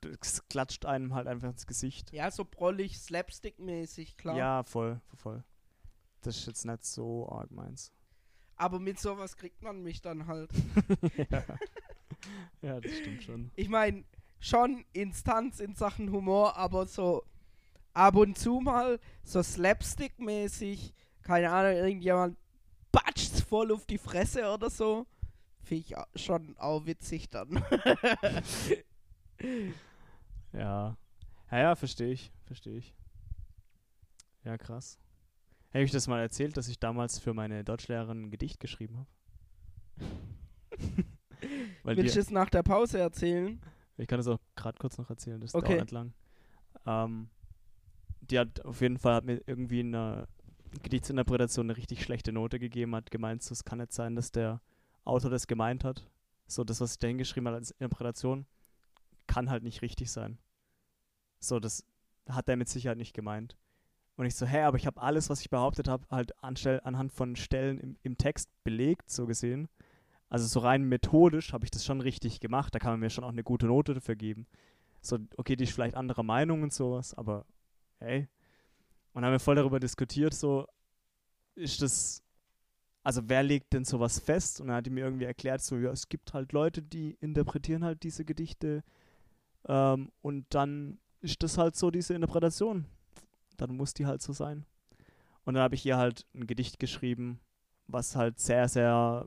[0.02, 2.12] das klatscht einem halt einfach ins Gesicht.
[2.12, 4.36] Ja, so brollig, slapstick-mäßig, klar.
[4.36, 5.46] Ja, voll, voll.
[6.24, 7.94] Das ist jetzt nicht so arg meins.
[8.58, 10.52] Aber mit sowas kriegt man mich dann halt.
[11.30, 11.44] ja.
[12.62, 13.52] ja, das stimmt schon.
[13.56, 14.04] Ich meine,
[14.42, 17.24] schon Instanz in Sachen Humor, aber so
[17.94, 22.38] ab und zu mal so slapstick-mäßig, keine Ahnung, irgendjemand
[22.92, 25.06] batscht voll auf die Fresse oder so.
[25.64, 27.64] Finde ich schon auch witzig dann.
[30.54, 30.98] Ja.
[31.50, 32.94] Ja, ja, verstehe ich, verstehe ich.
[34.44, 35.00] Ja, krass.
[35.74, 39.08] Habe ich das mal erzählt, dass ich damals für meine Deutschlehrerin ein Gedicht geschrieben habe?
[41.84, 43.62] Willst du es nach der Pause erzählen?
[44.02, 45.68] Ich kann das auch gerade kurz noch erzählen, das Okay.
[45.76, 46.14] dauert nicht lang.
[46.86, 47.30] Ähm,
[48.22, 50.28] die hat auf jeden Fall hat mir irgendwie in einer
[50.84, 54.62] Gedichtsinterpretation eine richtig schlechte Note gegeben, hat gemeint, so, es kann nicht sein, dass der
[55.04, 56.10] Autor das gemeint hat.
[56.48, 58.46] So, das, was ich da hingeschrieben habe als Interpretation,
[59.28, 60.38] kann halt nicht richtig sein.
[61.40, 61.84] So, das
[62.30, 63.58] hat er mit Sicherheit nicht gemeint.
[64.16, 67.12] Und ich so, hä, aber ich habe alles, was ich behauptet habe, halt anstell, anhand
[67.12, 69.68] von Stellen im, im Text belegt, so gesehen.
[70.32, 72.74] Also so rein methodisch habe ich das schon richtig gemacht.
[72.74, 74.48] Da kann man mir schon auch eine gute Note dafür geben.
[75.02, 77.46] So, okay, die ist vielleicht anderer Meinung und sowas, aber
[78.00, 78.30] hey.
[79.12, 80.68] Und haben wir voll darüber diskutiert, so,
[81.56, 82.24] ist das,
[83.04, 84.62] also wer legt denn sowas fest?
[84.62, 87.84] Und dann hat die mir irgendwie erklärt, so, ja, es gibt halt Leute, die interpretieren
[87.84, 88.86] halt diese Gedichte
[89.68, 92.86] ähm, und dann ist das halt so diese Interpretation.
[93.58, 94.66] Dann muss die halt so sein.
[95.44, 97.42] Und dann habe ich ihr halt ein Gedicht geschrieben,
[97.88, 99.26] was halt sehr, sehr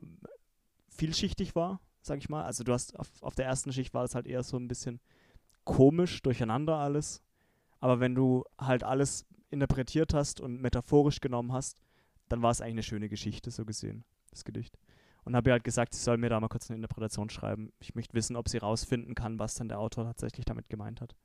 [0.97, 2.43] vielschichtig war, sag ich mal.
[2.43, 4.99] Also du hast auf, auf der ersten Schicht war das halt eher so ein bisschen
[5.63, 7.21] komisch, durcheinander alles.
[7.79, 11.81] Aber wenn du halt alles interpretiert hast und metaphorisch genommen hast,
[12.29, 14.77] dann war es eigentlich eine schöne Geschichte, so gesehen, das Gedicht.
[15.23, 17.71] Und habe ihr halt gesagt, sie soll mir da mal kurz eine Interpretation schreiben.
[17.79, 21.15] Ich möchte wissen, ob sie rausfinden kann, was dann der Autor tatsächlich damit gemeint hat.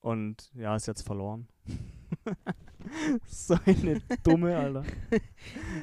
[0.00, 1.48] Und ja, ist jetzt verloren.
[3.26, 4.84] so eine dumme, Alter.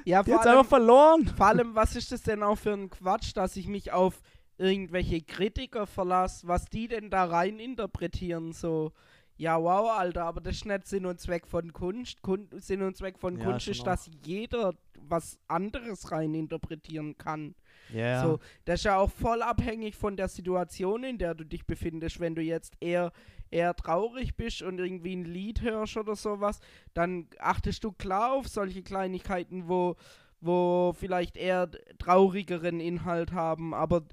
[0.05, 1.27] Ja, Die vor hat's einfach allem, verloren.
[1.27, 4.21] vor allem, was ist das denn auch für ein Quatsch, dass ich mich auf
[4.57, 8.91] irgendwelche Kritiker verlasse, was die denn da rein interpretieren, so.
[9.37, 12.21] Ja, wow, Alter, aber das ist nicht Sinn und Zweck von Kunst.
[12.21, 17.55] Kun Sinn und Zweck von Ja, Kunst ist, dass jeder was anderes rein interpretieren kann.
[17.91, 21.65] Ja, So, das ist ja auch voll abhängig von der Situation, in der du dich
[21.65, 22.19] befindest.
[22.19, 23.11] Wenn du jetzt eher,
[23.51, 26.59] eher traurig bist und irgendwie ein Lied hörst oder sowas,
[26.93, 29.95] dann achtest du klar auf solche Kleinigkeiten, wo,
[30.39, 31.69] wo vielleicht eher
[31.99, 34.03] traurigeren Inhalt haben, aber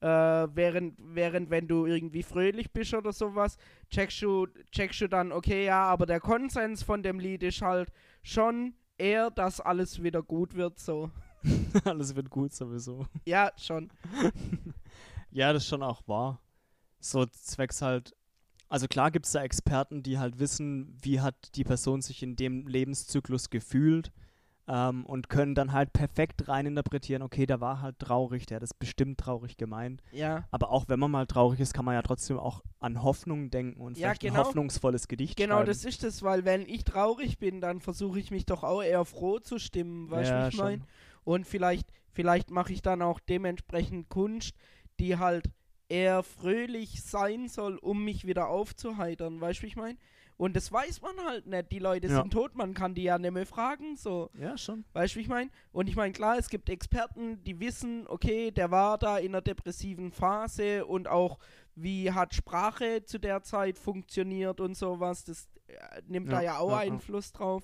[0.00, 3.56] äh, während, während wenn du irgendwie fröhlich bist oder sowas,
[3.90, 7.90] checkst du, checkst du dann, okay, ja, aber der Konsens von dem Lied ist halt
[8.22, 11.10] schon eher, dass alles wieder gut wird, so.
[11.84, 13.06] alles wird gut sowieso.
[13.24, 13.90] Ja, schon.
[15.36, 16.40] Ja, das ist schon auch wahr.
[16.98, 18.16] So zwecks halt.
[18.68, 22.34] Also klar gibt es da Experten, die halt wissen, wie hat die Person sich in
[22.36, 24.10] dem Lebenszyklus gefühlt
[24.68, 28.74] ähm, und können dann halt perfekt reininterpretieren, okay, der war halt traurig, der hat es
[28.74, 30.02] bestimmt traurig gemeint.
[30.10, 30.48] Ja.
[30.50, 33.80] Aber auch wenn man mal traurig ist, kann man ja trotzdem auch an Hoffnung denken
[33.80, 34.34] und Ja, vielleicht genau.
[34.34, 35.66] ein hoffnungsvolles Gedicht Genau, schreiben.
[35.66, 39.04] das ist es, weil wenn ich traurig bin, dann versuche ich mich doch auch eher
[39.04, 40.82] froh zu stimmen, weißt du, ja, wie ich meine?
[41.22, 44.54] Und vielleicht, vielleicht mache ich dann auch dementsprechend Kunst,
[44.98, 45.44] die halt
[45.88, 49.98] eher fröhlich sein soll, um mich wieder aufzuheitern, weißt du, wie ich meine?
[50.38, 51.72] Und das weiß man halt nicht.
[51.72, 52.20] Die Leute Ja.
[52.20, 54.28] sind tot, man kann die ja nicht mehr fragen, so.
[54.38, 54.84] Ja, schon.
[54.92, 55.50] Weißt du, wie ich meine?
[55.72, 59.40] Und ich meine, klar, es gibt Experten, die wissen, okay, der war da in einer
[59.40, 61.38] depressiven Phase und auch,
[61.74, 65.24] wie hat Sprache zu der Zeit funktioniert und sowas.
[65.24, 66.92] Das äh, nimmt da Ja, ja auch ja, ja.
[66.92, 67.62] Einfluss drauf.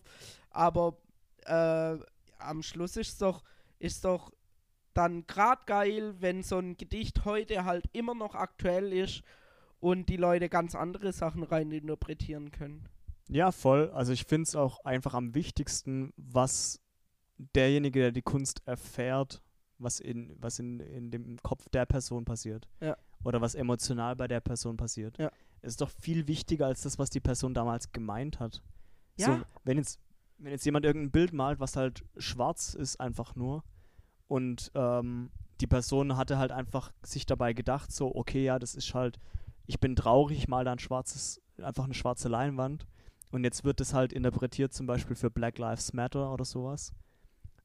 [0.48, 0.96] Aber
[1.44, 1.96] äh,
[2.38, 3.42] am Schluss ist doch,
[3.80, 4.32] ist doch
[4.94, 9.22] dann grad geil, wenn so ein Gedicht heute halt immer noch aktuell ist
[9.80, 12.88] und die Leute ganz andere Sachen reininterpretieren können.
[13.28, 13.90] Ja, voll.
[13.90, 16.80] Also ich finde es auch einfach am wichtigsten, was
[17.36, 19.42] derjenige, der die Kunst erfährt,
[19.78, 22.68] was in, was in, in dem Kopf der Person passiert.
[22.80, 22.96] Ja.
[23.24, 25.18] Oder was emotional bei der Person passiert.
[25.18, 25.30] Ja.
[25.62, 28.62] Ist doch viel wichtiger als das, was die Person damals gemeint hat.
[29.16, 29.26] Ja.
[29.26, 30.00] So, wenn jetzt,
[30.38, 33.64] wenn jetzt jemand irgendein Bild malt, was halt schwarz ist, einfach nur,
[34.32, 35.30] und ähm,
[35.60, 39.18] die Person hatte halt einfach sich dabei gedacht, so, okay, ja, das ist halt,
[39.66, 42.86] ich bin traurig, mal da ein schwarzes, einfach eine schwarze Leinwand.
[43.30, 46.92] Und jetzt wird es halt interpretiert, zum Beispiel für Black Lives Matter oder sowas.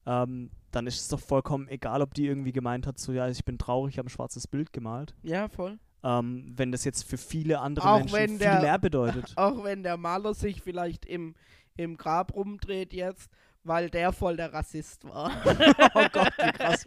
[0.06, 3.44] Ähm, dann ist es doch vollkommen egal, ob die irgendwie gemeint hat, so, ja, ich
[3.44, 5.14] bin traurig, ich habe ein schwarzes Bild gemalt.
[5.22, 5.78] Ja, voll.
[6.02, 9.32] ähm, wenn das jetzt für viele andere Auch Menschen viel der- mehr bedeutet.
[9.36, 11.34] Auch wenn der Maler sich vielleicht im,
[11.76, 13.30] im Grab rumdreht jetzt,
[13.64, 15.30] weil der voll der Rassist war.
[15.94, 16.84] oh Gott, wie krass.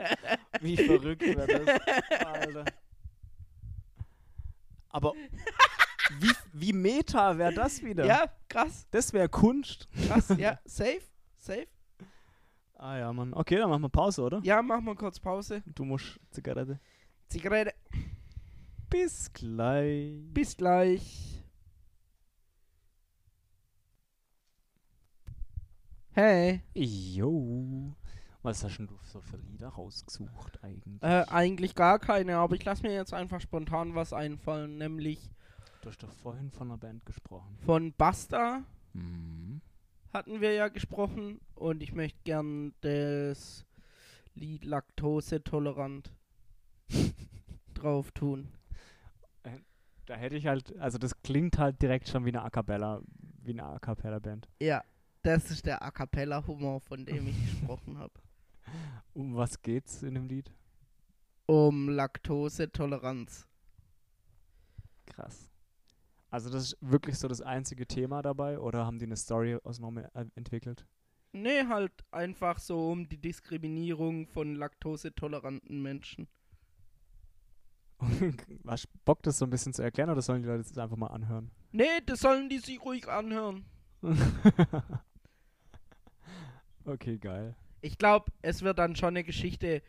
[0.62, 2.26] Wie verrückt wäre das.
[2.26, 2.66] Alter.
[4.90, 5.14] Aber
[6.20, 8.06] wie, wie meta wäre das wieder?
[8.06, 9.88] ja, krass, Das wäre Kunst.
[10.08, 11.02] krass, ja, safe,
[11.40, 11.68] safe.
[12.76, 13.34] Ah ja, Mann.
[13.34, 14.42] Okay, dann machen wir Pause, oder?
[14.44, 15.62] Ja, machen wir kurz Pause.
[15.68, 16.80] Du musst Zigarette.
[17.30, 17.74] Zigarette,
[18.90, 20.14] Bis gleich.
[20.34, 21.41] bis gleich.
[26.14, 27.94] Hey, Jo.
[28.44, 31.02] Was hast denn du so für Lieder rausgesucht eigentlich?
[31.04, 35.30] äh, eigentlich gar keine, aber ich lasse mir jetzt einfach spontan was einfallen, nämlich
[35.82, 37.58] du hast doch vorhin von einer Band gesprochen.
[37.66, 38.64] von Basta
[38.94, 39.62] Mhm.
[40.12, 43.66] hatten wir ja gesprochen und ich möchte gern das
[44.36, 46.12] Lied Laktose tolerant
[47.74, 48.50] drauf tun.
[50.08, 53.02] Da hätte ich halt, also das klingt halt direkt schon wie eine A Cappella,
[53.44, 54.50] wie eine A Cappella Band.
[54.60, 54.84] Ja,
[55.24, 58.14] das ist der A cappella Humor, von dem ich gesprochen habe.
[59.14, 60.52] Um was geht's in dem Lied?
[61.46, 63.48] Um Laktosetoleranz.
[65.06, 65.52] Krass.
[66.30, 69.98] Also das ist wirklich so das einzige Thema dabei oder haben die eine Story außenrum
[69.98, 70.86] äh, entwickelt?
[71.34, 76.28] Nee, halt einfach so um die Diskriminierung von laktosetoleranten Menschen.
[78.66, 80.98] Hast du Bock, das so ein bisschen zu erklären oder sollen die Leute das einfach
[80.98, 81.52] mal anhören?
[81.72, 83.66] Nee, das sollen die sich ruhig anhören.
[86.86, 87.56] okay, geil.
[87.82, 89.82] Ich glaube, es wird dann schon eine Geschichte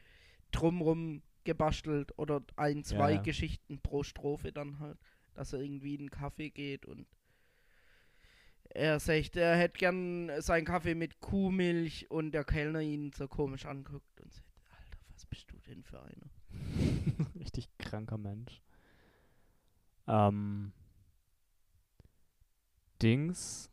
[0.51, 3.21] drumrum gebastelt oder ein, zwei ja.
[3.21, 4.99] Geschichten pro Strophe dann halt,
[5.35, 7.07] dass er irgendwie in einen Kaffee geht und
[8.75, 13.67] er sagt, er hätte gern seinen Kaffee mit Kuhmilch und der Kellner ihn so komisch
[13.67, 17.27] anguckt und sagt, Alter, was bist du denn für einer?
[17.39, 18.63] Richtig kranker Mensch.
[20.07, 20.73] Ähm.
[23.03, 23.69] Dings.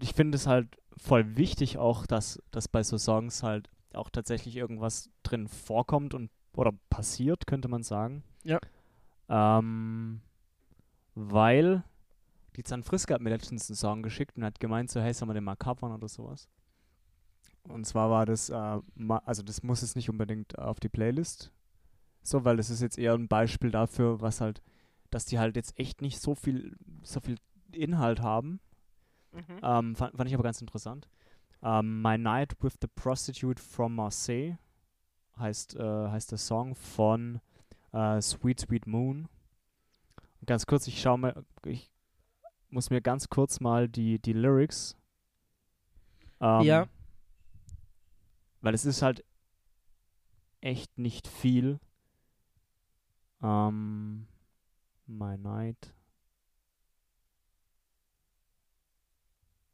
[0.00, 4.56] Ich finde es halt voll wichtig auch, dass, dass bei so Songs halt auch tatsächlich
[4.56, 8.24] irgendwas drin vorkommt und oder passiert, könnte man sagen.
[8.44, 8.58] Ja.
[9.28, 10.20] Ähm,
[11.14, 11.84] weil
[12.56, 15.34] die Zanfriska hat mir letztens einen Song geschickt und hat gemeint, so, hey, sollen wir
[15.34, 16.48] den mal covern oder sowas.
[17.62, 18.80] Und zwar war das, äh,
[19.24, 21.52] also das muss jetzt nicht unbedingt auf die Playlist,
[22.22, 24.62] so, weil das ist jetzt eher ein Beispiel dafür, was halt,
[25.10, 27.36] dass die halt jetzt echt nicht so viel, so viel
[27.72, 28.60] Inhalt haben.
[29.32, 29.60] Mhm.
[29.62, 31.08] Ähm, fand, fand ich aber ganz interessant.
[31.62, 34.56] Ähm, My Night with the Prostitute from Marseille
[35.38, 37.40] heißt, äh, heißt der Song von
[37.92, 39.28] äh, Sweet Sweet Moon.
[40.40, 41.90] Und ganz kurz, ich schaue mir, ich
[42.70, 44.96] muss mir ganz kurz mal die, die Lyrics.
[46.40, 46.86] Ähm, Ja.
[48.62, 49.24] Weil es ist halt
[50.60, 51.80] echt nicht viel.
[53.42, 54.26] Ähm,
[55.06, 55.94] My Night.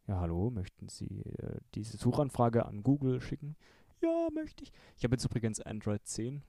[0.06, 3.56] Ja, hallo, möchten Sie äh, diese Suchanfrage an Google schicken?
[4.00, 4.72] Ja, möchte ich.
[4.96, 6.42] Ich habe jetzt übrigens Android 10.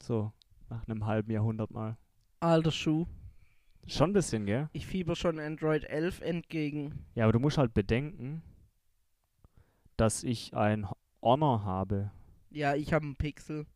[0.00, 0.32] So,
[0.68, 1.96] nach einem halben Jahrhundert mal.
[2.38, 3.06] Alter Schuh.
[3.88, 4.68] Schon ein bisschen, gell?
[4.72, 7.04] Ich fieber schon Android 11 entgegen.
[7.16, 8.42] Ja, aber du musst halt bedenken,
[9.96, 10.86] dass ich ein
[11.20, 12.12] Honor habe.
[12.50, 13.66] Ja, ich habe einen Pixel.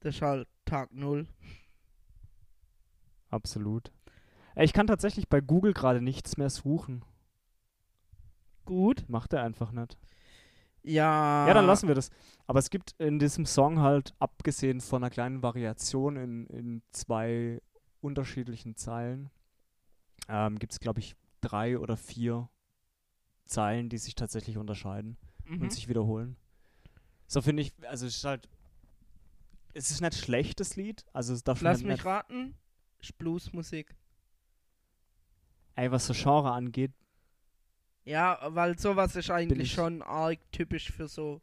[0.00, 1.26] Das ist halt Tag Null.
[3.28, 3.92] Absolut.
[4.60, 7.04] Ich kann tatsächlich bei Google gerade nichts mehr suchen.
[8.64, 9.04] Gut.
[9.08, 9.96] Macht er einfach nicht.
[10.82, 11.46] Ja.
[11.46, 12.10] Ja, dann lassen wir das.
[12.46, 17.60] Aber es gibt in diesem Song halt, abgesehen von einer kleinen Variation in, in zwei
[18.00, 19.30] unterschiedlichen Zeilen,
[20.28, 22.48] ähm, gibt es, glaube ich, drei oder vier
[23.46, 25.16] Zeilen, die sich tatsächlich unterscheiden
[25.46, 25.62] Mhm.
[25.62, 26.36] und sich wiederholen.
[27.26, 28.48] So finde ich, also es ist halt,
[29.74, 32.54] es ist nicht schlechtes Lied, also es darf Lass mich raten.
[33.18, 33.94] Bluesmusik.
[35.78, 36.92] Ey, was so Genre angeht,
[38.04, 41.40] Ja, weil sowas ist eigentlich ich- schon arg typisch für so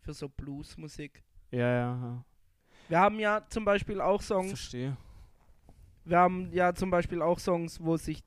[0.00, 1.22] für so Bluesmusik.
[1.50, 2.24] ja, ja, ja.
[2.88, 4.96] Wir haben ja zum Beispiel auch Songs, verstehe.
[6.04, 8.22] wir haben ja zum Beispiel auch Songs, wo sich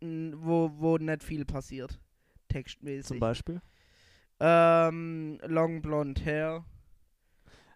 [0.00, 1.98] wo, wo nicht viel passiert.
[2.48, 3.06] Textmäßig.
[3.06, 3.60] Zum Beispiel.
[4.40, 6.64] Ähm, Long Blonde Hair.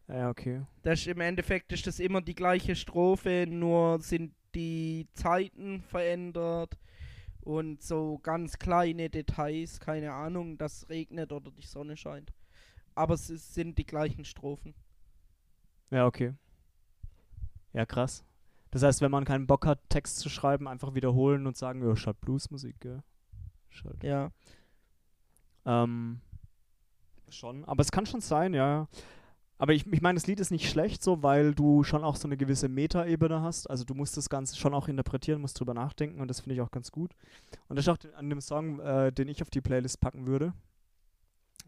[0.09, 0.63] Ja, okay.
[0.83, 6.79] Das ist, Im Endeffekt ist das immer die gleiche Strophe, nur sind die Zeiten verändert
[7.41, 12.33] und so ganz kleine Details, keine Ahnung, dass es regnet oder die Sonne scheint.
[12.95, 14.75] Aber es ist, sind die gleichen Strophen.
[15.91, 16.35] Ja, okay.
[17.73, 18.25] Ja, krass.
[18.71, 21.95] Das heißt, wenn man keinen Bock hat, Text zu schreiben, einfach wiederholen und sagen, ja,
[21.97, 23.03] schalt Bluesmusik, gell?
[23.69, 24.03] Schalt.
[24.03, 24.31] Ja.
[25.65, 26.21] Ähm,
[27.29, 27.65] schon.
[27.65, 28.89] Aber es kann schon sein, ja.
[29.57, 32.27] Aber ich, ich meine, das Lied ist nicht schlecht so, weil du schon auch so
[32.27, 33.69] eine gewisse Meta-Ebene hast.
[33.71, 36.61] Also du musst das Ganze schon auch interpretieren, musst drüber nachdenken und das finde ich
[36.61, 37.15] auch ganz gut.
[37.69, 40.27] Und das ist auch den- an dem Song, äh, den ich auf die Playlist packen
[40.27, 40.53] würde.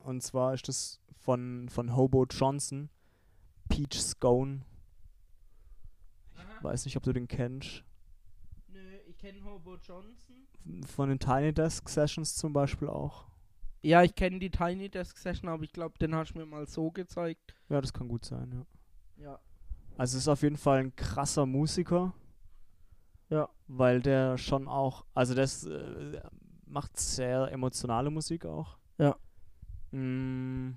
[0.04, 2.88] Und zwar ist das von, von Hobo Johnson,
[3.68, 4.62] Peach Scone.
[6.58, 7.84] Ich weiß nicht, ob du den kennst.
[8.68, 10.46] Nö, ich kenne Hobo Johnson.
[10.86, 13.26] Von den Tiny Desk Sessions zum Beispiel auch.
[13.86, 16.66] Ja, ich kenne die Tiny Desk Session, aber ich glaube, den hast du mir mal
[16.66, 17.54] so gezeigt.
[17.68, 19.24] Ja, das kann gut sein, ja.
[19.24, 19.38] Ja.
[19.96, 22.12] Also es ist auf jeden Fall ein krasser Musiker.
[23.30, 23.48] Ja.
[23.68, 26.20] Weil der schon auch, also das äh,
[26.66, 28.76] macht sehr emotionale Musik auch.
[28.98, 29.16] Ja.
[29.92, 30.72] Mm,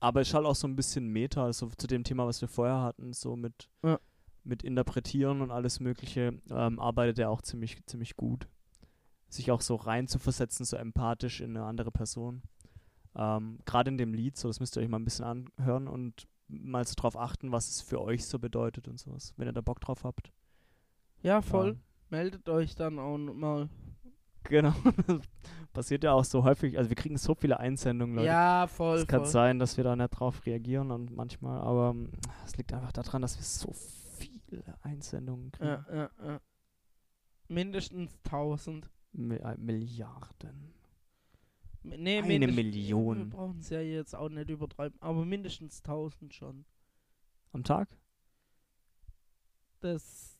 [0.00, 2.80] aber ist halt auch so ein bisschen Meta, also zu dem Thema, was wir vorher
[2.80, 4.00] hatten, so mit, Ja.
[4.42, 8.48] mit Interpretieren und alles Mögliche, ähm, arbeitet er auch ziemlich, ziemlich gut.
[9.32, 12.42] Sich auch so rein zu versetzen, so empathisch in eine andere Person.
[13.16, 16.28] Ähm, Gerade in dem Lied, so das müsst ihr euch mal ein bisschen anhören und
[16.48, 19.62] mal so drauf achten, was es für euch so bedeutet und sowas, wenn ihr da
[19.62, 20.32] Bock drauf habt.
[21.22, 21.70] Ja, voll.
[21.70, 21.80] Ähm,
[22.10, 23.70] Meldet euch dann auch mal.
[24.44, 24.74] genau.
[25.72, 28.26] Passiert ja auch so häufig, also wir kriegen so viele Einsendungen, Leute.
[28.26, 28.98] Ja, voll.
[28.98, 29.30] es kann voll.
[29.30, 32.10] sein, dass wir da nicht drauf reagieren und manchmal, aber ähm,
[32.44, 33.72] es liegt einfach daran, dass wir so
[34.18, 35.68] viele Einsendungen kriegen.
[35.68, 36.40] Ja, ja, ja.
[37.48, 38.90] Mindestens 1000.
[39.14, 40.72] Äh, Milliarden.
[41.84, 43.18] Nee, Eine Million.
[43.18, 46.64] Wir brauchen es ja jetzt auch nicht übertreiben, aber mindestens 1000 schon.
[47.52, 47.88] Am Tag?
[49.80, 50.38] Das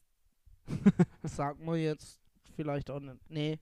[1.24, 2.20] sagt man jetzt
[2.54, 3.18] vielleicht auch nicht.
[3.28, 3.58] Nee.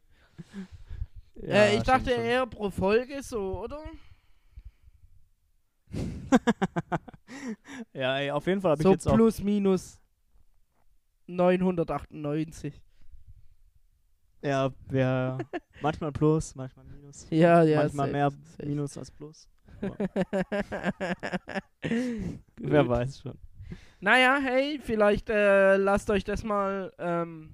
[1.43, 2.21] äh, ich dachte schon.
[2.21, 3.83] eher pro Folge so, oder?
[7.93, 9.15] ja, ey, auf jeden Fall habe So ich jetzt auch.
[9.15, 9.99] plus minus
[11.27, 12.81] 998.
[14.43, 15.39] Ja, ja,
[15.83, 17.27] manchmal plus, manchmal minus.
[17.31, 17.83] Ja, ja.
[17.83, 18.67] manchmal mehr safe.
[18.67, 19.49] Minus als Plus.
[22.57, 23.39] Wer weiß schon.
[24.01, 27.51] Naja, hey, vielleicht äh, lasst euch das mal ähm,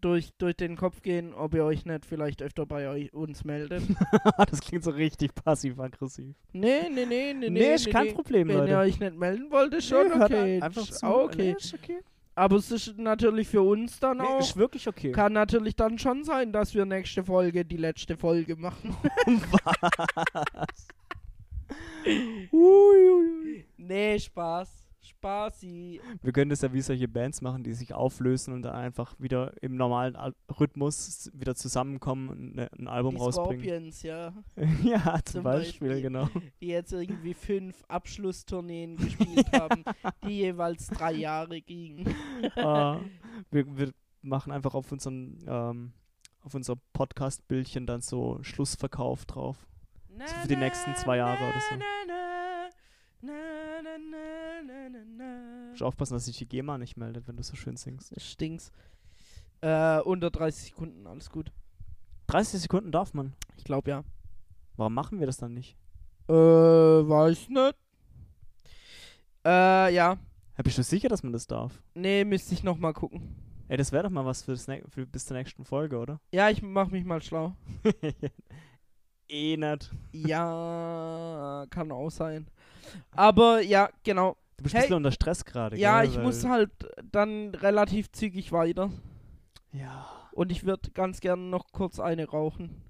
[0.00, 3.82] durch, durch den Kopf gehen, ob ihr euch nicht vielleicht öfter bei euch, uns meldet.
[4.50, 6.34] das klingt so richtig passiv-aggressiv.
[6.52, 8.12] nee, nee, nee, nee, Nee, ist kein nee.
[8.12, 8.78] Problem, Wenn ihr Leute.
[8.78, 10.60] euch nicht melden wollt, ist schon Nee, okay.
[10.62, 11.06] Einfach zu.
[11.06, 11.36] okay.
[11.38, 12.00] Nee, ist okay.
[12.38, 14.38] Aber es ist natürlich für uns dann Nee, auch.
[14.38, 15.10] ist wirklich okay.
[15.10, 18.96] Kann natürlich dann schon sein, dass wir nächste Folge die letzte Folge machen.
[19.50, 20.86] Was?
[22.52, 23.64] Uiuiui.
[23.76, 24.77] nee, Spaß.
[25.18, 26.00] Spaßi.
[26.22, 29.52] Wir können das ja wie solche Bands machen, die sich auflösen und dann einfach wieder
[29.60, 33.92] im normalen Al Rhythmus wieder zusammenkommen und ne, ein Album Die rausbringen.
[33.92, 34.32] Scorpions, ja.
[34.84, 36.02] ja, zum, Zum Beispiel, Beispiel.
[36.02, 36.28] genau.
[36.60, 39.82] Die jetzt irgendwie fünf Abschlusstourneen gespielt haben,
[40.24, 42.14] die jeweils drei Jahre gingen.
[42.56, 43.00] Ah,
[43.50, 43.92] wir, wir
[44.22, 45.92] machen einfach auf unseren ähm,
[46.42, 49.56] auf unser Podcast-Bildchen dann so Schlussverkauf drauf.
[50.08, 51.76] So für die nächsten zwei Jahre oder so.
[55.70, 58.18] Muss aufpassen, dass sich die GEMA nicht meldet, wenn du so schön singst.
[58.20, 58.72] Stinks.
[59.60, 61.52] Äh, unter 30 Sekunden, alles gut.
[62.28, 63.34] 30 Sekunden darf man.
[63.56, 64.04] Ich glaube ja.
[64.76, 65.76] Warum machen wir das dann nicht?
[66.28, 67.76] Äh, weiß nicht.
[69.44, 70.18] Äh, ja.
[70.56, 71.82] Ja, bist du sicher, dass man das darf?
[71.94, 73.34] Nee, müsste ich nochmal gucken.
[73.68, 76.20] Ey, das wäre doch mal was für, das für bis zur nächsten Folge, oder?
[76.32, 77.54] Ja, ich mach mich mal schlau.
[79.28, 79.90] eh nicht.
[80.12, 82.46] Ja, kann auch sein.
[83.12, 84.36] Aber ja, genau.
[84.58, 84.80] Du bist Hey.
[84.80, 86.10] ein bisschen unter Stress gerade, Ja, gell?
[86.10, 86.70] ich muss halt
[87.10, 88.90] dann relativ zügig weiter.
[89.72, 90.06] Ja.
[90.32, 92.82] Und ich würde ganz gerne noch kurz eine rauchen.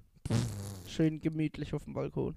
[0.87, 2.35] Schön gemütlich auf dem Balkon.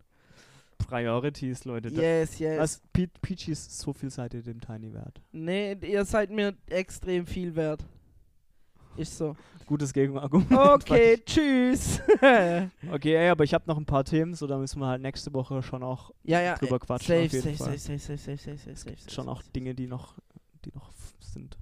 [0.78, 1.88] Priorities, Leute.
[1.88, 2.58] Yes, yes.
[2.58, 2.82] Was?
[2.92, 5.20] Pe Peachy ist so viel seid ihr dem Tiny wert.
[5.32, 7.82] Nee, ihr seid mir extrem viel wert.
[8.96, 9.36] Ist so.
[9.66, 10.52] Gutes Gegenargument.
[10.52, 12.00] Okay, tschüss.
[12.92, 15.32] Okay, ey, aber ich habe noch ein paar Themen, so da müssen wir halt nächste
[15.32, 16.56] Woche schon auch ja, ja.
[16.56, 17.14] drüber äh, quatschen.
[17.14, 17.78] Safe, auf jeden safe, Fall.
[17.78, 19.42] safe, safe, safe, safe, safe, safe, safe, schon auch.
[19.54, 20.18] Dinge, die noch,
[20.64, 20.90] die noch
[21.20, 21.56] sind.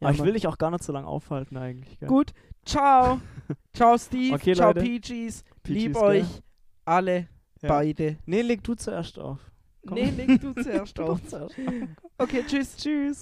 [0.00, 1.98] Ja, aber ich will dich auch gar nicht so lange aufhalten eigentlich.
[1.98, 2.08] Gell?
[2.08, 2.32] Gut,
[2.64, 3.20] ciao.
[3.74, 4.34] ciao, Steve.
[4.34, 4.80] Okay, ciao, Leute.
[4.80, 5.44] Peaches.
[5.62, 6.02] Peaches, Lieb gell?
[6.02, 6.42] euch
[6.84, 7.28] alle
[7.60, 7.68] Ja.
[7.68, 8.16] beide.
[8.24, 9.38] Nee, leg du zuerst auf.
[9.86, 9.94] Komm.
[9.96, 11.20] Nee, leg du zuerst auf.
[12.18, 12.76] Okay, tschüss.
[12.76, 13.18] Tschüss.